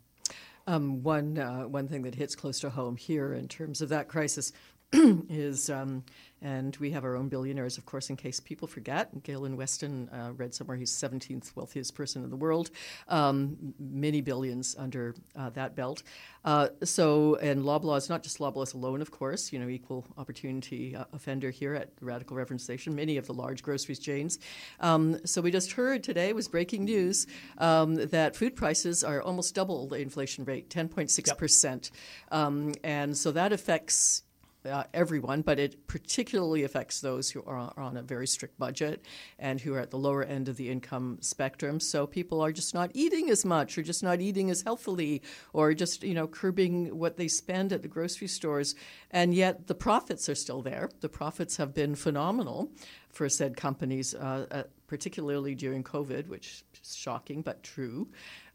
Um, 0.67 1.03
one 1.03 1.37
uh, 1.37 1.63
one 1.63 1.87
thing 1.87 2.01
that 2.03 2.15
hits 2.15 2.35
close 2.35 2.59
to 2.61 2.71
home 2.71 2.95
here 2.95 3.33
in 3.33 3.47
terms 3.47 3.81
of 3.81 3.89
that 3.89 4.07
crisis 4.07 4.51
is, 5.29 5.69
um, 5.69 6.03
and 6.41 6.75
we 6.77 6.91
have 6.91 7.03
our 7.03 7.15
own 7.15 7.27
billionaires, 7.27 7.77
of 7.77 7.85
course, 7.85 8.09
in 8.09 8.15
case 8.15 8.39
people 8.39 8.67
forget. 8.67 9.23
Galen 9.23 9.57
Weston 9.57 10.09
uh, 10.09 10.31
read 10.33 10.53
somewhere 10.53 10.77
he's 10.77 10.91
17th 10.91 11.55
wealthiest 11.55 11.95
person 11.95 12.23
in 12.23 12.29
the 12.29 12.35
world, 12.35 12.69
um, 13.07 13.73
many 13.79 14.21
billions 14.21 14.75
under 14.77 15.15
uh, 15.35 15.49
that 15.51 15.75
belt. 15.75 16.03
Uh, 16.43 16.69
so, 16.83 17.35
and 17.35 17.63
Loblaw 17.63 17.97
is 17.97 18.09
not 18.09 18.21
just 18.21 18.37
Loblaw 18.37 18.73
alone, 18.73 19.01
of 19.01 19.11
course, 19.11 19.51
you 19.51 19.59
know, 19.59 19.67
equal 19.67 20.05
opportunity 20.17 20.95
uh, 20.95 21.05
offender 21.13 21.49
here 21.49 21.73
at 21.73 21.89
Radical 21.99 22.37
Reverend 22.37 22.61
Station, 22.61 22.95
many 22.95 23.17
of 23.17 23.25
the 23.25 23.33
large 23.33 23.63
groceries 23.63 23.99
chains. 23.99 24.39
Um, 24.79 25.19
so, 25.25 25.41
we 25.41 25.51
just 25.51 25.73
heard 25.73 26.03
today 26.03 26.31
was 26.33 26.47
breaking 26.47 26.85
news 26.85 27.27
um, 27.57 27.95
that 27.95 28.35
food 28.35 28.55
prices 28.55 29.03
are 29.03 29.21
almost 29.21 29.55
double 29.55 29.87
the 29.87 29.97
inflation 29.97 30.45
rate, 30.45 30.69
10.6%. 30.69 31.65
Yep. 31.65 31.91
Um, 32.31 32.73
and 32.83 33.17
so 33.17 33.31
that 33.31 33.51
affects 33.51 34.23
uh, 34.67 34.83
everyone, 34.93 35.41
but 35.41 35.59
it 35.59 35.87
particularly 35.87 36.63
affects 36.63 37.01
those 37.01 37.29
who 37.29 37.43
are 37.45 37.73
on 37.77 37.97
a 37.97 38.01
very 38.01 38.27
strict 38.27 38.57
budget 38.57 39.05
and 39.39 39.59
who 39.61 39.73
are 39.73 39.79
at 39.79 39.91
the 39.91 39.97
lower 39.97 40.23
end 40.23 40.49
of 40.49 40.57
the 40.57 40.69
income 40.69 41.17
spectrum. 41.21 41.79
So 41.79 42.07
people 42.07 42.41
are 42.41 42.51
just 42.51 42.73
not 42.73 42.91
eating 42.93 43.29
as 43.29 43.45
much, 43.45 43.77
or 43.77 43.83
just 43.83 44.03
not 44.03 44.21
eating 44.21 44.49
as 44.49 44.61
healthily, 44.61 45.21
or 45.53 45.73
just 45.73 46.03
you 46.03 46.13
know 46.13 46.27
curbing 46.27 46.97
what 46.97 47.17
they 47.17 47.27
spend 47.27 47.73
at 47.73 47.81
the 47.81 47.87
grocery 47.87 48.27
stores. 48.27 48.75
And 49.11 49.33
yet 49.33 49.67
the 49.67 49.75
profits 49.75 50.29
are 50.29 50.35
still 50.35 50.61
there. 50.61 50.89
The 51.01 51.09
profits 51.09 51.57
have 51.57 51.73
been 51.73 51.95
phenomenal 51.95 52.71
for 53.09 53.29
said 53.29 53.55
companies, 53.55 54.13
uh, 54.13 54.45
uh, 54.51 54.63
particularly 54.87 55.55
during 55.55 55.83
COVID, 55.83 56.27
which 56.27 56.63
is 56.81 56.95
shocking 56.95 57.41
but 57.41 57.63
true. 57.63 58.07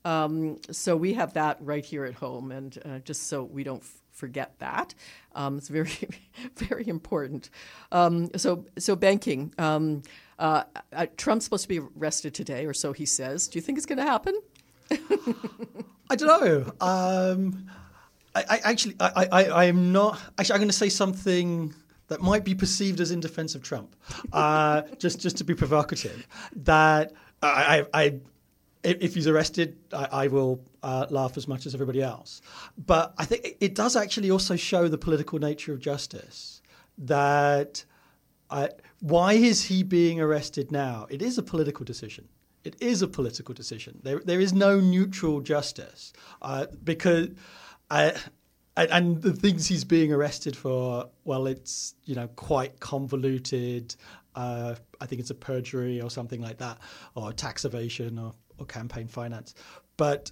Um, 0.05 0.59
so 0.71 0.97
we 0.97 1.15
have 1.15 1.35
that 1.35 1.59
right 1.61 1.85
here 1.85 2.05
at 2.05 2.15
home, 2.15 2.53
and 2.53 2.79
uh, 2.85 2.99
just 3.01 3.29
so 3.29 3.43
we 3.43 3.65
don't 3.65 3.85
forget 4.21 4.55
that. 4.59 4.95
Um, 5.35 5.59
it's 5.59 5.69
very, 5.69 5.91
very 6.57 6.87
important. 6.87 7.51
Um, 7.91 8.31
so, 8.37 8.67
so 8.79 8.95
banking. 8.95 9.53
Um, 9.59 10.03
uh, 10.39 10.65
uh, 10.93 11.07
Trump's 11.17 11.45
supposed 11.45 11.65
to 11.65 11.69
be 11.69 11.81
arrested 11.99 12.35
today, 12.35 12.67
or 12.67 12.75
so 12.75 12.93
he 12.93 13.07
says. 13.07 13.49
Do 13.49 13.59
you 13.59 13.63
think 13.63 13.79
it's 13.79 13.87
going 13.87 13.99
to 13.99 14.05
happen? 14.05 14.35
I 16.11 16.17
don't 16.17 16.29
know. 16.45 16.73
Um, 16.81 17.67
I, 18.35 18.45
I, 18.49 18.61
actually, 18.65 18.97
I, 19.01 19.29
I, 19.31 19.45
I 19.45 19.65
am 19.65 19.93
not. 19.93 20.21
Actually, 20.39 20.55
I'm 20.55 20.61
going 20.61 20.71
to 20.71 20.77
say 20.77 20.89
something 20.89 21.75
that 22.09 22.21
might 22.21 22.45
be 22.45 22.55
perceived 22.55 23.01
as 23.01 23.11
in 23.11 23.21
defense 23.21 23.55
of 23.55 23.63
Trump, 23.63 23.95
uh, 24.33 24.83
just 24.99 25.21
just 25.21 25.37
to 25.39 25.45
be 25.45 25.55
provocative. 25.55 26.27
That 26.57 27.13
I, 27.43 27.87
I, 27.95 28.15
if 28.83 29.15
he's 29.15 29.27
arrested, 29.27 29.77
I, 29.93 30.09
I 30.13 30.27
will 30.29 30.65
uh, 30.83 31.07
laugh 31.11 31.37
as 31.37 31.47
much 31.47 31.67
as 31.67 31.75
everybody 31.75 32.03
else. 32.03 32.41
But 32.79 33.15
I 33.19 33.25
think 33.25 33.57
it 33.61 33.75
does 33.75 33.97
actually 33.97 34.31
also 34.31 34.57
show 34.57 34.89
the 34.89 34.99
political 34.99 35.39
nature 35.39 35.73
of 35.73 35.81
justice. 35.81 36.63
That 36.99 37.85
I, 38.51 38.71
why 39.01 39.35
is 39.35 39.65
he 39.65 39.83
being 39.83 40.21
arrested 40.21 40.71
now? 40.71 41.07
It 41.11 41.23
is 41.23 41.39
a 41.39 41.43
political 41.43 41.85
decision. 41.85 42.29
It 42.65 42.77
is 42.81 43.01
a 43.01 43.09
political 43.09 43.55
decision. 43.55 44.01
There, 44.03 44.21
there 44.21 44.41
is 44.41 44.53
no 44.53 44.81
neutral 44.81 45.41
justice 45.41 46.13
uh, 46.43 46.67
because. 46.85 47.29
I, 47.93 48.15
and 48.77 49.21
the 49.21 49.33
things 49.33 49.67
he's 49.67 49.85
being 49.85 50.13
arrested 50.13 50.57
for, 50.57 51.11
well, 51.25 51.47
it's 51.47 51.95
you 52.05 52.15
know 52.15 52.29
quite 52.29 52.81
convoluted. 52.81 53.95
Uh, 54.35 54.77
I 55.01 55.07
think 55.07 55.21
it's 55.21 55.31
a 55.31 55.35
perjury 55.35 56.01
or 56.01 56.09
something 56.09 56.41
like 56.41 56.59
that, 56.59 56.79
or 57.15 57.33
tax 57.33 57.65
evasion 57.65 58.19
or 58.19 58.35
or 58.61 58.67
campaign 58.67 59.09
finance. 59.09 59.55
But 59.97 60.31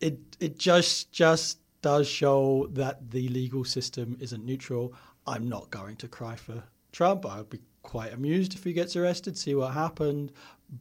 it 0.00 0.18
it 0.40 0.58
just 0.58 1.12
just 1.12 1.58
does 1.80 2.08
show 2.08 2.68
that 2.72 3.10
the 3.10 3.28
legal 3.28 3.64
system 3.64 4.16
isn't 4.20 4.44
neutral. 4.44 4.94
I'm 5.26 5.48
not 5.48 5.70
going 5.70 5.96
to 5.96 6.08
cry 6.08 6.36
for 6.36 6.62
Trump. 6.92 7.26
I'd 7.26 7.50
be 7.50 7.60
quite 7.82 8.12
amused 8.12 8.54
if 8.54 8.64
he 8.64 8.72
gets 8.72 8.96
arrested, 8.96 9.36
see 9.36 9.54
what 9.54 9.72
happened. 9.72 10.32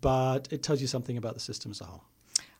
But 0.02 0.48
it 0.52 0.64
tells 0.64 0.82
you 0.82 0.88
something 0.88 1.18
about 1.18 1.34
the 1.34 1.40
system 1.40 1.72
as 1.72 1.82
a 1.82 1.86
whole. 1.86 2.04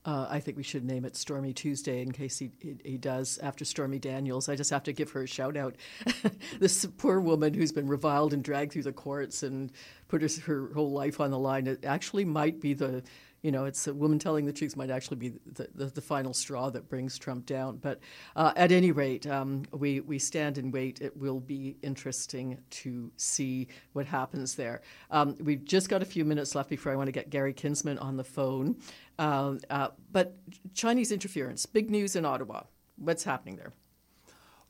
Uh, 0.04 0.26
I 0.32 0.40
think 0.40 0.58
we 0.58 0.64
should 0.64 0.84
name 0.84 1.06
it 1.06 1.16
Stormy 1.16 1.54
Tuesday 1.54 2.02
in 2.02 2.12
case 2.12 2.40
he, 2.40 2.50
he, 2.60 2.76
he, 2.84 2.98
does 2.98 3.38
after 3.38 3.64
Stormy 3.64 4.00
Daniels. 4.00 4.50
I 4.50 4.56
just 4.56 4.72
have 4.72 4.82
to 4.84 4.94
give 4.94 5.12
her 5.12 5.22
a 5.22 5.28
shout 5.28 5.56
out. 5.56 5.76
this 6.60 6.88
poor 6.98 7.20
woman 7.20 7.54
who's 7.54 7.72
been 7.72 7.86
reviled 7.86 8.34
and 8.34 8.44
dragged 8.44 8.74
through 8.74 8.82
the 8.82 8.94
courts 8.94 9.44
and 9.44 9.72
put 10.08 10.24
her, 10.24 10.30
her 10.46 10.74
whole 10.74 10.92
life 10.92 11.20
on 11.20 11.30
the 11.30 11.38
line. 11.38 11.68
It 11.68 11.86
actually 11.86 12.26
might 12.26 12.60
be 12.60 12.74
the 12.74 13.04
you 13.42 13.52
know, 13.52 13.66
it's 13.66 13.88
a 13.88 13.94
woman 13.94 14.20
telling 14.20 14.46
the 14.46 14.54
truth 14.54 14.76
might 14.78 14.92
actually 14.92 15.18
be 15.18 15.34
the, 15.46 15.68
the, 15.74 15.86
the 15.86 16.02
final 16.02 16.34
straw 16.34 16.70
that 16.70 16.88
brings 16.90 17.18
Trump 17.18 17.46
down. 17.46 17.78
But 17.78 18.00
uh, 18.36 18.54
at 18.56 18.72
any 18.72 18.92
rate, 18.92 19.26
um, 19.26 19.64
we, 19.72 20.00
we 20.02 20.20
stand 20.20 20.58
and 20.60 20.72
wait. 20.72 21.02
It 21.02 21.18
will 21.18 21.40
be 21.40 21.76
interesting 21.82 22.60
to 22.70 23.12
see 23.18 23.68
what 23.94 24.06
happens 24.06 24.56
there. 24.56 24.82
Um, 25.10 25.36
we've 25.40 25.66
just 25.66 25.90
got 25.90 26.04
a 26.04 26.06
few 26.06 26.24
minutes 26.24 26.54
left 26.54 26.70
before 26.70 26.92
I 26.92 26.96
want 26.96 27.08
to 27.08 27.12
get 27.12 27.30
Gary 27.32 27.54
Kinsman 27.54 27.98
on 27.98 28.16
the 28.16 28.24
phone. 28.24 28.78
Uh, 29.18 29.56
uh, 29.70 29.90
but 30.12 30.36
Chinese 30.76 31.12
interference, 31.12 31.66
big 31.66 31.90
news 31.90 32.16
in 32.16 32.26
Ottawa. 32.26 32.64
What's 32.98 33.24
happening 33.24 33.56
there? 33.56 33.74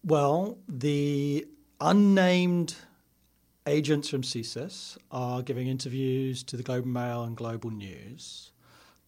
Well, 0.04 0.58
the 0.68 1.46
unnamed 1.82 2.76
agents 3.68 4.08
from 4.10 4.22
CSIS 4.22 4.98
are 5.12 5.42
giving 5.42 5.68
interviews 5.68 6.42
to 6.44 6.58
the 6.58 6.64
Globe 6.64 6.86
and 6.86 6.94
Mail 6.94 7.24
and 7.24 7.36
Global 7.36 7.70
News 7.70 8.51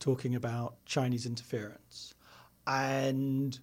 talking 0.03 0.35
about 0.35 0.75
Chinese 0.85 1.25
interference. 1.25 2.13
And 2.67 3.57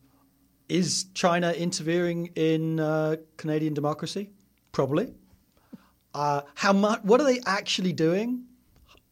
is 0.70 1.05
China 1.12 1.53
interfering 1.53 2.30
in 2.34 2.80
uh, 2.80 3.16
Canadian 3.36 3.74
democracy? 3.74 4.30
Probably. 4.72 5.12
Uh, 6.14 6.41
how 6.55 6.72
much? 6.72 7.01
What 7.03 7.20
are 7.20 7.24
they 7.24 7.41
actually 7.45 7.93
doing? 7.93 8.45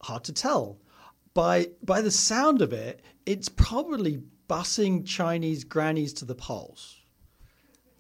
Hard 0.01 0.25
to 0.25 0.33
tell. 0.33 0.79
By 1.35 1.69
by 1.85 2.01
the 2.01 2.11
sound 2.11 2.63
of 2.63 2.73
it, 2.73 3.03
it's 3.27 3.49
probably 3.49 4.23
busing 4.49 5.07
Chinese 5.07 5.65
grannies 5.65 6.15
to 6.15 6.25
the 6.25 6.35
polls. 6.35 6.97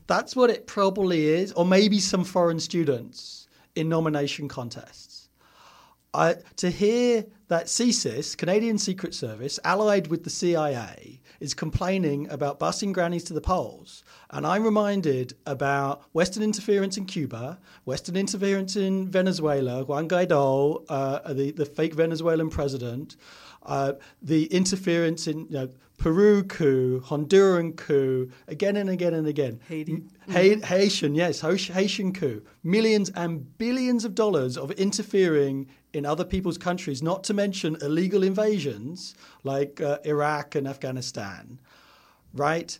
That's 0.07 0.35
what 0.35 0.49
it 0.49 0.67
probably 0.67 1.27
is, 1.27 1.53
or 1.53 1.67
maybe 1.67 1.99
some 1.99 2.25
foreign 2.25 2.61
students 2.61 3.47
in 3.75 3.91
nomination 3.91 4.49
contests. 4.49 5.29
Uh, 6.15 6.35
to 6.57 6.71
hear 6.71 7.27
that 7.49 7.67
CSIS, 7.67 8.37
Canadian 8.37 8.79
Secret 8.79 9.15
Service, 9.15 9.59
allied 9.65 10.07
with 10.07 10.25
the 10.25 10.31
CIA, 10.31 11.21
is 11.41 11.55
complaining 11.55 12.29
about 12.31 12.61
busing 12.61 12.93
grannies 12.93 13.25
to 13.25 13.33
the 13.33 13.41
polls. 13.41 14.05
And 14.31 14.47
I'm 14.47 14.65
reminded 14.65 15.35
about 15.47 16.03
Western 16.13 16.43
interference 16.43 16.97
in 16.97 17.07
Cuba, 17.07 17.59
Western 17.85 18.17
interference 18.17 18.77
in 18.77 19.09
Venezuela, 19.09 19.85
Juan 19.85 20.09
Guaido, 20.09 20.85
uh, 20.89 21.33
the, 21.33 21.51
the 21.53 21.65
fake 21.65 21.95
Venezuelan 21.95 22.51
president, 22.51 23.17
uh, 23.65 23.93
the 24.23 24.45
interference 24.47 25.27
in 25.27 25.41
you 25.41 25.47
know, 25.51 25.69
Peru 25.99 26.45
coup, 26.45 27.03
Honduran 27.05 27.77
coup, 27.77 28.31
again 28.47 28.77
and 28.77 28.89
again 28.89 29.15
and 29.15 29.27
again. 29.27 29.61
Haiti. 29.69 30.05
Ha- 30.31 30.67
Haitian, 30.67 31.17
yes, 31.17 31.41
Haitian 31.41 32.13
coup. 32.13 32.43
Millions 32.63 33.11
and 33.17 33.59
billions 33.59 34.05
of 34.05 34.15
dollars 34.15 34.57
of 34.57 34.71
interfering 34.73 35.67
in 35.93 36.07
other 36.07 36.25
people's 36.25 36.57
countries, 36.57 37.03
not 37.03 37.25
to 37.25 37.35
mention 37.45 37.77
illegal 37.89 38.23
invasions 38.23 39.15
like 39.45 39.81
uh, 39.81 39.99
Iraq 40.05 40.55
and 40.59 40.67
Afghanistan, 40.75 41.59
right? 42.35 42.71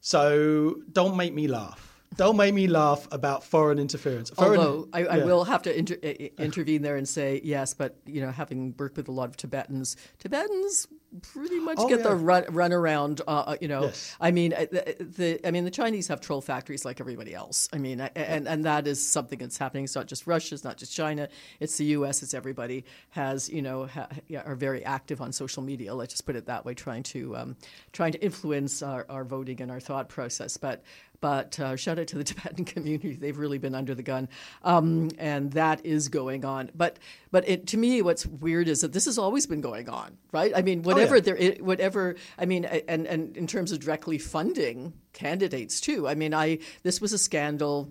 So 0.00 0.76
don't 0.92 1.16
make 1.16 1.34
me 1.40 1.46
laugh. 1.48 1.80
Don't 2.16 2.36
make 2.36 2.54
me 2.54 2.66
laugh 2.66 3.08
about 3.10 3.42
foreign 3.42 3.78
interference. 3.78 4.28
Foreign, 4.30 4.60
Although 4.60 4.88
I, 4.92 5.00
I 5.04 5.18
will 5.24 5.44
have 5.44 5.62
to 5.62 5.70
inter- 5.76 6.02
intervene 6.48 6.82
there 6.82 6.96
and 6.96 7.08
say 7.08 7.40
yes, 7.42 7.72
but 7.72 7.96
you 8.04 8.20
know, 8.20 8.30
having 8.30 8.74
worked 8.78 8.96
with 8.98 9.08
a 9.08 9.12
lot 9.12 9.28
of 9.30 9.36
Tibetans, 9.36 9.96
Tibetans 10.18 10.86
pretty 11.20 11.58
much 11.58 11.76
oh, 11.78 11.88
get 11.88 12.00
yeah. 12.00 12.08
the 12.08 12.14
run, 12.14 12.44
run 12.50 12.72
around. 12.72 13.20
Uh, 13.26 13.30
uh, 13.30 13.56
you 13.60 13.68
know, 13.68 13.82
yes. 13.82 14.16
I 14.20 14.30
mean, 14.30 14.52
uh, 14.52 14.66
the, 14.70 14.96
the, 15.00 15.46
I 15.46 15.50
mean, 15.50 15.64
the 15.64 15.70
Chinese 15.70 16.08
have 16.08 16.20
troll 16.20 16.40
factories 16.40 16.84
like 16.84 17.00
everybody 17.00 17.34
else. 17.34 17.68
I 17.72 17.78
mean, 17.78 18.00
and 18.00 18.48
and 18.48 18.64
that 18.64 18.86
is 18.86 19.06
something 19.06 19.38
that's 19.38 19.58
happening. 19.58 19.84
It's 19.84 19.94
not 19.94 20.06
just 20.06 20.26
Russia, 20.26 20.54
it's 20.54 20.64
not 20.64 20.76
just 20.76 20.94
China, 20.94 21.28
it's 21.60 21.76
the 21.76 21.84
U.S. 21.86 22.22
It's 22.22 22.34
everybody 22.34 22.84
has 23.10 23.48
you 23.48 23.62
know 23.62 23.86
ha, 23.86 24.08
yeah, 24.28 24.42
are 24.42 24.54
very 24.54 24.84
active 24.84 25.20
on 25.20 25.32
social 25.32 25.62
media. 25.62 25.94
Let's 25.94 26.14
just 26.14 26.26
put 26.26 26.36
it 26.36 26.46
that 26.46 26.64
way, 26.64 26.74
trying 26.74 27.02
to 27.04 27.36
um, 27.36 27.56
trying 27.92 28.12
to 28.12 28.22
influence 28.22 28.82
our, 28.82 29.06
our 29.08 29.24
voting 29.24 29.60
and 29.60 29.70
our 29.70 29.80
thought 29.80 30.08
process. 30.08 30.56
But 30.56 30.82
but 31.22 31.58
uh, 31.58 31.76
shout 31.76 31.98
out 31.98 32.08
to 32.08 32.18
the 32.18 32.24
Tibetan 32.30 32.66
community; 32.66 33.14
they've 33.14 33.38
really 33.38 33.56
been 33.56 33.74
under 33.74 33.94
the 33.94 34.02
gun, 34.02 34.28
um, 34.62 35.08
and 35.16 35.52
that 35.52 35.86
is 35.86 36.08
going 36.08 36.44
on. 36.44 36.70
But 36.74 36.98
but 37.30 37.48
it, 37.48 37.68
to 37.68 37.78
me, 37.78 38.02
what's 38.02 38.26
weird 38.26 38.68
is 38.68 38.82
that 38.82 38.92
this 38.92 39.06
has 39.06 39.16
always 39.16 39.46
been 39.46 39.62
going 39.62 39.88
on, 39.88 40.18
right? 40.32 40.52
I 40.54 40.60
mean, 40.60 40.82
whatever 40.82 41.14
oh, 41.14 41.22
yeah. 41.24 41.34
there, 41.34 41.52
whatever. 41.64 42.16
I 42.36 42.44
mean, 42.44 42.66
and 42.66 43.06
and 43.06 43.34
in 43.36 43.46
terms 43.46 43.72
of 43.72 43.80
directly 43.80 44.18
funding 44.18 44.92
candidates 45.14 45.80
too. 45.80 46.06
I 46.06 46.14
mean, 46.14 46.34
I 46.34 46.58
this 46.82 47.00
was 47.00 47.14
a 47.14 47.18
scandal 47.18 47.88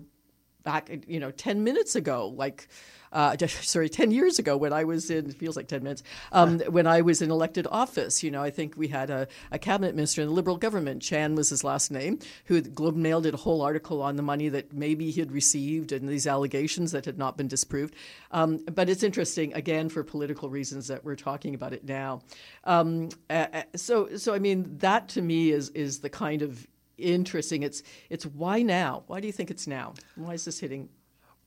back, 0.62 0.90
you 1.06 1.20
know, 1.20 1.30
10 1.30 1.64
minutes 1.64 1.94
ago, 1.96 2.28
like, 2.28 2.68
uh, 3.12 3.36
sorry, 3.46 3.88
10 3.88 4.10
years 4.10 4.38
ago 4.38 4.56
when 4.56 4.72
I 4.72 4.84
was 4.84 5.10
in, 5.10 5.30
it 5.30 5.36
feels 5.36 5.56
like 5.56 5.68
10 5.68 5.82
minutes, 5.82 6.02
um, 6.32 6.60
when 6.60 6.86
I 6.86 7.02
was 7.02 7.22
in 7.22 7.30
elected 7.30 7.66
office. 7.70 8.22
You 8.22 8.30
know, 8.30 8.42
I 8.42 8.50
think 8.50 8.76
we 8.76 8.88
had 8.88 9.10
a, 9.10 9.28
a, 9.50 9.58
cabinet 9.58 9.94
minister 9.94 10.22
in 10.22 10.28
the 10.28 10.34
Liberal 10.34 10.56
government, 10.56 11.02
Chan 11.02 11.34
was 11.34 11.50
his 11.50 11.62
last 11.62 11.90
name, 11.90 12.18
who 12.46 12.60
the 12.60 12.70
Globe 12.70 12.96
Mail 12.96 13.20
did 13.20 13.34
a 13.34 13.36
whole 13.36 13.62
article 13.62 14.02
on 14.02 14.16
the 14.16 14.22
money 14.22 14.48
that 14.48 14.72
maybe 14.72 15.10
he 15.10 15.20
had 15.20 15.30
received 15.30 15.92
and 15.92 16.08
these 16.08 16.26
allegations 16.26 16.92
that 16.92 17.04
had 17.04 17.18
not 17.18 17.36
been 17.36 17.48
disproved. 17.48 17.94
Um, 18.30 18.58
but 18.72 18.88
it's 18.88 19.02
interesting, 19.02 19.54
again, 19.54 19.88
for 19.88 20.02
political 20.02 20.50
reasons 20.50 20.88
that 20.88 21.04
we're 21.04 21.16
talking 21.16 21.54
about 21.54 21.72
it 21.72 21.84
now. 21.84 22.22
Um, 22.64 23.10
uh, 23.30 23.62
so, 23.76 24.16
so 24.16 24.34
I 24.34 24.38
mean, 24.38 24.78
that 24.78 25.08
to 25.10 25.22
me 25.22 25.50
is, 25.50 25.68
is 25.70 26.00
the 26.00 26.10
kind 26.10 26.42
of 26.42 26.66
interesting. 26.98 27.62
It's 27.62 27.82
it's 28.10 28.24
why 28.24 28.62
now? 28.62 29.04
Why 29.06 29.20
do 29.20 29.26
you 29.26 29.32
think 29.32 29.50
it's 29.50 29.66
now? 29.66 29.94
Why 30.16 30.34
is 30.34 30.44
this 30.44 30.60
hitting? 30.60 30.88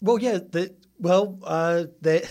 Well, 0.01 0.19
yeah, 0.19 0.37
the, 0.37 0.73
well, 0.99 1.39
uh, 1.43 1.85
there 2.01 2.23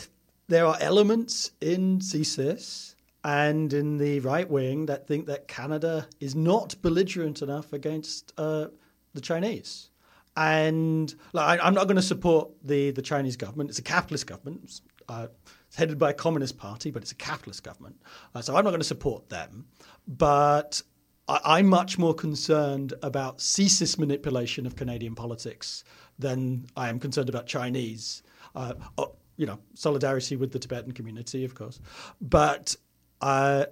there 0.49 0.67
are 0.67 0.77
elements 0.81 1.53
in 1.61 2.01
CSIS 2.01 2.95
and 3.25 3.73
in 3.73 3.97
the 3.97 4.21
right 4.21 4.49
wing 4.49 4.87
that 4.87 5.07
think 5.07 5.27
that 5.27 5.49
Canada 5.49 6.07
is 6.21 6.35
not 6.35 6.81
belligerent 6.83 7.41
enough 7.41 7.73
against 7.73 8.33
uh, 8.37 8.67
the 9.15 9.21
Chinese. 9.21 9.89
And 10.37 11.15
like, 11.33 11.61
I, 11.61 11.67
am 11.67 11.75
not 11.75 11.85
going 11.85 11.97
to 11.97 12.03
support 12.03 12.51
the, 12.63 12.91
the 12.91 13.01
Chinese 13.01 13.37
government. 13.37 13.71
It's 13.71 13.79
a 13.79 13.83
capitalist 13.83 14.27
government. 14.27 14.81
Uh, 15.09 15.29
it's 15.69 15.77
headed 15.77 15.99
by 15.99 16.11
a 16.11 16.15
communist 16.15 16.59
party, 16.59 16.91
but 16.91 17.03
it's 17.03 17.13
a 17.13 17.17
capitalist 17.17 17.63
government. 17.63 17.97
Uh, 18.35 18.43
so 18.43 18.55
I'm 18.55 18.65
not 18.65 18.71
going 18.71 18.81
to 18.81 18.85
support 18.87 19.31
them. 19.31 19.67
But 20.07 20.83
I, 21.27 21.61
am 21.61 21.67
much 21.67 21.97
more 21.99 22.15
concerned 22.15 22.93
about 23.03 23.39
CSIS 23.39 23.99
manipulation 23.99 24.67
of 24.67 24.77
Canadian 24.77 25.15
politics 25.15 25.85
than 26.19 26.67
I 26.77 26.89
am 26.89 26.99
concerned 26.99 27.29
about 27.29 27.47
Chinese. 27.47 28.23
Uh, 28.55 28.75
uh, 28.99 29.07
you 29.37 29.47
know, 29.47 29.59
solidarity 29.75 30.37
with 30.37 30.53
the 30.53 30.59
Tibetan 30.59 30.93
community, 30.93 31.45
of 31.45 31.55
course, 31.55 31.81
but 32.21 32.77
uh, 33.21 33.67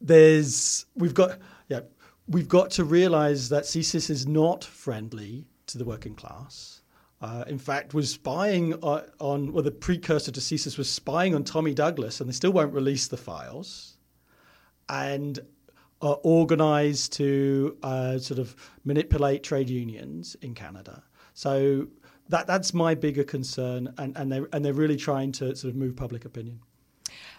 there's 0.00 0.86
we've 0.94 1.14
got 1.14 1.38
yeah 1.68 1.80
we've 2.28 2.48
got 2.48 2.70
to 2.72 2.84
realize 2.84 3.48
that 3.48 3.64
CSIS 3.64 4.10
is 4.10 4.26
not 4.26 4.62
friendly 4.62 5.46
to 5.66 5.78
the 5.78 5.84
working 5.84 6.14
class. 6.14 6.82
Uh, 7.20 7.42
in 7.48 7.58
fact, 7.58 7.94
was 7.94 8.12
spying 8.12 8.74
on, 8.74 9.02
on, 9.18 9.52
well, 9.52 9.64
the 9.64 9.72
precursor 9.72 10.30
to 10.30 10.38
CSIS 10.38 10.78
was 10.78 10.88
spying 10.88 11.34
on 11.34 11.42
Tommy 11.42 11.74
Douglas, 11.74 12.20
and 12.20 12.28
they 12.28 12.32
still 12.32 12.52
won't 12.52 12.72
release 12.72 13.08
the 13.08 13.16
files. 13.16 13.96
And 14.88 15.40
uh, 16.00 16.12
organized 16.12 17.14
to 17.14 17.76
uh, 17.82 18.18
sort 18.18 18.38
of 18.38 18.54
manipulate 18.84 19.42
trade 19.42 19.68
unions 19.68 20.36
in 20.42 20.54
Canada. 20.54 21.02
So 21.38 21.86
that 22.30 22.48
that's 22.48 22.74
my 22.74 22.96
bigger 22.96 23.22
concern, 23.22 23.94
and, 23.96 24.16
and 24.16 24.32
they 24.32 24.42
and 24.52 24.64
they're 24.64 24.72
really 24.72 24.96
trying 24.96 25.30
to 25.32 25.54
sort 25.54 25.70
of 25.72 25.76
move 25.76 25.94
public 25.94 26.24
opinion. 26.24 26.58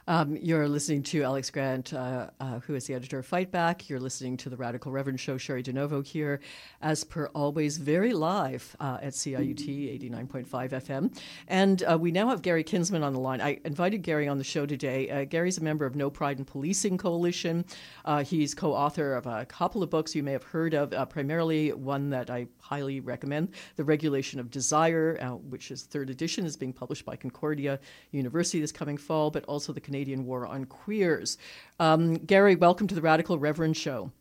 Um, 0.10 0.36
you're 0.42 0.68
listening 0.68 1.04
to 1.04 1.22
Alex 1.22 1.52
Grant, 1.52 1.94
uh, 1.94 2.32
uh, 2.40 2.62
who 2.62 2.74
is 2.74 2.88
the 2.88 2.96
editor 2.96 3.20
of 3.20 3.28
Fight 3.28 3.52
Back. 3.52 3.88
You're 3.88 4.00
listening 4.00 4.38
to 4.38 4.50
the 4.50 4.58
Radical 4.58 4.92
Reverend 4.92 5.20
Show, 5.20 5.38
Cheri 5.38 5.62
DiNovo 5.62 6.04
here, 6.04 6.40
as 6.82 7.04
per 7.04 7.28
always, 7.36 7.78
very 7.78 8.12
live 8.12 8.76
uh, 8.80 8.98
at 9.04 9.14
CIUT 9.14 10.02
89.5 10.02 10.48
FM. 10.48 11.16
And 11.48 11.84
uh, 11.84 11.96
we 12.02 12.12
now 12.12 12.30
have 12.30 12.42
Gary 12.42 12.64
Kinsman 12.64 13.04
on 13.04 13.14
the 13.14 13.20
line. 13.20 13.40
I 13.40 13.60
invited 13.66 14.00
Gary 14.00 14.28
on 14.28 14.40
the 14.40 14.44
show 14.44 14.66
today. 14.66 15.12
Uh, 15.12 15.26
Gary's 15.26 15.60
a 15.60 15.64
member 15.64 15.86
of 15.86 15.96
No 15.96 16.10
Pride 16.10 16.40
in 16.40 16.46
Policing 16.46 16.98
Coalition. 16.98 17.64
Uh, 18.04 18.24
he's 18.24 18.56
co 18.56 18.74
author 18.74 19.14
of 19.14 19.28
a 19.28 19.46
couple 19.46 19.84
of 19.84 19.92
books 19.92 20.16
you 20.16 20.24
may 20.24 20.32
have 20.32 20.42
heard 20.44 20.74
of, 20.74 20.92
primarily 21.12 21.72
one 21.72 22.10
that 22.10 22.32
I 22.32 22.48
highly 22.58 23.00
recommend 23.00 23.50
The 23.76 23.84
Regulation 23.84 24.40
of 24.40 24.50
Desire, 24.50 25.18
which 25.50 25.70
is 25.70 25.84
third 25.84 26.10
edition, 26.10 26.48
is 26.48 26.58
being 26.58 26.74
published 26.74 27.06
by 27.06 27.16
Concordia 27.16 27.80
University 28.10 28.60
this 28.60 28.72
coming 28.72 28.98
fall, 28.98 29.30
but 29.30 29.46
also 29.46 29.72
the 29.72 29.80
Canadian 29.80 29.99
Canadian 30.00 30.26
War 30.26 30.48
on 30.48 30.64
Queers. 30.64 31.38
Um, 31.78 32.14
Gary, 32.14 32.56
welcome 32.56 32.88
to 32.88 32.96
the 32.96 33.02
Radical 33.02 33.38
Reverend 33.38 33.76
Show. 33.76 34.14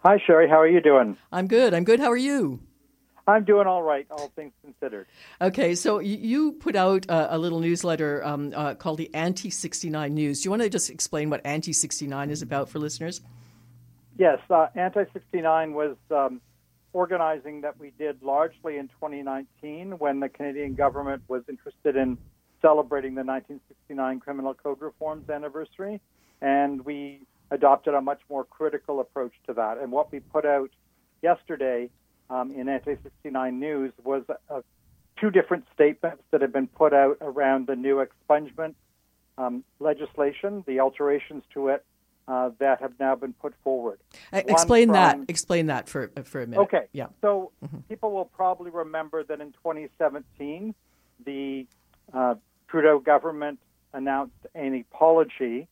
Hi, 0.00 0.18
Cheri. 0.18 0.46
How 0.46 0.60
are 0.60 0.68
you 0.68 0.82
doing? 0.82 1.16
I'm 1.32 1.46
good. 1.46 1.72
I'm 1.72 1.84
good. 1.84 2.00
How 2.00 2.10
are 2.10 2.18
you? 2.18 2.60
I'm 3.26 3.44
doing 3.44 3.66
all 3.66 3.82
right, 3.82 4.06
all 4.10 4.30
things 4.36 4.52
considered. 4.62 5.06
Okay, 5.40 5.74
so 5.74 6.00
you 6.00 6.52
put 6.52 6.76
out 6.76 7.06
a, 7.06 7.36
a 7.36 7.38
little 7.38 7.60
newsletter 7.60 8.22
um, 8.26 8.52
uh, 8.54 8.74
called 8.74 8.98
the 8.98 9.08
Anti 9.14 9.48
69 9.48 10.12
News. 10.12 10.42
Do 10.42 10.48
you 10.48 10.50
want 10.50 10.60
to 10.60 10.68
just 10.68 10.90
explain 10.90 11.30
what 11.30 11.40
Anti 11.46 11.72
69 11.72 12.28
is 12.28 12.42
about 12.42 12.68
for 12.68 12.78
listeners? 12.78 13.22
Yes, 14.18 14.38
uh, 14.50 14.66
Anti 14.74 15.04
69 15.14 15.72
was 15.72 15.96
um, 16.10 16.42
organizing 16.92 17.62
that 17.62 17.80
we 17.80 17.90
did 17.98 18.22
largely 18.22 18.76
in 18.76 18.88
2019 18.88 19.92
when 19.92 20.20
the 20.20 20.28
Canadian 20.28 20.74
government 20.74 21.22
was 21.26 21.42
interested 21.48 21.96
in 21.96 22.18
celebrating 22.64 23.14
the 23.14 23.22
1969 23.22 24.20
Criminal 24.20 24.54
Code 24.54 24.80
Reforms 24.80 25.28
anniversary, 25.28 26.00
and 26.40 26.82
we 26.82 27.20
adopted 27.50 27.92
a 27.92 28.00
much 28.00 28.20
more 28.30 28.44
critical 28.44 29.00
approach 29.00 29.34
to 29.46 29.52
that. 29.52 29.76
And 29.76 29.92
what 29.92 30.10
we 30.10 30.20
put 30.20 30.46
out 30.46 30.70
yesterday 31.22 31.90
um, 32.30 32.50
in 32.52 32.70
Anti 32.70 32.96
69 33.02 33.60
News 33.60 33.92
was 34.02 34.22
uh, 34.48 34.62
two 35.20 35.30
different 35.30 35.66
statements 35.74 36.22
that 36.30 36.40
have 36.40 36.54
been 36.54 36.66
put 36.66 36.94
out 36.94 37.18
around 37.20 37.66
the 37.66 37.76
new 37.76 38.02
expungement 38.02 38.74
um, 39.36 39.62
legislation, 39.78 40.64
the 40.66 40.80
alterations 40.80 41.44
to 41.52 41.68
it. 41.68 41.84
Uh, 42.26 42.48
that 42.58 42.80
have 42.80 42.94
now 42.98 43.14
been 43.14 43.34
put 43.34 43.52
forward. 43.62 44.00
explain 44.32 44.88
from, 44.88 44.94
that. 44.94 45.18
Explain 45.28 45.66
that 45.66 45.90
for 45.90 46.10
for 46.24 46.40
a 46.40 46.46
minute. 46.46 46.62
Okay. 46.62 46.86
Yeah. 46.92 47.08
So 47.20 47.52
mm-hmm. 47.62 47.80
people 47.80 48.12
will 48.12 48.24
probably 48.24 48.70
remember 48.70 49.22
that 49.24 49.42
in 49.42 49.52
2017, 49.52 50.74
the 51.26 51.66
uh, 52.14 52.36
Trudeau 52.68 52.98
government 52.98 53.58
announced 53.92 54.34
an 54.54 54.74
apology 54.74 55.68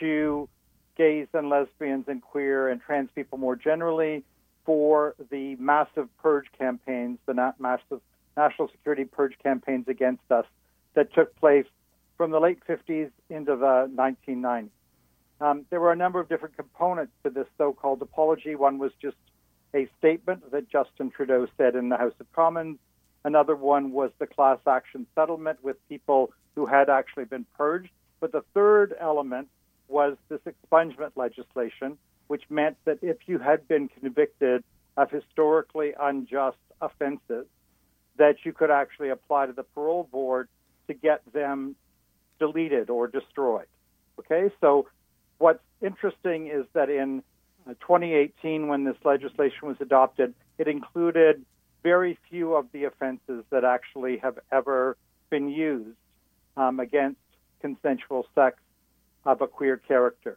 to 0.00 0.48
gays 0.96 1.26
and 1.34 1.48
lesbians 1.48 2.06
and 2.08 2.22
queer 2.22 2.68
and 2.68 2.80
trans 2.80 3.10
people 3.14 3.38
more 3.38 3.56
generally 3.56 4.24
for 4.64 5.14
the 5.30 5.54
massive 5.56 6.08
purge 6.18 6.46
campaigns, 6.58 7.18
the 7.26 7.52
massive 7.58 8.00
national 8.36 8.68
security 8.68 9.04
purge 9.04 9.34
campaigns 9.42 9.86
against 9.88 10.30
us 10.30 10.44
that 10.94 11.12
took 11.14 11.34
place 11.36 11.66
from 12.16 12.30
the 12.30 12.40
late 12.40 12.58
50s 12.68 13.10
into 13.30 13.56
the 13.56 13.90
1990s. 13.94 14.70
Um, 15.40 15.66
there 15.68 15.80
were 15.80 15.92
a 15.92 15.96
number 15.96 16.18
of 16.18 16.28
different 16.28 16.56
components 16.56 17.12
to 17.22 17.30
this 17.30 17.46
so-called 17.58 18.00
apology. 18.00 18.54
One 18.54 18.78
was 18.78 18.90
just 19.00 19.16
a 19.74 19.88
statement 19.98 20.50
that 20.50 20.68
Justin 20.70 21.10
Trudeau 21.10 21.46
said 21.58 21.74
in 21.74 21.90
the 21.90 21.96
House 21.96 22.14
of 22.18 22.32
Commons. 22.32 22.78
Another 23.26 23.56
one 23.56 23.90
was 23.90 24.12
the 24.20 24.26
class 24.28 24.60
action 24.68 25.04
settlement 25.16 25.58
with 25.60 25.76
people 25.88 26.32
who 26.54 26.64
had 26.64 26.88
actually 26.88 27.24
been 27.24 27.44
purged. 27.58 27.90
But 28.20 28.30
the 28.30 28.44
third 28.54 28.94
element 29.00 29.48
was 29.88 30.16
this 30.28 30.38
expungement 30.46 31.10
legislation, 31.16 31.98
which 32.28 32.44
meant 32.48 32.76
that 32.84 33.00
if 33.02 33.16
you 33.26 33.38
had 33.38 33.66
been 33.66 33.88
convicted 33.88 34.62
of 34.96 35.10
historically 35.10 35.92
unjust 35.98 36.56
offenses, 36.80 37.46
that 38.16 38.36
you 38.44 38.52
could 38.52 38.70
actually 38.70 39.08
apply 39.08 39.46
to 39.46 39.52
the 39.52 39.64
parole 39.64 40.08
board 40.12 40.48
to 40.86 40.94
get 40.94 41.20
them 41.32 41.74
deleted 42.38 42.90
or 42.90 43.08
destroyed. 43.08 43.66
Okay, 44.20 44.54
so 44.60 44.86
what's 45.38 45.64
interesting 45.82 46.46
is 46.46 46.64
that 46.74 46.90
in 46.90 47.24
uh, 47.68 47.70
2018, 47.80 48.68
when 48.68 48.84
this 48.84 48.96
legislation 49.04 49.66
was 49.66 49.78
adopted, 49.80 50.32
it 50.58 50.68
included 50.68 51.44
very 51.86 52.18
few 52.28 52.56
of 52.56 52.66
the 52.72 52.82
offenses 52.82 53.44
that 53.50 53.62
actually 53.62 54.16
have 54.16 54.36
ever 54.50 54.96
been 55.30 55.48
used 55.48 55.96
um, 56.56 56.80
against 56.80 57.20
consensual 57.60 58.26
sex 58.34 58.56
of 59.24 59.40
a 59.40 59.46
queer 59.46 59.76
character. 59.76 60.36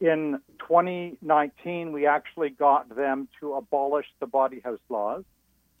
In 0.00 0.40
2019, 0.60 1.90
we 1.90 2.06
actually 2.06 2.50
got 2.50 2.94
them 2.94 3.26
to 3.40 3.54
abolish 3.54 4.06
the 4.20 4.28
bawdy 4.28 4.60
house 4.60 4.78
laws, 4.88 5.24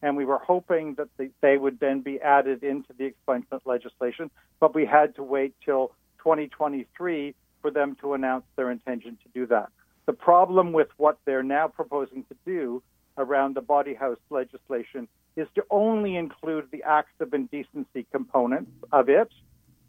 and 0.02 0.16
we 0.16 0.24
were 0.24 0.40
hoping 0.40 0.96
that 0.96 1.08
they 1.40 1.56
would 1.56 1.78
then 1.78 2.00
be 2.00 2.20
added 2.20 2.64
into 2.64 2.92
the 2.98 3.12
expungement 3.12 3.60
legislation, 3.64 4.28
but 4.58 4.74
we 4.74 4.84
had 4.84 5.14
to 5.14 5.22
wait 5.22 5.54
till 5.64 5.92
2023 6.18 7.32
for 7.62 7.70
them 7.70 7.96
to 8.00 8.14
announce 8.14 8.44
their 8.56 8.72
intention 8.72 9.16
to 9.22 9.28
do 9.32 9.46
that. 9.46 9.68
The 10.06 10.14
problem 10.14 10.72
with 10.72 10.88
what 10.96 11.16
they're 11.26 11.44
now 11.44 11.68
proposing 11.68 12.24
to 12.24 12.36
do 12.44 12.82
around 13.18 13.56
the 13.56 13.60
bawdy 13.60 13.94
house 13.94 14.18
legislation 14.30 15.08
is 15.36 15.46
to 15.54 15.62
only 15.70 16.16
include 16.16 16.68
the 16.72 16.82
acts 16.82 17.20
of 17.20 17.34
indecency 17.34 18.06
components 18.10 18.72
of 18.92 19.08
it, 19.08 19.30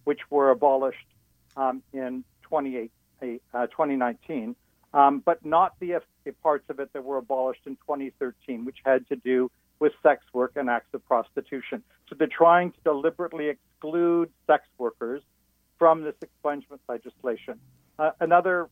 which 0.03 0.19
were 0.29 0.49
abolished 0.49 0.97
um, 1.57 1.81
in 1.93 2.23
uh, 2.51 3.67
2019, 3.67 4.55
um, 4.93 5.21
but 5.23 5.43
not 5.45 5.75
the, 5.79 6.01
the 6.23 6.31
parts 6.43 6.65
of 6.69 6.79
it 6.79 6.91
that 6.93 7.03
were 7.03 7.17
abolished 7.17 7.61
in 7.65 7.75
2013, 7.77 8.65
which 8.65 8.77
had 8.83 9.07
to 9.07 9.15
do 9.15 9.51
with 9.79 9.93
sex 10.03 10.23
work 10.33 10.53
and 10.55 10.69
acts 10.69 10.93
of 10.93 11.05
prostitution. 11.05 11.83
So 12.09 12.15
they're 12.17 12.27
trying 12.27 12.71
to 12.71 12.77
deliberately 12.83 13.49
exclude 13.49 14.29
sex 14.45 14.67
workers 14.77 15.21
from 15.77 16.03
this 16.03 16.15
expungement 16.23 16.79
legislation. 16.87 17.59
Uh, 17.97 18.11
another, 18.19 18.69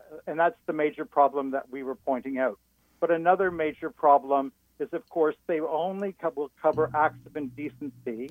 uh, 0.00 0.18
and 0.26 0.38
that's 0.38 0.58
the 0.66 0.72
major 0.72 1.04
problem 1.04 1.50
that 1.50 1.70
we 1.70 1.82
were 1.82 1.96
pointing 1.96 2.38
out. 2.38 2.58
But 3.00 3.10
another 3.10 3.50
major 3.50 3.90
problem 3.90 4.52
is, 4.78 4.88
of 4.92 5.08
course, 5.08 5.36
they 5.46 5.60
only 5.60 6.14
will 6.34 6.50
cover 6.60 6.90
acts 6.94 7.26
of 7.26 7.36
indecency 7.36 8.30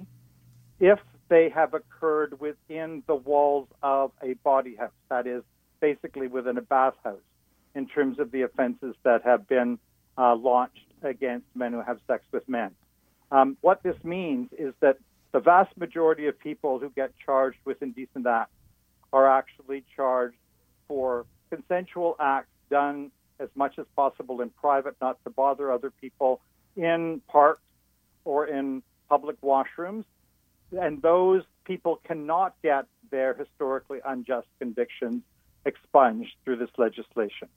if 0.80 1.00
they 1.30 1.50
have 1.50 1.74
occurred 1.74 2.40
within 2.40 3.04
the 3.08 3.16
walls 3.16 3.68
of 3.82 4.12
a 4.22 4.34
bawdy 4.44 4.76
house, 4.76 4.92
that 5.10 5.28
is, 5.28 5.44
basically 5.80 6.28
within 6.28 6.58
a 6.58 6.62
bathhouse, 6.62 7.20
in 7.76 7.88
terms 7.88 8.20
of 8.20 8.32
the 8.32 8.42
offenses 8.42 8.96
that 9.04 9.24
have 9.24 9.48
been 9.48 9.80
uh, 10.18 10.36
launched 10.36 10.86
against 11.02 11.46
men 11.56 11.74
who 11.74 11.82
have 11.82 12.00
sex 12.08 12.24
with 12.32 12.48
men. 12.48 12.72
Um, 13.32 13.58
what 13.62 13.82
this 13.84 13.96
means 14.04 14.50
is 14.58 14.74
that 14.80 14.98
the 15.32 15.40
vast 15.40 15.76
majority 15.78 16.28
of 16.28 16.38
people 16.38 16.80
who 16.80 16.90
get 16.92 17.12
charged 17.26 17.58
with 17.66 17.82
indecent 17.82 18.28
acts 18.28 18.52
are 19.12 19.30
actually 19.30 19.84
charged 19.96 20.38
for 20.88 21.26
consensual 21.50 22.16
acts 22.20 22.50
done 22.70 23.12
as 23.40 23.50
much 23.56 23.80
as 23.80 23.86
possible 23.96 24.42
in 24.42 24.50
private, 24.50 24.96
not 25.02 25.18
to 25.24 25.30
bother 25.30 25.72
other 25.72 25.92
people, 25.92 26.42
in 26.76 27.22
parks 27.28 27.62
or 28.26 28.48
in 28.48 28.82
public 29.10 29.40
washrooms. 29.42 30.06
And 30.72 31.02
those 31.02 31.44
people 31.66 32.00
cannot 32.04 32.56
get 32.64 32.86
their 33.12 33.34
historically 33.34 34.00
unjust 34.06 34.48
convictions 34.60 35.22
expunged 35.66 36.34
through 36.44 36.58
this 36.58 36.72
legislation. 36.78 37.48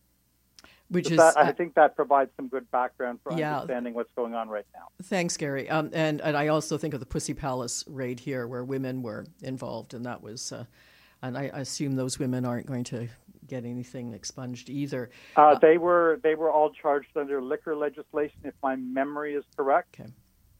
Which 0.89 1.09
So 1.09 1.15
is, 1.15 1.19
that, 1.19 1.37
I 1.37 1.49
uh, 1.49 1.53
think 1.53 1.75
that 1.75 1.97
provides 1.97 2.31
some 2.37 2.47
good 2.47 2.71
background 2.71 3.19
for 3.23 3.33
Yeah. 3.33 3.57
understanding 3.57 3.95
what's 3.95 4.13
going 4.15 4.35
on 4.35 4.49
right 4.49 4.67
now. 4.75 4.89
Thanks, 5.03 5.37
Gary. 5.37 5.69
Um, 5.69 5.91
and 5.93 6.21
and 6.21 6.37
I 6.37 6.49
also 6.49 6.79
think 6.79 6.95
of 6.95 7.01
the 7.01 7.07
Pussy 7.07 7.35
Palace 7.35 7.85
raid 7.89 8.21
here, 8.21 8.47
where 8.47 8.65
women 8.65 9.03
were 9.03 9.27
involved, 9.43 9.95
and 9.95 10.07
that 10.07 10.23
was, 10.23 10.53
uh, 10.53 10.65
and 11.23 11.37
I 11.37 11.45
assume 11.55 11.97
those 11.97 12.21
women 12.21 12.45
aren't 12.45 12.67
going 12.67 12.85
to 12.85 13.09
get 13.47 13.65
anything 13.65 14.13
expunged 14.13 14.69
either. 14.69 15.11
Uh, 15.37 15.59
they 15.59 15.79
were 15.79 16.21
they 16.23 16.35
were 16.35 16.51
all 16.51 16.71
charged 16.71 17.17
under 17.17 17.43
liquor 17.43 17.77
legislation, 17.77 18.39
if 18.45 18.55
my 18.63 18.77
memory 18.77 19.35
is 19.35 19.45
correct. 19.57 20.01
Okay. 20.01 20.11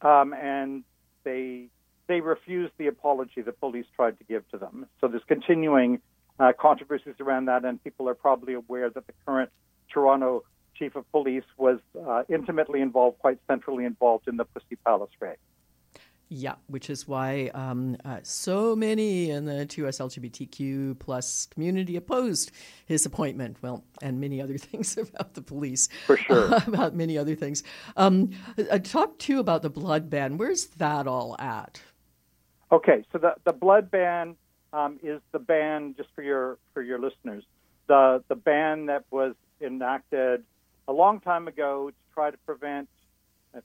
Um, 0.01 0.33
and 0.33 0.83
they 1.23 1.69
they 2.07 2.21
refused 2.21 2.73
the 2.77 2.87
apology 2.87 3.41
the 3.41 3.51
police 3.51 3.85
tried 3.95 4.17
to 4.17 4.23
give 4.23 4.47
to 4.49 4.57
them. 4.57 4.87
So 5.01 5.07
there's 5.07 5.23
continuing 5.27 6.01
uh, 6.39 6.53
controversies 6.59 7.15
around 7.19 7.45
that, 7.45 7.65
and 7.65 7.83
people 7.83 8.07
are 8.09 8.15
probably 8.15 8.53
aware 8.53 8.89
that 8.89 9.05
the 9.07 9.13
current 9.25 9.51
Toronto 9.91 10.43
chief 10.75 10.95
of 10.95 11.09
police 11.11 11.43
was 11.57 11.79
uh, 12.07 12.23
intimately 12.29 12.81
involved, 12.81 13.19
quite 13.19 13.39
centrally 13.47 13.85
involved 13.85 14.27
in 14.27 14.37
the 14.37 14.45
Pussy 14.45 14.77
Palace 14.85 15.09
raid. 15.19 15.37
Yeah, 16.29 16.55
which 16.67 16.89
is 16.89 17.07
why 17.07 17.51
um, 17.53 17.95
uh, 18.03 18.19
so 18.21 18.75
many 18.75 19.29
in 19.29 19.45
the 19.45 19.65
2S 19.65 20.01
LGBTQ 20.01 20.99
plus 20.99 21.45
community 21.45 21.95
opposed 21.95 22.51
his 22.85 23.05
appointment. 23.05 23.57
Well, 23.61 23.85
and 24.01 24.19
many 24.19 24.41
other 24.41 24.57
things 24.57 24.97
about 24.97 25.35
the 25.35 25.41
police. 25.41 25.87
For 26.05 26.17
sure. 26.17 26.53
about 26.67 26.95
many 26.95 27.17
other 27.17 27.35
things. 27.35 27.63
Um, 27.95 28.31
uh, 28.69 28.79
talk 28.79 29.17
too 29.19 29.39
about 29.39 29.61
the 29.61 29.69
blood 29.69 30.09
ban. 30.09 30.37
Where's 30.37 30.65
that 30.65 31.07
all 31.07 31.37
at? 31.39 31.81
Okay, 32.73 33.05
so 33.13 33.17
the, 33.17 33.35
the 33.45 33.53
blood 33.53 33.89
ban 33.89 34.35
um, 34.73 34.99
is 35.01 35.21
the 35.31 35.39
ban 35.39 35.95
just 35.95 36.09
for 36.13 36.21
your 36.21 36.57
for 36.73 36.81
your 36.81 36.99
listeners. 36.99 37.45
The 37.87 38.21
the 38.27 38.35
ban 38.35 38.87
that 38.87 39.05
was 39.11 39.35
enacted 39.61 40.43
a 40.87 40.93
long 40.93 41.21
time 41.21 41.47
ago 41.47 41.89
to 41.89 42.13
try 42.13 42.31
to 42.31 42.37
prevent. 42.39 42.89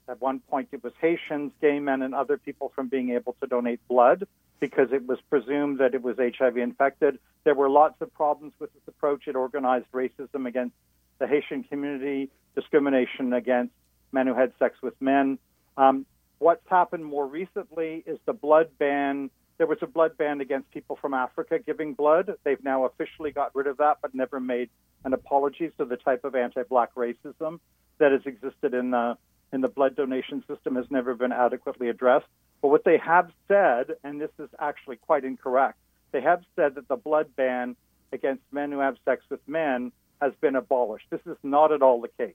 At 0.09 0.21
one 0.21 0.41
point, 0.41 0.69
it 0.73 0.83
was 0.83 0.93
Haitians, 1.01 1.53
gay 1.61 1.79
men, 1.79 2.03
and 2.03 2.15
other 2.15 2.39
people 2.39 2.73
from 2.75 2.89
being 2.89 3.11
able 3.11 3.37
to 3.41 3.47
donate 3.47 3.81
blood 3.89 4.27
because 4.61 4.89
it 4.93 5.07
was 5.07 5.19
presumed 5.29 5.79
that 5.79 5.95
it 5.95 6.03
was 6.03 6.17
HIV 6.19 6.57
infected. 6.57 7.19
There 7.45 7.55
were 7.55 7.69
lots 7.69 8.01
of 8.01 8.15
problems 8.15 8.53
with 8.59 8.73
this 8.73 8.83
approach. 8.87 9.27
It 9.27 9.35
organized 9.35 9.87
racism 9.93 10.47
against 10.47 10.77
the 11.19 11.27
Haitian 11.27 11.65
community, 11.65 12.31
discrimination 12.55 13.33
against 13.33 13.75
men 14.13 14.27
who 14.27 14.35
had 14.35 14.53
sex 14.59 14.77
with 14.83 14.95
men. 15.01 15.39
Um, 15.77 16.07
what's 16.39 16.69
happened 16.69 17.05
more 17.05 17.27
recently 17.27 18.05
is 18.07 18.19
the 18.25 18.33
blood 18.33 18.69
ban. 18.79 19.31
There 19.59 19.67
was 19.67 19.79
a 19.83 19.87
blood 19.87 20.17
ban 20.17 20.41
against 20.41 20.71
people 20.71 20.97
from 21.01 21.13
Africa 21.13 21.59
giving 21.59 21.95
blood. 21.95 22.33
They've 22.45 22.63
now 22.63 22.85
officially 22.85 23.33
got 23.33 23.55
rid 23.55 23.67
of 23.67 23.79
that, 23.79 23.99
but 24.01 24.15
never 24.15 24.41
made 24.41 24.71
an 25.05 25.13
apology. 25.13 25.71
So 25.77 25.85
the 25.85 25.97
type 25.97 26.25
of 26.25 26.35
anti-black 26.35 26.95
racism 26.95 27.59
that 27.99 28.13
has 28.13 28.23
existed 28.27 28.75
in 28.75 28.91
the 28.91 29.17
in 29.53 29.61
the 29.61 29.69
blood 29.69 29.97
donation 29.97 30.43
system 30.49 30.77
has 30.77 30.87
never 30.91 31.15
been 31.15 31.33
adequately 31.33 31.89
addressed. 31.89 32.27
But 32.61 32.69
what 32.69 32.85
they 32.85 32.99
have 32.99 33.31
said, 33.49 33.95
and 34.03 34.21
this 34.21 34.31
is 34.39 34.49
actually 34.59 34.97
quite 34.97 35.25
incorrect, 35.25 35.79
they 36.13 36.21
have 36.21 36.43
said 36.57 36.75
that 36.77 36.89
the 36.89 36.97
blood 36.97 37.35
ban 37.37 37.77
against 38.13 38.43
men 38.53 38.71
who 38.73 38.79
have 38.79 38.97
sex 39.05 39.25
with 39.31 39.41
men 39.47 39.93
has 40.21 40.33
been 40.41 40.57
abolished. 40.57 41.07
This 41.11 41.21
is 41.27 41.37
not 41.43 41.73
at 41.73 41.83
all 41.83 42.01
the 42.01 42.09
case. 42.09 42.35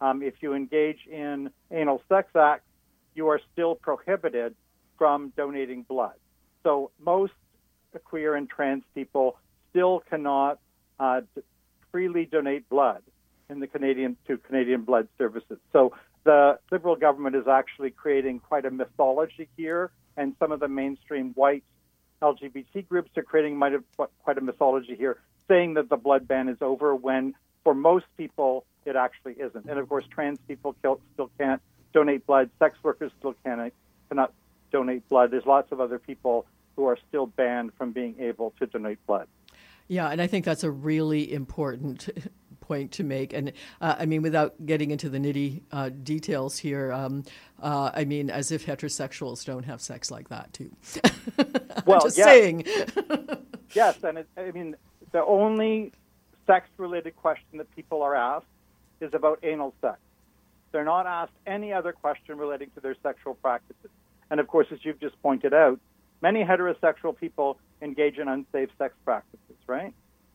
Um, 0.00 0.22
if 0.22 0.34
you 0.40 0.54
engage 0.54 1.06
in 1.10 1.50
anal 1.70 2.02
sex 2.08 2.28
acts, 2.36 2.66
you 3.14 3.28
are 3.28 3.40
still 3.52 3.74
prohibited 3.74 4.54
from 4.98 5.32
donating 5.36 5.82
blood. 5.82 6.14
So 6.62 6.90
most 7.02 7.32
queer 8.04 8.34
and 8.34 8.48
trans 8.48 8.84
people 8.94 9.38
still 9.70 10.02
cannot 10.10 10.58
uh, 11.00 11.22
freely 11.90 12.26
donate 12.26 12.68
blood 12.68 13.02
in 13.48 13.60
the 13.60 13.66
Canadian 13.66 14.16
to 14.26 14.36
Canadian 14.36 14.82
Blood 14.82 15.08
Services. 15.16 15.58
So 15.72 15.92
the 16.26 16.58
Liberal 16.70 16.96
government 16.96 17.36
is 17.36 17.46
actually 17.48 17.90
creating 17.90 18.40
quite 18.40 18.66
a 18.66 18.70
mythology 18.70 19.48
here, 19.56 19.90
and 20.16 20.34
some 20.38 20.52
of 20.52 20.60
the 20.60 20.68
mainstream 20.68 21.32
white 21.34 21.64
LGBT 22.20 22.86
groups 22.88 23.10
are 23.16 23.22
creating 23.22 23.58
quite 23.58 24.36
a 24.36 24.40
mythology 24.40 24.96
here, 24.96 25.18
saying 25.48 25.74
that 25.74 25.88
the 25.88 25.96
blood 25.96 26.26
ban 26.28 26.48
is 26.48 26.58
over 26.60 26.94
when 26.94 27.34
for 27.62 27.74
most 27.74 28.06
people 28.18 28.66
it 28.84 28.96
actually 28.96 29.34
isn't. 29.34 29.66
And 29.66 29.78
of 29.78 29.88
course, 29.88 30.04
trans 30.10 30.38
people 30.48 30.74
still 30.80 31.30
can't 31.38 31.62
donate 31.94 32.26
blood. 32.26 32.50
Sex 32.58 32.76
workers 32.82 33.12
still 33.18 33.34
can't, 33.44 33.72
cannot 34.08 34.32
donate 34.72 35.08
blood. 35.08 35.30
There's 35.30 35.46
lots 35.46 35.70
of 35.72 35.80
other 35.80 35.98
people 35.98 36.46
who 36.74 36.86
are 36.86 36.98
still 37.08 37.26
banned 37.26 37.72
from 37.78 37.92
being 37.92 38.16
able 38.18 38.52
to 38.58 38.66
donate 38.66 38.98
blood. 39.06 39.28
Yeah, 39.88 40.08
and 40.08 40.20
I 40.20 40.26
think 40.26 40.44
that's 40.44 40.64
a 40.64 40.70
really 40.70 41.32
important 41.32 42.08
point 42.66 42.92
to 42.92 43.04
make. 43.04 43.32
And 43.32 43.52
uh, 43.80 43.96
I 43.98 44.06
mean, 44.06 44.22
without 44.22 44.54
getting 44.66 44.90
into 44.90 45.08
the 45.08 45.18
nitty 45.18 45.62
uh, 45.72 45.90
details 46.02 46.58
here, 46.58 46.92
um, 46.92 47.24
uh, 47.62 47.90
I 47.94 48.04
mean, 48.04 48.30
as 48.30 48.50
if 48.50 48.66
heterosexuals 48.66 49.44
don't 49.44 49.64
have 49.64 49.80
sex 49.80 50.10
like 50.10 50.28
that 50.28 50.52
too. 50.52 50.70
Well, 51.84 52.00
just 52.00 52.18
yeah. 52.18 52.24
saying. 52.24 52.64
Yes, 53.74 54.02
and 54.02 54.18
it, 54.18 54.28
I 54.36 54.52
mean 54.52 54.76
the 55.12 55.24
only 55.24 55.92
sex-related 56.46 57.16
question 57.16 57.58
that 57.58 57.74
people 57.74 58.02
are 58.02 58.14
asked 58.14 58.46
is 59.00 59.12
about 59.12 59.40
anal 59.42 59.74
sex. 59.80 59.98
They're 60.72 60.84
not 60.84 61.06
asked 61.06 61.32
any 61.46 61.72
other 61.72 61.92
question 61.92 62.38
relating 62.38 62.70
to 62.74 62.80
their 62.80 62.96
sexual 63.02 63.34
practices. 63.34 63.90
And 64.30 64.40
of 64.40 64.46
course, 64.46 64.68
as 64.70 64.78
you've 64.84 65.00
just 65.00 65.20
pointed 65.20 65.52
out, 65.52 65.78
many 66.22 66.44
heterosexual 66.44 67.16
people 67.18 67.58
engage 67.82 68.18
in 68.18 68.28
unsafe 68.28 68.70
sex 68.78 68.94
practices, 69.04 69.56
right? 69.66 69.92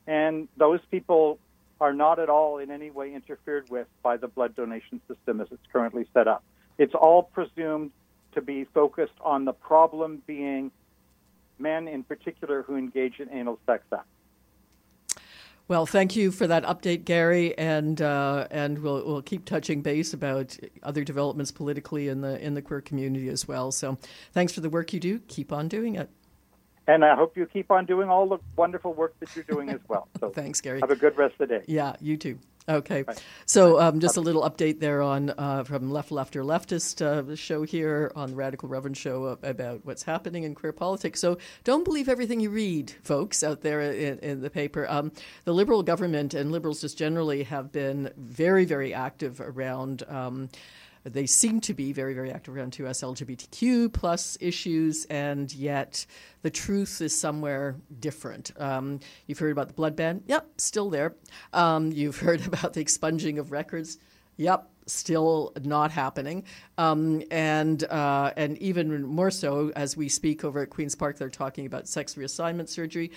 And 0.08 0.48
those 0.58 0.80
people 0.90 1.40
are 1.82 1.94
not 1.94 2.20
at 2.20 2.30
all 2.30 2.60
in 2.60 2.70
any 2.70 2.92
way 2.92 3.12
interfered 3.14 3.68
with 3.72 3.88
by 4.04 4.16
the 4.16 4.28
blood 4.28 4.56
donation 4.56 5.02
system 5.08 5.42
as 5.42 5.48
it's 5.52 5.66
currently 5.74 6.06
set 6.14 6.28
up. 6.28 6.44
It's 6.78 6.94
all 6.94 7.24
presumed 7.24 7.92
to 8.34 8.42
be 8.42 8.66
focused 8.66 9.20
on 9.20 9.46
the 9.46 9.52
problem 9.52 10.22
being 10.28 10.72
men 11.58 11.88
in 11.88 12.04
particular 12.04 12.62
who 12.62 12.76
engage 12.76 13.20
in 13.20 13.30
anal 13.32 13.60
sex 13.66 13.84
acts. 13.92 14.06
Well, 15.68 15.86
thank 15.86 16.16
you 16.16 16.32
for 16.32 16.48
that 16.48 16.64
update, 16.66 17.04
Gary, 17.06 17.58
and 17.58 18.00
uh, 18.02 18.48
and 18.52 18.80
we'll 18.80 19.06
we'll 19.06 19.22
keep 19.22 19.46
touching 19.46 19.82
base 19.82 20.14
about 20.14 20.58
other 20.84 21.04
developments 21.04 21.52
politically 21.52 22.10
in 22.10 22.22
the 22.22 22.44
in 22.46 22.54
the 22.54 22.62
queer 22.62 22.82
community 22.82 23.30
as 23.30 23.48
well. 23.48 23.72
So, 23.72 23.98
thanks 24.34 24.54
for 24.54 24.62
the 24.62 24.70
work 24.70 24.92
you 24.92 25.00
do. 25.00 25.20
Keep 25.20 25.54
on 25.54 25.68
doing 25.68 25.96
it. 25.96 26.10
And 26.88 27.06
I 27.06 27.16
hope 27.16 27.38
you 27.38 27.46
keep 27.46 27.72
on 27.72 27.86
doing 27.86 28.10
all 28.10 28.28
the 28.28 28.40
wonderful 28.56 28.94
work 28.94 29.20
that 29.20 29.36
you're 29.36 29.46
doing 29.46 29.70
as 29.70 29.80
well. 29.88 30.08
So 30.20 30.30
Thanks, 30.36 30.62
Gary. 30.62 30.80
have 30.80 30.92
a 30.92 30.96
good 30.96 31.18
rest 31.18 31.34
of 31.40 31.48
the 31.50 31.60
day. 31.60 31.66
Yeah, 31.68 31.96
you 32.02 32.18
too. 32.18 32.40
Okay, 32.70 33.04
so 33.48 33.80
um, 33.80 34.00
just 34.00 34.18
a 34.18 34.22
little 34.22 34.44
update 34.44 34.80
there 34.80 35.02
on 35.02 35.32
uh, 35.32 35.64
from 35.64 35.92
Left 35.92 36.12
Lefter 36.12 36.46
Leftist 36.46 37.02
uh, 37.02 37.36
show 37.36 37.64
here 37.64 38.12
on 38.16 38.30
the 38.30 38.36
Radical 38.36 38.70
Reverend 38.70 38.96
show 38.96 39.38
about 39.42 39.84
what's 39.84 40.04
happening 40.04 40.44
in 40.44 40.54
queer 40.54 40.72
politics. 40.72 41.20
So 41.20 41.40
don't 41.64 41.84
believe 41.84 42.08
everything 42.08 42.40
you 42.40 42.52
read, 42.52 42.94
folks, 43.02 43.44
out 43.44 43.62
there 43.62 43.82
in, 43.82 44.20
in 44.20 44.42
the 44.42 44.50
paper. 44.52 44.86
Um, 44.88 45.12
the 45.44 45.54
Liberal 45.54 45.82
government 45.82 46.36
and 46.36 46.52
Liberals 46.52 46.82
just 46.82 47.00
generally 47.00 47.44
have 47.44 47.72
been 47.72 48.12
very, 48.16 48.66
very 48.66 48.94
active 48.94 49.42
around. 49.42 50.04
Um, 50.08 50.50
they 51.04 51.26
seem 51.26 51.60
to 51.62 51.74
be 51.74 51.94
very, 51.94 52.14
very 52.14 52.32
active 52.32 52.56
around 52.56 52.74
2S 52.74 53.04
LGBTQ 53.04 53.92
plus 53.92 54.38
issues, 54.40 55.06
and 55.06 55.54
yet 55.54 56.06
the 56.42 56.50
truth 56.50 57.02
is 57.02 57.18
somewhere 57.18 57.76
different. 58.00 58.52
Um, 58.58 59.00
you've 59.26 59.40
heard 59.40 59.52
about 59.52 59.68
the 59.68 59.74
blood 59.74 59.96
ban. 59.96 60.24
Yep, 60.28 60.48
still 60.58 60.90
there. 60.90 61.16
Um, 61.54 61.92
you've 61.92 62.18
heard 62.20 62.46
about 62.46 62.74
the 62.74 62.82
expunging 62.82 63.40
of 63.40 63.52
records. 63.52 63.98
Yep, 64.38 64.70
still 64.86 65.54
not 65.64 65.92
happening. 65.92 66.44
Um, 66.78 67.24
and 67.32 67.84
uh, 67.86 68.32
and 68.38 68.58
even 68.60 69.04
more 69.04 69.32
so 69.32 69.72
as 69.76 69.98
we 69.98 70.10
speak 70.10 70.44
over 70.44 70.62
at 70.62 70.70
Queen's 70.70 70.96
Park, 70.96 71.18
they're 71.18 71.30
talking 71.30 71.66
about 71.66 71.88
sex 71.88 72.16
reassignment 72.16 72.70
surgery. 72.70 73.12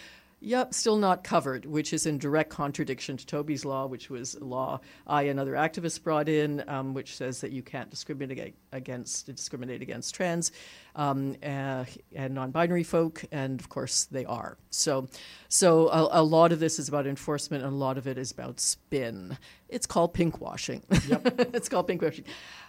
Yep, 0.45 0.74
still 0.74 0.97
not 0.97 1.24
covered, 1.24 1.64
which 1.64 1.95
is 1.95 2.05
in 2.05 2.18
direct 2.18 2.51
contradiction 2.51 3.16
to 3.16 3.24
Toby's 3.24 3.64
law, 3.64 3.86
which 3.86 4.11
was 4.11 4.34
a 4.34 4.45
law 4.45 4.80
I 5.07 5.22
and 5.22 5.40
other 5.40 5.55
activists 5.55 6.03
brought 6.03 6.28
in, 6.28 6.62
um, 6.68 6.92
which 6.92 7.16
says 7.16 7.40
that 7.40 7.51
you 7.51 7.62
can't 7.62 7.88
discriminate 7.88 8.55
against 8.70 9.24
discriminate 9.26 9.80
against 9.80 10.14
trans 10.14 10.53
um, 10.97 11.36
uh, 11.42 11.86
and 12.14 12.34
non-binary 12.34 12.82
folk, 12.82 13.24
and 13.32 13.59
of 13.59 13.70
course 13.70 14.05
they 14.05 14.26
are. 14.26 14.59
So, 14.68 15.09
so 15.49 15.88
a, 15.88 16.20
a, 16.20 16.22
lot 16.22 16.53
of 16.53 16.61
this 16.61 16.78
is 16.78 16.90
about 16.90 17.07
enforcement, 17.07 17.64
and 17.64 17.72
a 17.72 17.76
lot 17.76 17.97
of 17.97 18.07
it 18.07 18.18
is 18.18 18.30
about 18.30 18.61
spin. 18.61 19.38
It's 19.70 19.86
called 19.86 20.12
pinkwashing. 20.12 20.82
Yep. 21.09 21.40
it's 21.55 21.70
called 21.70 21.88
pinkwashing. 21.88 22.24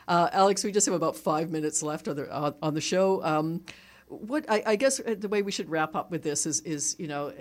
Uh, 0.07 0.29
Alex, 0.31 0.63
we 0.63 0.71
just 0.71 0.85
have 0.85 0.95
about 0.95 1.17
five 1.17 1.51
minutes 1.51 1.83
left 1.83 2.07
on 2.07 2.15
the 2.15 2.33
uh, 2.33 2.53
on 2.61 2.73
the 2.73 2.81
show. 2.81 3.21
Um, 3.21 3.65
what 4.07 4.45
I, 4.49 4.63
I, 4.65 4.75
guess 4.75 4.99
uh, 4.99 5.15
the 5.17 5.27
way 5.27 5.41
we 5.41 5.51
should 5.51 5.69
wrap 5.69 5.95
up 5.95 6.11
with 6.11 6.21
this 6.21 6.45
is, 6.45 6.61
is 6.61 6.95
you 6.99 7.07
know, 7.07 7.33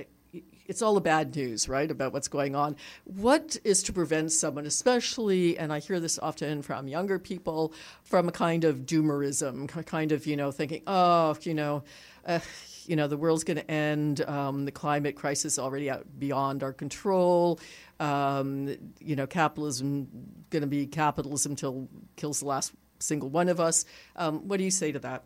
it's 0.67 0.83
all 0.83 0.95
the 0.95 1.01
bad 1.01 1.35
news, 1.37 1.69
right, 1.69 1.91
about 1.91 2.13
what's 2.13 2.29
going 2.29 2.55
on. 2.55 2.77
What 3.05 3.57
is 3.65 3.83
to 3.85 3.93
prevent 3.93 4.33
someone, 4.33 4.67
especially, 4.67 5.59
and 5.59 5.73
I 5.73 5.79
hear 5.79 6.01
this 6.01 6.19
often 6.19 6.63
from 6.63 6.89
younger 6.89 7.19
people, 7.19 7.73
from 8.03 8.29
a 8.29 8.33
kind 8.33 8.65
of 8.65 8.81
doomerism, 8.81 9.69
kind 9.87 10.13
of, 10.13 10.27
you 10.27 10.37
know, 10.37 10.51
thinking, 10.51 10.83
oh, 10.87 11.37
you 11.43 11.55
know, 11.55 11.85
uh, 12.27 12.41
you 12.87 12.97
know, 12.97 13.09
the 13.09 13.17
world's 13.17 13.45
going 13.45 13.57
to 13.57 13.71
end. 13.71 14.21
Um, 14.23 14.65
the 14.65 14.73
climate 14.73 15.17
crisis 15.17 15.59
already 15.59 15.91
out 15.91 16.07
beyond 16.19 16.63
our 16.63 16.73
control. 16.73 17.61
Um, 18.01 18.77
you 19.01 19.17
know, 19.17 19.27
capitalism 19.27 20.09
going 20.51 20.63
to 20.63 20.67
be 20.67 20.87
capitalism 20.87 21.57
till 21.57 21.89
kills 22.17 22.41
the 22.41 22.47
last 22.47 22.73
single 22.99 23.29
one 23.29 23.49
of 23.49 23.61
us. 23.61 23.85
Um, 24.17 24.49
what 24.49 24.59
do 24.59 24.65
you 24.65 24.71
say 24.71 24.93
to 24.93 24.99
that? 25.01 25.25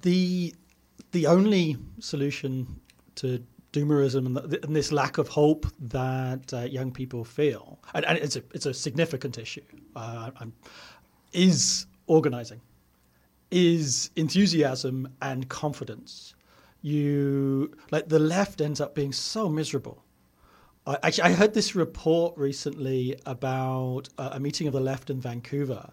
The 0.00 0.54
the 1.12 1.26
only 1.26 1.76
solution 2.00 2.80
to 3.16 3.44
doomerism 3.72 4.26
and, 4.26 4.54
and, 4.64 4.76
this 4.76 4.92
lack 4.92 5.18
of 5.18 5.28
hope 5.28 5.66
that 5.80 6.52
uh, 6.52 6.60
young 6.60 6.92
people 6.92 7.24
feel, 7.24 7.78
and, 7.94 8.04
and, 8.04 8.18
it's 8.18 8.36
a 8.36 8.42
it's 8.54 8.66
a 8.66 8.74
significant 8.74 9.38
issue, 9.38 9.62
uh, 9.96 10.30
is 11.32 11.86
organizing, 12.06 12.60
is 13.50 14.10
enthusiasm 14.16 15.08
and 15.22 15.48
confidence. 15.48 16.34
You 16.82 17.74
like 17.90 18.08
the 18.08 18.18
left 18.18 18.60
ends 18.60 18.80
up 18.80 18.94
being 18.94 19.12
so 19.12 19.48
miserable. 19.48 20.04
I, 20.86 20.98
actually, 21.04 21.24
I 21.24 21.32
heard 21.32 21.54
this 21.54 21.74
report 21.74 22.36
recently 22.36 23.16
about 23.24 24.08
uh, 24.18 24.30
a 24.32 24.40
meeting 24.40 24.66
of 24.66 24.72
the 24.72 24.80
left 24.80 25.08
in 25.08 25.20
Vancouver, 25.20 25.90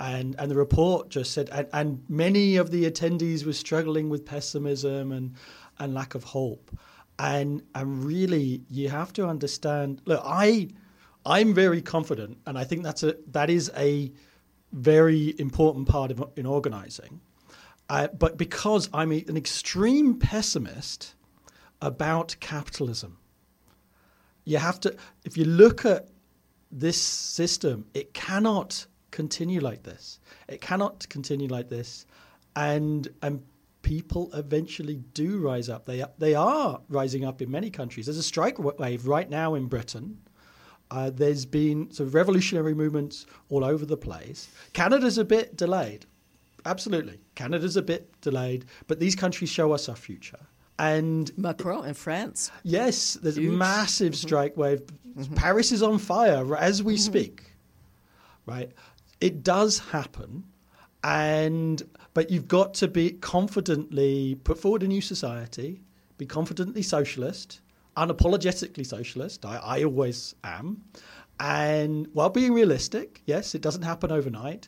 and 0.00 0.34
and 0.38 0.50
the 0.50 0.56
report 0.56 1.10
just 1.10 1.32
said, 1.32 1.50
and, 1.50 1.68
and 1.74 2.04
many 2.08 2.56
of 2.56 2.70
the 2.70 2.90
attendees 2.90 3.44
were 3.44 3.52
struggling 3.52 4.08
with 4.08 4.24
pessimism 4.24 5.12
and 5.12 5.34
and 5.78 5.92
lack 5.92 6.14
of 6.14 6.24
hope 6.24 6.70
and 7.18 7.62
and 7.74 8.04
really 8.04 8.62
you 8.70 8.88
have 8.88 9.12
to 9.12 9.26
understand 9.26 10.00
look 10.04 10.20
i 10.24 10.68
i'm 11.26 11.52
very 11.54 11.82
confident 11.82 12.38
and 12.46 12.58
i 12.58 12.64
think 12.64 12.82
that's 12.82 13.02
a 13.02 13.16
that 13.30 13.50
is 13.50 13.70
a 13.76 14.12
very 14.72 15.34
important 15.38 15.88
part 15.88 16.10
of 16.10 16.22
in 16.36 16.44
organizing. 16.44 17.20
Uh, 17.88 18.06
but 18.08 18.36
because 18.36 18.88
i'm 18.92 19.12
a, 19.12 19.24
an 19.28 19.36
extreme 19.36 20.18
pessimist 20.18 21.14
about 21.80 22.36
capitalism 22.40 23.16
you 24.44 24.58
have 24.58 24.78
to 24.78 24.94
if 25.24 25.36
you 25.36 25.44
look 25.44 25.84
at 25.84 26.08
this 26.70 27.00
system 27.00 27.86
it 27.94 28.12
cannot 28.12 28.86
continue 29.10 29.60
like 29.60 29.82
this. 29.82 30.20
It 30.48 30.60
cannot 30.60 31.08
continue 31.08 31.48
like 31.48 31.68
this. 31.68 32.06
And 32.56 33.08
and 33.22 33.42
people 33.82 34.30
eventually 34.34 34.96
do 35.14 35.38
rise 35.38 35.68
up. 35.68 35.86
They 35.86 36.04
they 36.18 36.34
are 36.34 36.80
rising 36.88 37.24
up 37.24 37.42
in 37.42 37.50
many 37.50 37.70
countries. 37.70 38.06
There's 38.06 38.18
a 38.18 38.22
strike 38.22 38.58
wave 38.58 39.06
right 39.06 39.28
now 39.28 39.54
in 39.54 39.66
Britain. 39.66 40.18
Uh, 40.90 41.10
there's 41.10 41.44
been 41.44 41.90
sort 41.90 42.06
of 42.06 42.14
revolutionary 42.14 42.74
movements 42.74 43.26
all 43.50 43.62
over 43.62 43.84
the 43.84 43.96
place. 43.96 44.48
Canada's 44.72 45.18
a 45.18 45.24
bit 45.24 45.56
delayed, 45.56 46.06
absolutely. 46.64 47.20
Canada's 47.34 47.76
a 47.76 47.82
bit 47.82 48.18
delayed, 48.22 48.64
but 48.86 48.98
these 48.98 49.14
countries 49.14 49.50
show 49.50 49.72
us 49.72 49.88
our 49.88 49.96
future. 49.96 50.38
And 50.78 51.36
Macron 51.36 51.86
in 51.86 51.94
France. 51.94 52.52
Yes, 52.62 53.14
there's 53.14 53.36
Huge. 53.36 53.52
a 53.52 53.56
massive 53.56 54.12
mm-hmm. 54.12 54.26
strike 54.26 54.56
wave. 54.56 54.82
Mm-hmm. 55.16 55.34
Paris 55.34 55.72
is 55.72 55.82
on 55.82 55.98
fire 55.98 56.56
as 56.56 56.82
we 56.82 56.94
mm-hmm. 56.94 57.02
speak. 57.02 57.42
Right, 58.46 58.72
it 59.20 59.42
does 59.42 59.78
happen, 59.78 60.44
and 61.04 61.82
but 62.18 62.32
you've 62.32 62.48
got 62.48 62.74
to 62.74 62.88
be 62.88 63.12
confidently 63.12 64.34
put 64.42 64.58
forward 64.58 64.82
a 64.82 64.88
new 64.88 65.00
society, 65.00 65.80
be 66.16 66.26
confidently 66.26 66.82
socialist, 66.82 67.60
unapologetically 67.96 68.84
socialist. 68.84 69.46
I, 69.46 69.58
I 69.58 69.84
always 69.84 70.34
am. 70.42 70.82
And 71.38 72.08
while 72.14 72.28
being 72.28 72.52
realistic, 72.52 73.22
yes, 73.26 73.54
it 73.54 73.62
doesn't 73.62 73.82
happen 73.82 74.10
overnight. 74.10 74.66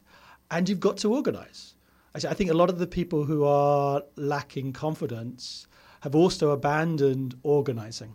And 0.52 0.68
you've 0.68 0.78
got 0.78 0.96
to 0.98 1.12
organize. 1.12 1.74
I 2.14 2.34
think 2.34 2.50
a 2.50 2.54
lot 2.54 2.70
of 2.70 2.78
the 2.78 2.86
people 2.86 3.24
who 3.24 3.42
are 3.42 4.00
lacking 4.14 4.72
confidence 4.72 5.66
have 6.02 6.14
also 6.14 6.50
abandoned 6.50 7.34
organizing. 7.42 8.14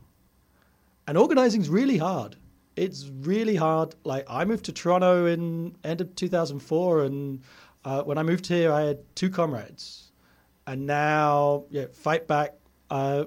And 1.08 1.18
organizing 1.18 1.60
is 1.60 1.68
really 1.68 1.98
hard. 1.98 2.38
It's 2.78 3.10
really 3.20 3.58
hard. 3.58 3.96
Like 4.06 4.26
I 4.30 4.46
moved 4.46 4.64
to 4.66 4.72
Toronto 4.72 5.26
in 5.26 5.76
end 5.84 6.00
of 6.00 6.16
2004 6.16 7.04
and 7.04 7.42
uh, 7.86 8.02
when 8.02 8.18
I 8.18 8.24
moved 8.24 8.48
here, 8.48 8.72
I 8.72 8.82
had 8.82 9.16
two 9.16 9.30
comrades, 9.30 10.12
and 10.66 10.86
now 10.86 11.66
yeah, 11.70 11.86
fight 11.94 12.28
back. 12.28 12.54
Uh, 12.90 13.26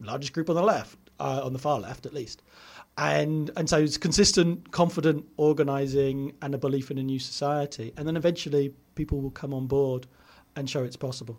largest 0.00 0.32
group 0.32 0.50
on 0.50 0.56
the 0.56 0.62
left, 0.62 0.98
uh, 1.18 1.40
on 1.42 1.52
the 1.52 1.58
far 1.58 1.80
left 1.80 2.04
at 2.04 2.12
least, 2.12 2.42
and 2.98 3.50
and 3.56 3.68
so 3.68 3.78
it's 3.78 3.96
consistent, 3.96 4.70
confident 4.70 5.24
organising 5.38 6.34
and 6.42 6.54
a 6.54 6.58
belief 6.58 6.90
in 6.90 6.98
a 6.98 7.02
new 7.02 7.18
society, 7.18 7.92
and 7.96 8.06
then 8.06 8.16
eventually 8.16 8.74
people 8.94 9.20
will 9.20 9.30
come 9.30 9.54
on 9.54 9.66
board 9.66 10.06
and 10.54 10.68
show 10.68 10.84
it's 10.84 10.96
possible. 10.96 11.38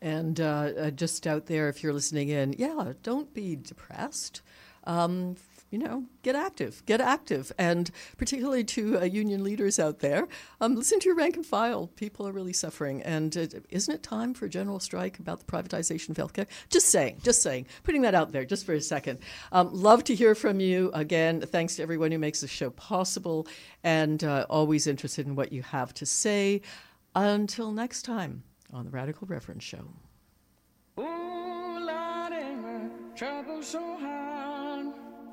And 0.00 0.40
uh, 0.40 0.72
uh 0.78 0.90
just 0.90 1.26
out 1.26 1.46
there, 1.46 1.68
if 1.68 1.82
you're 1.82 1.92
listening 1.92 2.30
in, 2.30 2.54
yeah, 2.54 2.94
don't 3.02 3.32
be 3.34 3.56
depressed. 3.56 4.40
Um, 4.84 5.36
you 5.70 5.78
know, 5.78 6.04
get 6.22 6.34
active, 6.34 6.82
get 6.86 7.00
active. 7.00 7.52
And 7.56 7.90
particularly 8.18 8.64
to 8.64 9.00
uh, 9.00 9.04
union 9.04 9.44
leaders 9.44 9.78
out 9.78 10.00
there, 10.00 10.26
um, 10.60 10.74
listen 10.74 10.98
to 11.00 11.06
your 11.06 11.16
rank 11.16 11.36
and 11.36 11.46
file. 11.46 11.86
People 11.96 12.26
are 12.26 12.32
really 12.32 12.52
suffering. 12.52 13.02
And 13.02 13.36
uh, 13.36 13.46
isn't 13.70 13.94
it 13.94 14.02
time 14.02 14.34
for 14.34 14.46
a 14.46 14.50
general 14.50 14.80
strike 14.80 15.18
about 15.18 15.38
the 15.38 15.46
privatization 15.46 16.10
of 16.10 16.16
healthcare? 16.16 16.46
Just 16.68 16.86
saying, 16.86 17.20
just 17.22 17.42
saying, 17.42 17.66
putting 17.84 18.02
that 18.02 18.14
out 18.14 18.32
there 18.32 18.44
just 18.44 18.66
for 18.66 18.74
a 18.74 18.80
second. 18.80 19.20
Um, 19.52 19.70
love 19.72 20.04
to 20.04 20.14
hear 20.14 20.34
from 20.34 20.60
you. 20.60 20.90
Again, 20.92 21.40
thanks 21.40 21.76
to 21.76 21.82
everyone 21.82 22.10
who 22.10 22.18
makes 22.18 22.40
the 22.40 22.48
show 22.48 22.70
possible 22.70 23.46
and 23.84 24.22
uh, 24.24 24.46
always 24.50 24.86
interested 24.86 25.26
in 25.26 25.36
what 25.36 25.52
you 25.52 25.62
have 25.62 25.94
to 25.94 26.06
say. 26.06 26.62
Until 27.14 27.72
next 27.72 28.02
time 28.02 28.42
on 28.72 28.84
the 28.84 28.90
Radical 28.90 29.26
Reverend 29.26 29.62
Show. 29.62 29.92
Lord, 30.96 31.82
trouble 33.16 33.62
so 33.62 33.96
hard. 33.98 34.29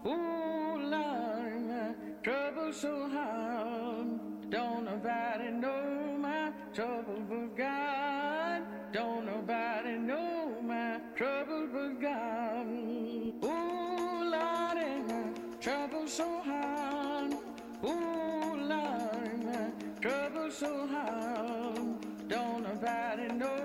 Ooh, 0.05 0.77
Lord, 0.77 1.95
trouble 2.23 2.71
so 2.71 3.09
hard. 3.09 4.49
Don't 4.49 4.85
nobody 4.85 5.49
know 5.51 6.17
my 6.19 6.51
trouble 6.73 7.21
but 7.29 7.57
God. 7.57 8.61
Don't 8.93 9.25
nobody 9.25 9.97
know 9.97 10.55
my 10.61 10.99
trouble 11.15 11.67
was 11.73 11.93
gone. 11.99 13.33
Ooh, 13.43 14.29
Lord, 14.31 15.59
trouble 15.59 16.07
so 16.07 16.39
hard. 16.41 17.33
Ooh, 17.83 18.55
Lord, 18.55 20.01
trouble 20.01 20.51
so 20.51 20.87
hard. 20.87 22.29
Don't 22.29 22.63
nobody 22.63 23.27
know. 23.33 23.56